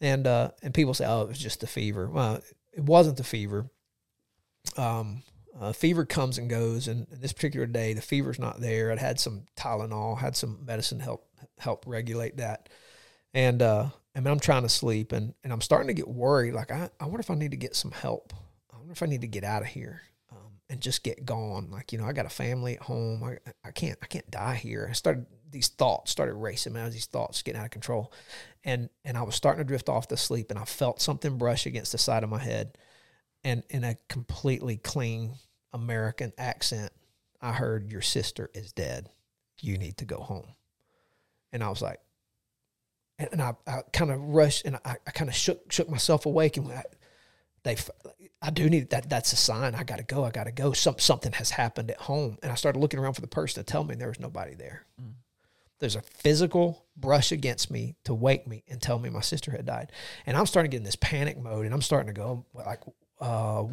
and 0.00 0.26
uh, 0.26 0.52
and 0.62 0.72
people 0.72 0.94
say, 0.94 1.04
oh, 1.06 1.22
it 1.22 1.28
was 1.28 1.38
just 1.38 1.60
the 1.60 1.66
fever. 1.66 2.08
Well, 2.08 2.40
it 2.72 2.84
wasn't 2.84 3.18
the 3.18 3.24
fever 3.24 3.68
um, 4.76 5.22
uh, 5.60 5.72
fever 5.72 6.04
comes 6.04 6.38
and 6.38 6.50
goes, 6.50 6.88
and, 6.88 7.06
and 7.10 7.20
this 7.20 7.32
particular 7.32 7.66
day, 7.66 7.92
the 7.92 8.02
fever's 8.02 8.38
not 8.38 8.60
there. 8.60 8.90
I'd 8.90 8.98
had 8.98 9.20
some 9.20 9.42
Tylenol, 9.56 10.18
had 10.18 10.36
some 10.36 10.64
medicine 10.64 11.00
help 11.00 11.28
help 11.58 11.84
regulate 11.86 12.38
that, 12.38 12.68
and 13.32 13.62
uh, 13.62 13.88
I 14.14 14.20
mean, 14.20 14.28
I'm 14.28 14.40
trying 14.40 14.62
to 14.62 14.68
sleep, 14.68 15.12
and 15.12 15.34
and 15.44 15.52
I'm 15.52 15.60
starting 15.60 15.88
to 15.88 15.94
get 15.94 16.08
worried. 16.08 16.54
Like, 16.54 16.70
I, 16.70 16.90
I 16.98 17.04
wonder 17.04 17.20
if 17.20 17.30
I 17.30 17.34
need 17.34 17.52
to 17.52 17.56
get 17.56 17.76
some 17.76 17.92
help. 17.92 18.32
I 18.72 18.78
wonder 18.78 18.92
if 18.92 19.02
I 19.02 19.06
need 19.06 19.20
to 19.20 19.28
get 19.28 19.44
out 19.44 19.62
of 19.62 19.68
here 19.68 20.02
um, 20.32 20.58
and 20.68 20.80
just 20.80 21.04
get 21.04 21.24
gone. 21.24 21.70
Like, 21.70 21.92
you 21.92 21.98
know, 21.98 22.04
I 22.04 22.12
got 22.12 22.26
a 22.26 22.30
family 22.30 22.74
at 22.74 22.82
home. 22.82 23.22
I, 23.22 23.38
I 23.64 23.70
can't 23.70 23.98
I 24.02 24.06
can't 24.06 24.30
die 24.30 24.56
here. 24.56 24.88
I 24.90 24.92
started 24.94 25.26
these 25.50 25.68
thoughts 25.68 26.10
started 26.10 26.34
racing. 26.34 26.72
Man, 26.72 26.90
these 26.90 27.06
thoughts 27.06 27.42
getting 27.42 27.60
out 27.60 27.66
of 27.66 27.70
control, 27.70 28.12
and 28.64 28.90
and 29.04 29.16
I 29.16 29.22
was 29.22 29.36
starting 29.36 29.60
to 29.60 29.68
drift 29.68 29.88
off 29.88 30.08
to 30.08 30.16
sleep, 30.16 30.50
and 30.50 30.58
I 30.58 30.64
felt 30.64 31.00
something 31.00 31.38
brush 31.38 31.64
against 31.66 31.92
the 31.92 31.98
side 31.98 32.24
of 32.24 32.30
my 32.30 32.40
head 32.40 32.76
and 33.44 33.62
in 33.68 33.84
a 33.84 33.96
completely 34.08 34.78
clean 34.78 35.34
American 35.72 36.32
accent, 36.38 36.92
I 37.40 37.52
heard 37.52 37.92
your 37.92 38.00
sister 38.00 38.50
is 38.54 38.72
dead. 38.72 39.10
You 39.60 39.76
need 39.76 39.98
to 39.98 40.06
go 40.06 40.18
home. 40.18 40.48
And 41.52 41.62
I 41.62 41.68
was 41.68 41.82
like, 41.82 42.00
and, 43.18 43.28
and 43.32 43.42
I, 43.42 43.54
I 43.66 43.82
kind 43.92 44.10
of 44.10 44.20
rushed 44.20 44.64
and 44.64 44.76
I, 44.84 44.96
I 45.06 45.10
kind 45.10 45.28
of 45.28 45.36
shook 45.36 45.70
shook 45.70 45.88
myself 45.88 46.26
awake 46.26 46.56
and 46.56 46.72
I, 46.72 46.82
they 47.62 47.76
I 48.42 48.50
do 48.50 48.68
need 48.68 48.90
that 48.90 49.08
that's 49.08 49.32
a 49.32 49.36
sign 49.36 49.74
I 49.74 49.84
got 49.84 49.98
to 49.98 50.02
go 50.02 50.24
I 50.24 50.30
got 50.30 50.44
to 50.44 50.52
go 50.52 50.72
some 50.72 50.98
something 50.98 51.32
has 51.32 51.50
happened 51.50 51.90
at 51.90 51.98
home 51.98 52.38
and 52.42 52.50
I 52.50 52.56
started 52.56 52.80
looking 52.80 52.98
around 52.98 53.14
for 53.14 53.20
the 53.20 53.28
person 53.28 53.62
to 53.62 53.70
tell 53.70 53.84
me 53.84 53.94
there 53.94 54.08
was 54.08 54.18
nobody 54.18 54.54
there. 54.54 54.84
Mm. 55.00 55.12
There's 55.78 55.96
a 55.96 56.02
physical 56.02 56.86
brush 56.96 57.30
against 57.30 57.70
me 57.70 57.96
to 58.04 58.14
wake 58.14 58.46
me 58.46 58.64
and 58.68 58.80
tell 58.80 58.98
me 58.98 59.10
my 59.10 59.20
sister 59.20 59.50
had 59.50 59.66
died. 59.66 59.92
And 60.24 60.36
I'm 60.36 60.46
starting 60.46 60.70
to 60.70 60.74
get 60.74 60.78
in 60.78 60.84
this 60.84 60.96
panic 60.96 61.38
mode 61.38 61.66
and 61.66 61.74
I'm 61.74 61.82
starting 61.82 62.12
to 62.12 62.18
go 62.18 62.46
like 62.54 62.80
uh, 63.20 63.64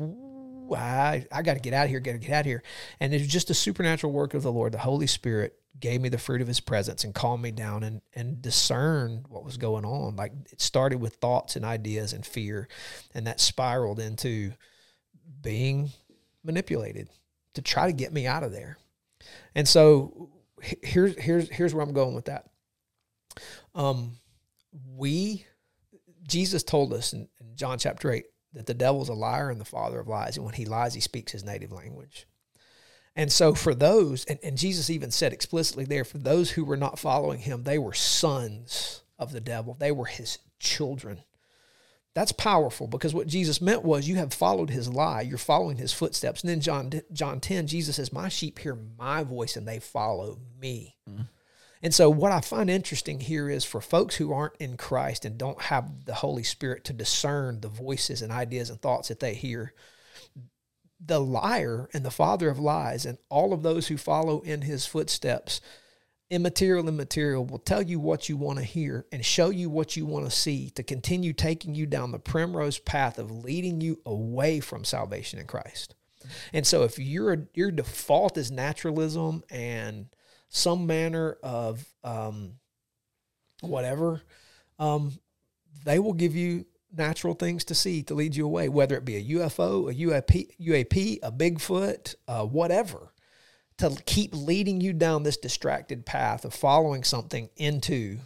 I, 0.74 1.26
I 1.32 1.42
got 1.42 1.56
to 1.56 1.60
get 1.60 1.74
out 1.74 1.86
of 1.86 1.90
here, 1.90 2.00
got 2.00 2.14
to 2.14 2.18
get 2.18 2.32
out 2.32 2.40
of 2.42 2.46
here. 2.46 2.64
And 3.00 3.14
it 3.14 3.20
was 3.20 3.28
just 3.28 3.50
a 3.50 3.54
supernatural 3.54 4.14
work 4.14 4.34
of 4.34 4.44
the 4.44 4.52
Lord. 4.52 4.72
The 4.72 4.80
Holy 4.80 5.08
Spirit 5.08 5.56
gave 5.80 6.02
me 6.02 6.10
the 6.10 6.18
fruit 6.18 6.42
of 6.42 6.48
his 6.48 6.60
presence 6.60 7.04
and 7.04 7.14
calmed 7.14 7.44
me 7.44 7.52
down 7.52 7.84
and, 7.84 8.02
and 8.14 8.42
discerned 8.42 9.26
what 9.30 9.44
was 9.44 9.58
going 9.58 9.86
on. 9.86 10.16
Like 10.16 10.34
it 10.52 10.62
started 10.62 11.00
with 11.00 11.16
thoughts 11.16 11.56
and 11.56 11.66
ideas 11.66 12.14
and 12.14 12.26
fear, 12.26 12.68
and 13.14 13.28
that 13.28 13.40
spiraled 13.40 14.00
into 14.00 14.54
being 15.42 15.92
manipulated 16.44 17.10
to 17.54 17.62
try 17.62 17.88
to 17.88 17.94
get 17.94 18.14
me 18.14 18.28
out 18.28 18.44
of 18.44 18.52
there. 18.52 18.78
And 19.56 19.68
so 19.68 20.30
here's 20.62 21.18
here's 21.18 21.50
here's 21.50 21.74
where 21.74 21.84
I'm 21.84 21.94
going 21.94 22.16
with 22.16 22.26
that. 22.26 22.46
Um, 23.74 24.18
we 24.96 25.46
Jesus 26.28 26.64
told 26.64 26.94
us 26.94 27.14
in, 27.14 27.28
in 27.40 27.56
John 27.56 27.78
chapter 27.80 28.12
eight, 28.12 28.26
that 28.54 28.66
the 28.66 28.74
devil's 28.74 29.10
a 29.10 29.14
liar 29.14 29.50
and 29.50 29.60
the 29.60 29.66
father 29.66 30.00
of 30.00 30.08
lies. 30.08 30.38
And 30.38 30.46
when 30.46 30.56
he 30.56 30.66
lies, 30.66 30.94
he 30.94 31.02
speaks 31.02 31.32
his 31.32 31.44
native 31.44 31.72
language. 31.72 32.28
And 33.16 33.32
so, 33.32 33.54
for 33.54 33.76
those, 33.76 34.24
and, 34.26 34.40
and 34.42 34.58
Jesus 34.58 34.90
even 34.90 35.12
said 35.12 35.34
explicitly 35.34 35.84
there, 35.84 36.06
for 36.06 36.18
those 36.18 36.52
who 36.52 36.64
were 36.64 36.78
not 36.78 37.00
following 37.00 37.40
him, 37.40 37.64
they 37.64 37.78
were 37.78 37.94
sons 37.94 39.02
of 39.20 39.32
the 39.32 39.42
devil, 39.42 39.76
they 39.80 39.92
were 39.92 40.06
his 40.06 40.40
children. 40.60 41.24
That's 42.14 42.34
powerful 42.34 42.88
because 42.88 43.14
what 43.14 43.28
Jesus 43.28 43.62
meant 43.62 43.84
was 43.84 44.08
you 44.08 44.18
have 44.18 44.34
followed 44.34 44.70
his 44.70 44.90
lie, 44.90 45.22
you're 45.22 45.38
following 45.38 45.78
his 45.78 45.94
footsteps. 45.94 46.42
And 46.42 46.50
then 46.50 46.60
John 46.60 46.92
John 47.14 47.40
10, 47.40 47.68
Jesus 47.68 47.96
says, 47.96 48.12
My 48.12 48.28
sheep 48.28 48.60
hear 48.60 48.78
my 48.98 49.24
voice 49.24 49.56
and 49.56 49.66
they 49.68 49.80
follow 49.80 50.40
me. 50.60 50.98
Mm. 51.10 51.28
And 51.84 51.94
so, 51.94 52.10
what 52.10 52.32
I 52.32 52.42
find 52.42 52.70
interesting 52.70 53.20
here 53.20 53.50
is 53.50 53.66
for 53.66 53.82
folks 53.82 54.16
who 54.16 54.32
aren't 54.32 54.56
in 54.58 54.78
Christ 54.78 55.26
and 55.26 55.38
don't 55.38 55.62
have 55.64 56.06
the 56.06 56.14
Holy 56.14 56.44
Spirit 56.44 56.84
to 56.86 56.94
discern 56.94 57.62
the 57.62 57.70
voices 57.70 58.22
and 58.22 58.32
ideas 58.32 58.70
and 58.70 58.80
thoughts 58.80 59.08
that 59.08 59.20
they 59.20 59.34
hear, 59.34 59.74
the 61.04 61.20
liar 61.20 61.90
and 61.94 62.06
the 62.06 62.12
father 62.12 62.50
of 62.50 62.60
lies 62.60 63.06
and 63.06 63.18
all 63.30 63.54
of 63.54 63.64
those 63.64 63.88
who 63.88 63.98
follow 63.98 64.42
in 64.42 64.62
his 64.62 64.86
footsteps, 64.86 65.60
immaterial 66.30 66.88
and 66.88 66.98
material, 66.98 67.44
will 67.44 67.58
tell 67.58 67.82
you 67.82 68.00
what 68.00 68.30
you 68.30 68.38
want 68.38 68.60
to 68.60 68.64
hear 68.64 69.08
and 69.12 69.26
show 69.26 69.50
you 69.50 69.68
what 69.68 69.98
you 69.98 70.06
want 70.06 70.26
to 70.26 70.32
see 70.32 70.70
to 70.72 70.84
continue 70.84 71.34
taking 71.34 71.74
you 71.74 71.88
down 71.88 72.12
the 72.12 72.20
primrose 72.20 72.78
path 72.78 73.18
of 73.18 73.32
leading 73.32 73.82
you 73.82 74.00
away 74.06 74.60
from 74.60 74.84
salvation 74.84 75.40
in 75.40 75.48
Christ. 75.48 75.96
And 76.54 76.68
so, 76.68 76.84
if 76.84 77.00
your 77.00 77.48
your 77.56 77.72
default 77.72 78.38
is 78.38 78.52
naturalism 78.52 79.44
and 79.50 80.06
some 80.54 80.86
manner 80.86 81.38
of 81.42 81.84
um, 82.04 82.56
whatever, 83.62 84.22
um, 84.78 85.18
they 85.86 85.98
will 85.98 86.14
give 86.14 86.36
you 86.36 86.66
natural 86.96 87.34
things 87.34 87.64
to 87.64 87.74
see 87.74 88.04
to 88.04 88.14
lead 88.14 88.36
you 88.36 88.46
away, 88.46 88.68
whether 88.68 88.96
it 88.96 89.06
be 89.06 89.16
a 89.16 89.24
UFO, 89.38 89.90
a 89.90 89.96
UAP, 89.96 90.50
UAP 90.60 91.20
a 91.24 91.32
Bigfoot, 91.32 92.16
uh, 92.28 92.46
whatever, 92.46 93.14
to 93.78 93.96
keep 94.06 94.36
leading 94.36 94.82
you 94.82 94.92
down 94.92 95.24
this 95.24 95.38
distracted 95.38 96.06
path 96.06 96.44
of 96.44 96.54
following 96.54 97.06
something 97.06 97.50
into 97.56 98.20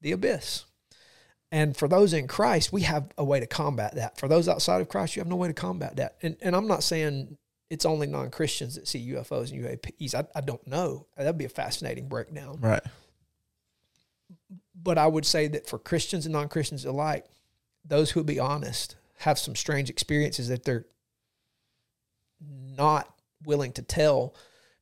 the 0.00 0.12
abyss. 0.12 0.64
And 1.50 1.76
for 1.76 1.88
those 1.88 2.12
in 2.12 2.28
Christ, 2.28 2.72
we 2.72 2.82
have 2.82 3.08
a 3.18 3.24
way 3.24 3.40
to 3.40 3.46
combat 3.46 3.96
that. 3.96 4.18
For 4.18 4.28
those 4.28 4.48
outside 4.48 4.80
of 4.80 4.88
Christ, 4.88 5.16
you 5.16 5.20
have 5.20 5.28
no 5.28 5.36
way 5.36 5.48
to 5.48 5.54
combat 5.54 5.96
that. 5.96 6.16
And, 6.22 6.36
and 6.40 6.54
I'm 6.54 6.68
not 6.68 6.84
saying 6.84 7.36
it's 7.72 7.86
only 7.86 8.06
non 8.06 8.30
Christians 8.30 8.74
that 8.74 8.86
see 8.86 9.12
UFOs 9.12 9.50
and 9.50 9.64
UAPs. 9.64 10.14
I, 10.14 10.26
I 10.34 10.42
don't 10.42 10.64
know. 10.66 11.06
That'd 11.16 11.38
be 11.38 11.46
a 11.46 11.48
fascinating 11.48 12.06
breakdown. 12.06 12.58
Right. 12.60 12.82
But 14.80 14.98
I 14.98 15.06
would 15.06 15.24
say 15.24 15.48
that 15.48 15.66
for 15.66 15.78
Christians 15.78 16.26
and 16.26 16.34
non 16.34 16.50
Christians 16.50 16.84
alike, 16.84 17.24
those 17.82 18.10
who 18.10 18.22
be 18.24 18.38
honest 18.38 18.96
have 19.20 19.38
some 19.38 19.56
strange 19.56 19.88
experiences 19.88 20.48
that 20.48 20.64
they're 20.64 20.84
not 22.76 23.08
willing 23.46 23.72
to 23.72 23.82
tell 23.82 24.34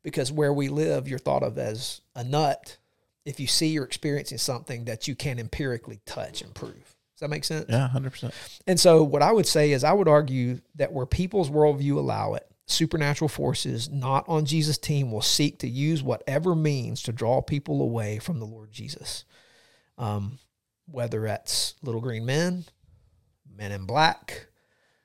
because 0.03 0.33
where 0.33 0.53
we 0.53 0.69
live, 0.69 1.07
you're 1.07 1.21
thought 1.21 1.45
of 1.45 1.59
as 1.59 2.01
a 2.17 2.25
nut 2.25 2.77
if 3.25 3.39
you 3.39 3.47
see 3.47 3.69
you're 3.69 3.85
experiencing 3.85 4.39
something 4.39 4.87
that 4.87 5.07
you 5.07 5.15
can 5.15 5.39
empirically 5.39 6.01
touch 6.07 6.43
and 6.43 6.53
prove. 6.57 6.75
Does 6.75 7.21
that 7.21 7.31
make 7.31 7.45
sense? 7.45 7.67
Yeah, 7.69 7.89
100%. 7.95 8.33
And 8.67 8.81
so, 8.81 9.05
what 9.05 9.23
I 9.23 9.31
would 9.31 9.47
say 9.47 9.71
is, 9.71 9.85
I 9.85 9.93
would 9.93 10.09
argue 10.09 10.61
that 10.77 10.93
where 10.93 11.07
people's 11.07 11.51
worldview 11.51 11.97
allow 11.97 12.35
it, 12.35 12.50
supernatural 12.71 13.29
forces 13.29 13.89
not 13.89 14.25
on 14.29 14.45
Jesus' 14.45 14.79
team 14.79 15.11
will 15.11 15.23
seek 15.23 15.59
to 15.59 15.69
use 15.69 16.03
whatever 16.03 16.55
means 16.55 17.03
to 17.03 17.13
draw 17.13 17.43
people 17.43 17.83
away 17.83 18.19
from 18.19 18.39
the 18.39 18.47
Lord 18.47 18.73
Jesus. 18.73 19.25
Um, 19.99 20.39
whether 20.87 21.21
that's 21.23 21.75
Little 21.83 22.01
Green 22.01 22.25
Men, 22.25 22.65
Men 23.57 23.73
in 23.73 23.87
Black, 23.87 24.47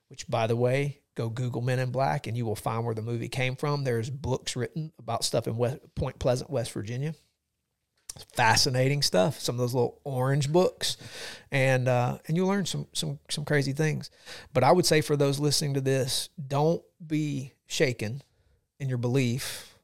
which, 0.07 0.27
by 0.27 0.47
the 0.47 0.55
way, 0.55 1.01
go 1.15 1.29
Google 1.29 1.61
Men 1.61 1.79
in 1.79 1.91
Black 1.91 2.27
and 2.27 2.37
you 2.37 2.45
will 2.45 2.55
find 2.55 2.85
where 2.85 2.95
the 2.95 3.01
movie 3.01 3.29
came 3.29 3.55
from. 3.55 3.83
There's 3.83 4.09
books 4.09 4.55
written 4.55 4.91
about 4.99 5.23
stuff 5.23 5.47
in 5.47 5.57
West, 5.57 5.79
Point 5.95 6.19
Pleasant, 6.19 6.49
West 6.49 6.71
Virginia. 6.71 7.15
Fascinating 8.33 9.01
stuff. 9.01 9.41
Some 9.41 9.55
of 9.55 9.59
those 9.59 9.73
little 9.73 9.99
orange 10.05 10.49
books, 10.49 10.95
and 11.51 11.89
uh, 11.89 12.17
and 12.27 12.37
you'll 12.37 12.47
learn 12.47 12.65
some 12.65 12.87
some 12.93 13.19
some 13.29 13.43
crazy 13.43 13.73
things. 13.73 14.09
But 14.53 14.63
I 14.63 14.71
would 14.71 14.85
say 14.85 15.01
for 15.01 15.17
those 15.17 15.37
listening 15.37 15.73
to 15.73 15.81
this, 15.81 16.29
don't 16.47 16.81
be 17.05 17.54
shaken 17.67 18.21
in 18.79 18.89
your 18.89 18.97
belief 18.97 19.75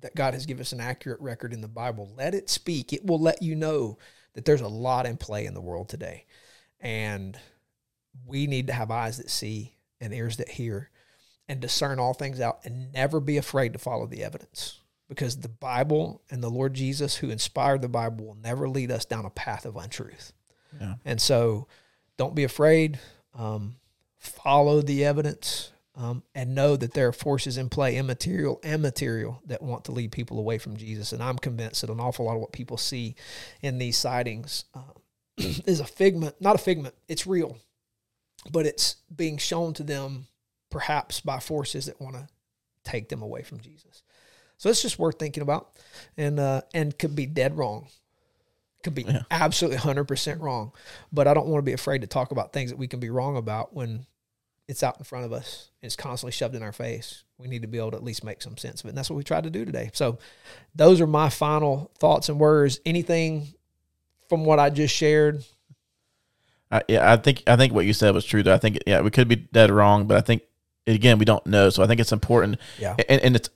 that 0.00 0.14
God 0.14 0.34
has 0.34 0.46
given 0.46 0.60
us 0.60 0.72
an 0.72 0.80
accurate 0.80 1.20
record 1.20 1.52
in 1.52 1.60
the 1.60 1.68
Bible. 1.68 2.12
Let 2.16 2.34
it 2.34 2.50
speak. 2.50 2.92
It 2.92 3.04
will 3.04 3.20
let 3.20 3.42
you 3.42 3.54
know 3.54 3.98
that 4.34 4.44
there's 4.44 4.60
a 4.60 4.68
lot 4.68 5.06
in 5.06 5.16
play 5.16 5.46
in 5.46 5.54
the 5.54 5.60
world 5.60 5.88
today. 5.88 6.26
And 6.80 7.38
we 8.26 8.46
need 8.46 8.66
to 8.66 8.72
have 8.72 8.90
eyes 8.90 9.18
that 9.18 9.30
see 9.30 9.76
and 10.00 10.12
ears 10.12 10.36
that 10.38 10.48
hear 10.50 10.90
and 11.48 11.60
discern 11.60 11.98
all 11.98 12.14
things 12.14 12.40
out 12.40 12.60
and 12.64 12.92
never 12.92 13.20
be 13.20 13.36
afraid 13.36 13.72
to 13.72 13.78
follow 13.78 14.06
the 14.06 14.24
evidence 14.24 14.80
because 15.08 15.38
the 15.38 15.48
Bible 15.48 16.22
and 16.30 16.42
the 16.42 16.50
Lord 16.50 16.74
Jesus, 16.74 17.16
who 17.16 17.30
inspired 17.30 17.82
the 17.82 17.88
Bible, 17.88 18.26
will 18.26 18.38
never 18.42 18.68
lead 18.68 18.90
us 18.90 19.04
down 19.04 19.24
a 19.24 19.30
path 19.30 19.64
of 19.64 19.76
untruth. 19.76 20.32
Yeah. 20.80 20.94
And 21.04 21.20
so 21.20 21.68
don't 22.16 22.34
be 22.34 22.44
afraid. 22.44 22.98
Um, 23.34 23.76
follow 24.18 24.80
the 24.80 25.04
evidence 25.04 25.71
um, 25.94 26.22
and 26.34 26.54
know 26.54 26.76
that 26.76 26.94
there 26.94 27.08
are 27.08 27.12
forces 27.12 27.58
in 27.58 27.68
play, 27.68 27.96
immaterial 27.96 28.60
and 28.64 28.80
material, 28.82 29.42
that 29.46 29.62
want 29.62 29.84
to 29.84 29.92
lead 29.92 30.10
people 30.12 30.38
away 30.38 30.58
from 30.58 30.76
Jesus. 30.76 31.12
And 31.12 31.22
I'm 31.22 31.36
convinced 31.38 31.82
that 31.82 31.90
an 31.90 32.00
awful 32.00 32.24
lot 32.26 32.34
of 32.34 32.40
what 32.40 32.52
people 32.52 32.76
see 32.76 33.14
in 33.60 33.78
these 33.78 33.98
sightings 33.98 34.64
uh, 34.74 34.80
is 35.36 35.80
a 35.80 35.84
figment, 35.84 36.36
not 36.40 36.54
a 36.54 36.58
figment, 36.58 36.94
it's 37.08 37.26
real, 37.26 37.58
but 38.50 38.64
it's 38.66 38.96
being 39.14 39.36
shown 39.38 39.74
to 39.74 39.82
them 39.82 40.26
perhaps 40.70 41.20
by 41.20 41.38
forces 41.38 41.86
that 41.86 42.00
want 42.00 42.16
to 42.16 42.26
take 42.84 43.08
them 43.10 43.20
away 43.22 43.42
from 43.42 43.60
Jesus. 43.60 44.02
So 44.56 44.70
it's 44.70 44.80
just 44.82 44.98
worth 44.98 45.18
thinking 45.18 45.42
about, 45.42 45.70
and 46.16 46.38
uh, 46.40 46.62
and 46.72 46.96
could 46.98 47.14
be 47.16 47.26
dead 47.26 47.56
wrong, 47.56 47.88
could 48.82 48.94
be 48.94 49.02
Yeah. 49.02 49.22
absolutely 49.30 49.76
hundred 49.78 50.04
percent 50.04 50.40
wrong. 50.40 50.72
But 51.12 51.26
I 51.28 51.34
don't 51.34 51.48
want 51.48 51.58
to 51.58 51.66
be 51.68 51.72
afraid 51.72 52.00
to 52.02 52.06
talk 52.06 52.30
about 52.30 52.52
things 52.52 52.70
that 52.70 52.78
we 52.78 52.86
can 52.88 53.00
be 53.00 53.10
wrong 53.10 53.36
about 53.36 53.74
when 53.74 54.06
it's 54.68 54.82
out 54.82 54.98
in 54.98 55.04
front 55.04 55.24
of 55.24 55.32
us. 55.32 55.70
It's 55.82 55.96
constantly 55.96 56.32
shoved 56.32 56.54
in 56.54 56.62
our 56.62 56.72
face. 56.72 57.24
We 57.38 57.48
need 57.48 57.62
to 57.62 57.68
be 57.68 57.78
able 57.78 57.90
to 57.92 57.96
at 57.96 58.04
least 58.04 58.24
make 58.24 58.40
some 58.42 58.56
sense 58.56 58.80
of 58.80 58.86
it, 58.86 58.88
and 58.90 58.98
that's 58.98 59.10
what 59.10 59.16
we 59.16 59.24
tried 59.24 59.44
to 59.44 59.50
do 59.50 59.64
today. 59.64 59.90
So 59.92 60.18
those 60.74 61.00
are 61.00 61.06
my 61.06 61.28
final 61.28 61.90
thoughts 61.98 62.28
and 62.28 62.38
words. 62.38 62.80
Anything 62.86 63.48
from 64.28 64.44
what 64.44 64.58
I 64.58 64.70
just 64.70 64.94
shared? 64.94 65.44
I, 66.70 66.82
yeah, 66.88 67.12
I 67.12 67.16
think 67.16 67.42
I 67.46 67.56
think 67.56 67.74
what 67.74 67.84
you 67.84 67.92
said 67.92 68.14
was 68.14 68.24
true. 68.24 68.42
Though 68.42 68.54
I 68.54 68.58
think 68.58 68.78
yeah, 68.86 69.00
we 69.00 69.10
could 69.10 69.28
be 69.28 69.36
dead 69.36 69.70
wrong, 69.70 70.06
but 70.06 70.16
I 70.16 70.20
think 70.20 70.42
again 70.86 71.18
we 71.18 71.24
don't 71.24 71.44
know. 71.46 71.68
So 71.70 71.82
I 71.82 71.86
think 71.86 72.00
it's 72.00 72.12
important. 72.12 72.58
Yeah. 72.78 72.96
and, 73.08 73.20
and 73.20 73.36
it's 73.36 73.50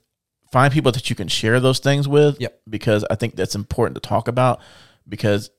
find 0.51 0.71
people 0.71 0.91
that 0.91 1.09
you 1.09 1.15
can 1.15 1.27
share 1.27 1.59
those 1.59 1.79
things 1.79 2.07
with. 2.07 2.39
Yep. 2.39 2.61
Because 2.69 3.05
I 3.09 3.15
think 3.15 3.35
that's 3.35 3.55
important 3.55 3.95
to 3.95 4.07
talk 4.07 4.27
about 4.27 4.59
because 5.07 5.49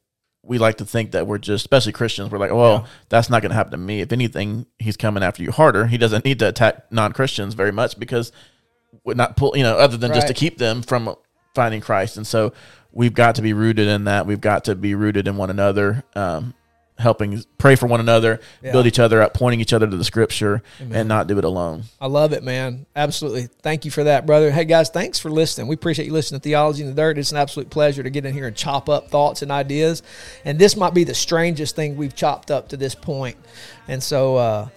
we 0.42 0.58
like 0.58 0.78
to 0.78 0.84
think 0.84 1.10
that 1.10 1.26
we're 1.26 1.38
just, 1.38 1.62
especially 1.62 1.92
Christians, 1.92 2.30
we're 2.30 2.38
like, 2.38 2.52
well, 2.52 2.72
Yeah. 2.84 2.86
that's 3.08 3.28
not 3.28 3.42
going 3.42 3.50
to 3.50 3.56
happen 3.56 3.72
to 3.72 3.76
me. 3.76 4.00
If 4.00 4.12
anything, 4.12 4.66
he's 4.78 4.96
coming 4.96 5.22
after 5.22 5.42
you 5.42 5.50
harder. 5.50 5.86
He 5.86 5.98
doesn't 5.98 6.24
need 6.24 6.38
to 6.38 6.48
attack 6.48 6.90
non 6.90 7.12
Christians 7.12 7.54
very 7.54 7.72
much 7.72 7.98
because 7.98 8.32
we're 9.04 9.14
not 9.14 9.36
pull, 9.36 9.56
you 9.56 9.62
know, 9.62 9.76
other 9.76 9.96
than 9.96 10.12
just 10.14 10.28
to 10.28 10.34
keep 10.34 10.58
them 10.58 10.82
from 10.82 11.14
finding 11.54 11.80
Christ. 11.80 12.16
And 12.16 12.26
so 12.26 12.52
we've 12.92 13.14
got 13.14 13.34
to 13.34 13.42
be 13.42 13.52
rooted 13.52 13.88
in 13.88 14.04
that. 14.04 14.26
We've 14.26 14.40
got 14.40 14.64
to 14.64 14.74
be 14.74 14.94
rooted 14.94 15.28
in 15.28 15.36
one 15.36 15.50
another. 15.50 16.04
Um, 16.14 16.54
helping 16.98 17.42
pray 17.58 17.76
for 17.76 17.86
one 17.86 18.00
another, 18.00 18.40
Yeah. 18.62 18.72
build 18.72 18.86
each 18.86 18.98
other 18.98 19.22
up, 19.22 19.34
pointing 19.34 19.60
each 19.60 19.72
other 19.72 19.86
to 19.86 19.96
the 19.96 20.04
scripture, 20.04 20.62
Amen. 20.80 21.00
and 21.00 21.08
not 21.08 21.26
do 21.28 21.38
it 21.38 21.44
alone. 21.44 21.84
I 22.00 22.06
love 22.08 22.32
it, 22.32 22.42
man. 22.42 22.86
Absolutely. 22.96 23.48
Thank 23.62 23.84
you 23.84 23.90
for 23.90 24.04
that, 24.04 24.26
brother. 24.26 24.50
Hey, 24.50 24.64
guys, 24.64 24.88
thanks 24.90 25.18
for 25.18 25.30
listening. 25.30 25.68
We 25.68 25.74
appreciate 25.74 26.06
you 26.06 26.12
listening 26.12 26.40
to 26.40 26.44
Theology 26.44 26.82
in 26.82 26.88
the 26.88 26.94
Dirt. 26.94 27.16
It's 27.18 27.30
an 27.30 27.36
absolute 27.36 27.70
pleasure 27.70 28.02
to 28.02 28.10
get 28.10 28.26
in 28.26 28.34
here 28.34 28.46
and 28.46 28.56
chop 28.56 28.88
up 28.88 29.10
thoughts 29.10 29.42
and 29.42 29.50
ideas. 29.52 30.02
And 30.44 30.58
this 30.58 30.76
might 30.76 30.94
be 30.94 31.04
the 31.04 31.14
strangest 31.14 31.76
thing 31.76 31.96
we've 31.96 32.14
chopped 32.14 32.50
up 32.50 32.68
to 32.70 32.76
this 32.76 32.94
point. 32.94 33.36
And 33.86 34.02
so 34.02 34.36
uh, 34.36 34.68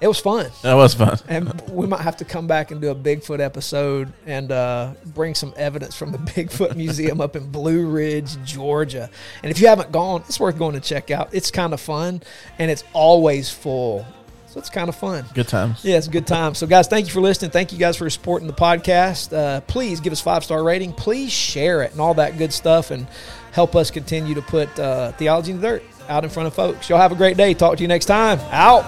it 0.00 0.06
was 0.06 0.20
fun. 0.20 0.50
That 0.62 0.74
was 0.74 0.94
fun. 0.94 1.18
And 1.28 1.60
we 1.70 1.86
might 1.86 2.00
have 2.00 2.16
to 2.18 2.24
come 2.24 2.46
back 2.46 2.70
and 2.70 2.80
do 2.80 2.90
a 2.90 2.94
Bigfoot 2.94 3.40
episode 3.40 4.12
and 4.26 4.50
uh, 4.52 4.92
bring 5.06 5.34
some 5.34 5.52
evidence 5.56 5.94
from 5.96 6.12
the 6.12 6.18
Bigfoot 6.32 6.76
Museum 6.76 7.20
up 7.20 7.36
in 7.36 7.50
Blue 7.50 7.86
Ridge, 7.86 8.42
Georgia. 8.44 9.10
And 9.42 9.50
if 9.50 9.60
you 9.60 9.68
haven't 9.68 9.92
gone, 9.92 10.22
it's 10.28 10.38
worth 10.38 10.58
going 10.58 10.74
to 10.74 10.80
check 10.80 11.10
out. 11.10 11.34
It's 11.34 11.50
kind 11.50 11.72
of 11.72 11.80
fun 11.80 12.22
and 12.58 12.70
it's 12.70 12.84
always 12.92 13.50
full. 13.50 14.06
So 14.48 14.58
it's 14.58 14.70
kind 14.70 14.88
of 14.88 14.96
fun. 14.96 15.26
Good 15.34 15.48
times. 15.48 15.84
Yeah, 15.84 15.98
it's 15.98 16.06
a 16.06 16.10
good 16.10 16.26
time. 16.26 16.54
So, 16.54 16.66
guys, 16.66 16.88
thank 16.88 17.06
you 17.06 17.12
for 17.12 17.20
listening. 17.20 17.50
Thank 17.50 17.70
you 17.70 17.78
guys 17.78 17.96
for 17.96 18.08
supporting 18.08 18.48
the 18.48 18.54
podcast. 18.54 19.36
Uh, 19.36 19.60
please 19.62 20.00
give 20.00 20.10
us 20.10 20.22
five 20.22 20.42
star 20.42 20.64
rating. 20.64 20.94
Please 20.94 21.30
share 21.30 21.82
it 21.82 21.92
and 21.92 22.00
all 22.00 22.14
that 22.14 22.38
good 22.38 22.54
stuff, 22.54 22.90
and 22.90 23.06
help 23.52 23.76
us 23.76 23.90
continue 23.90 24.34
to 24.34 24.40
put 24.40 24.78
uh, 24.78 25.12
theology 25.12 25.50
in 25.50 25.60
the 25.60 25.68
dirt 25.68 25.82
out 26.08 26.24
in 26.24 26.30
front 26.30 26.46
of 26.46 26.54
folks. 26.54 26.88
Y'all 26.88 26.98
have 26.98 27.12
a 27.12 27.16
great 27.16 27.36
day. 27.36 27.54
Talk 27.54 27.76
to 27.76 27.82
you 27.82 27.88
next 27.88 28.06
time. 28.06 28.40
Out. 28.50 28.84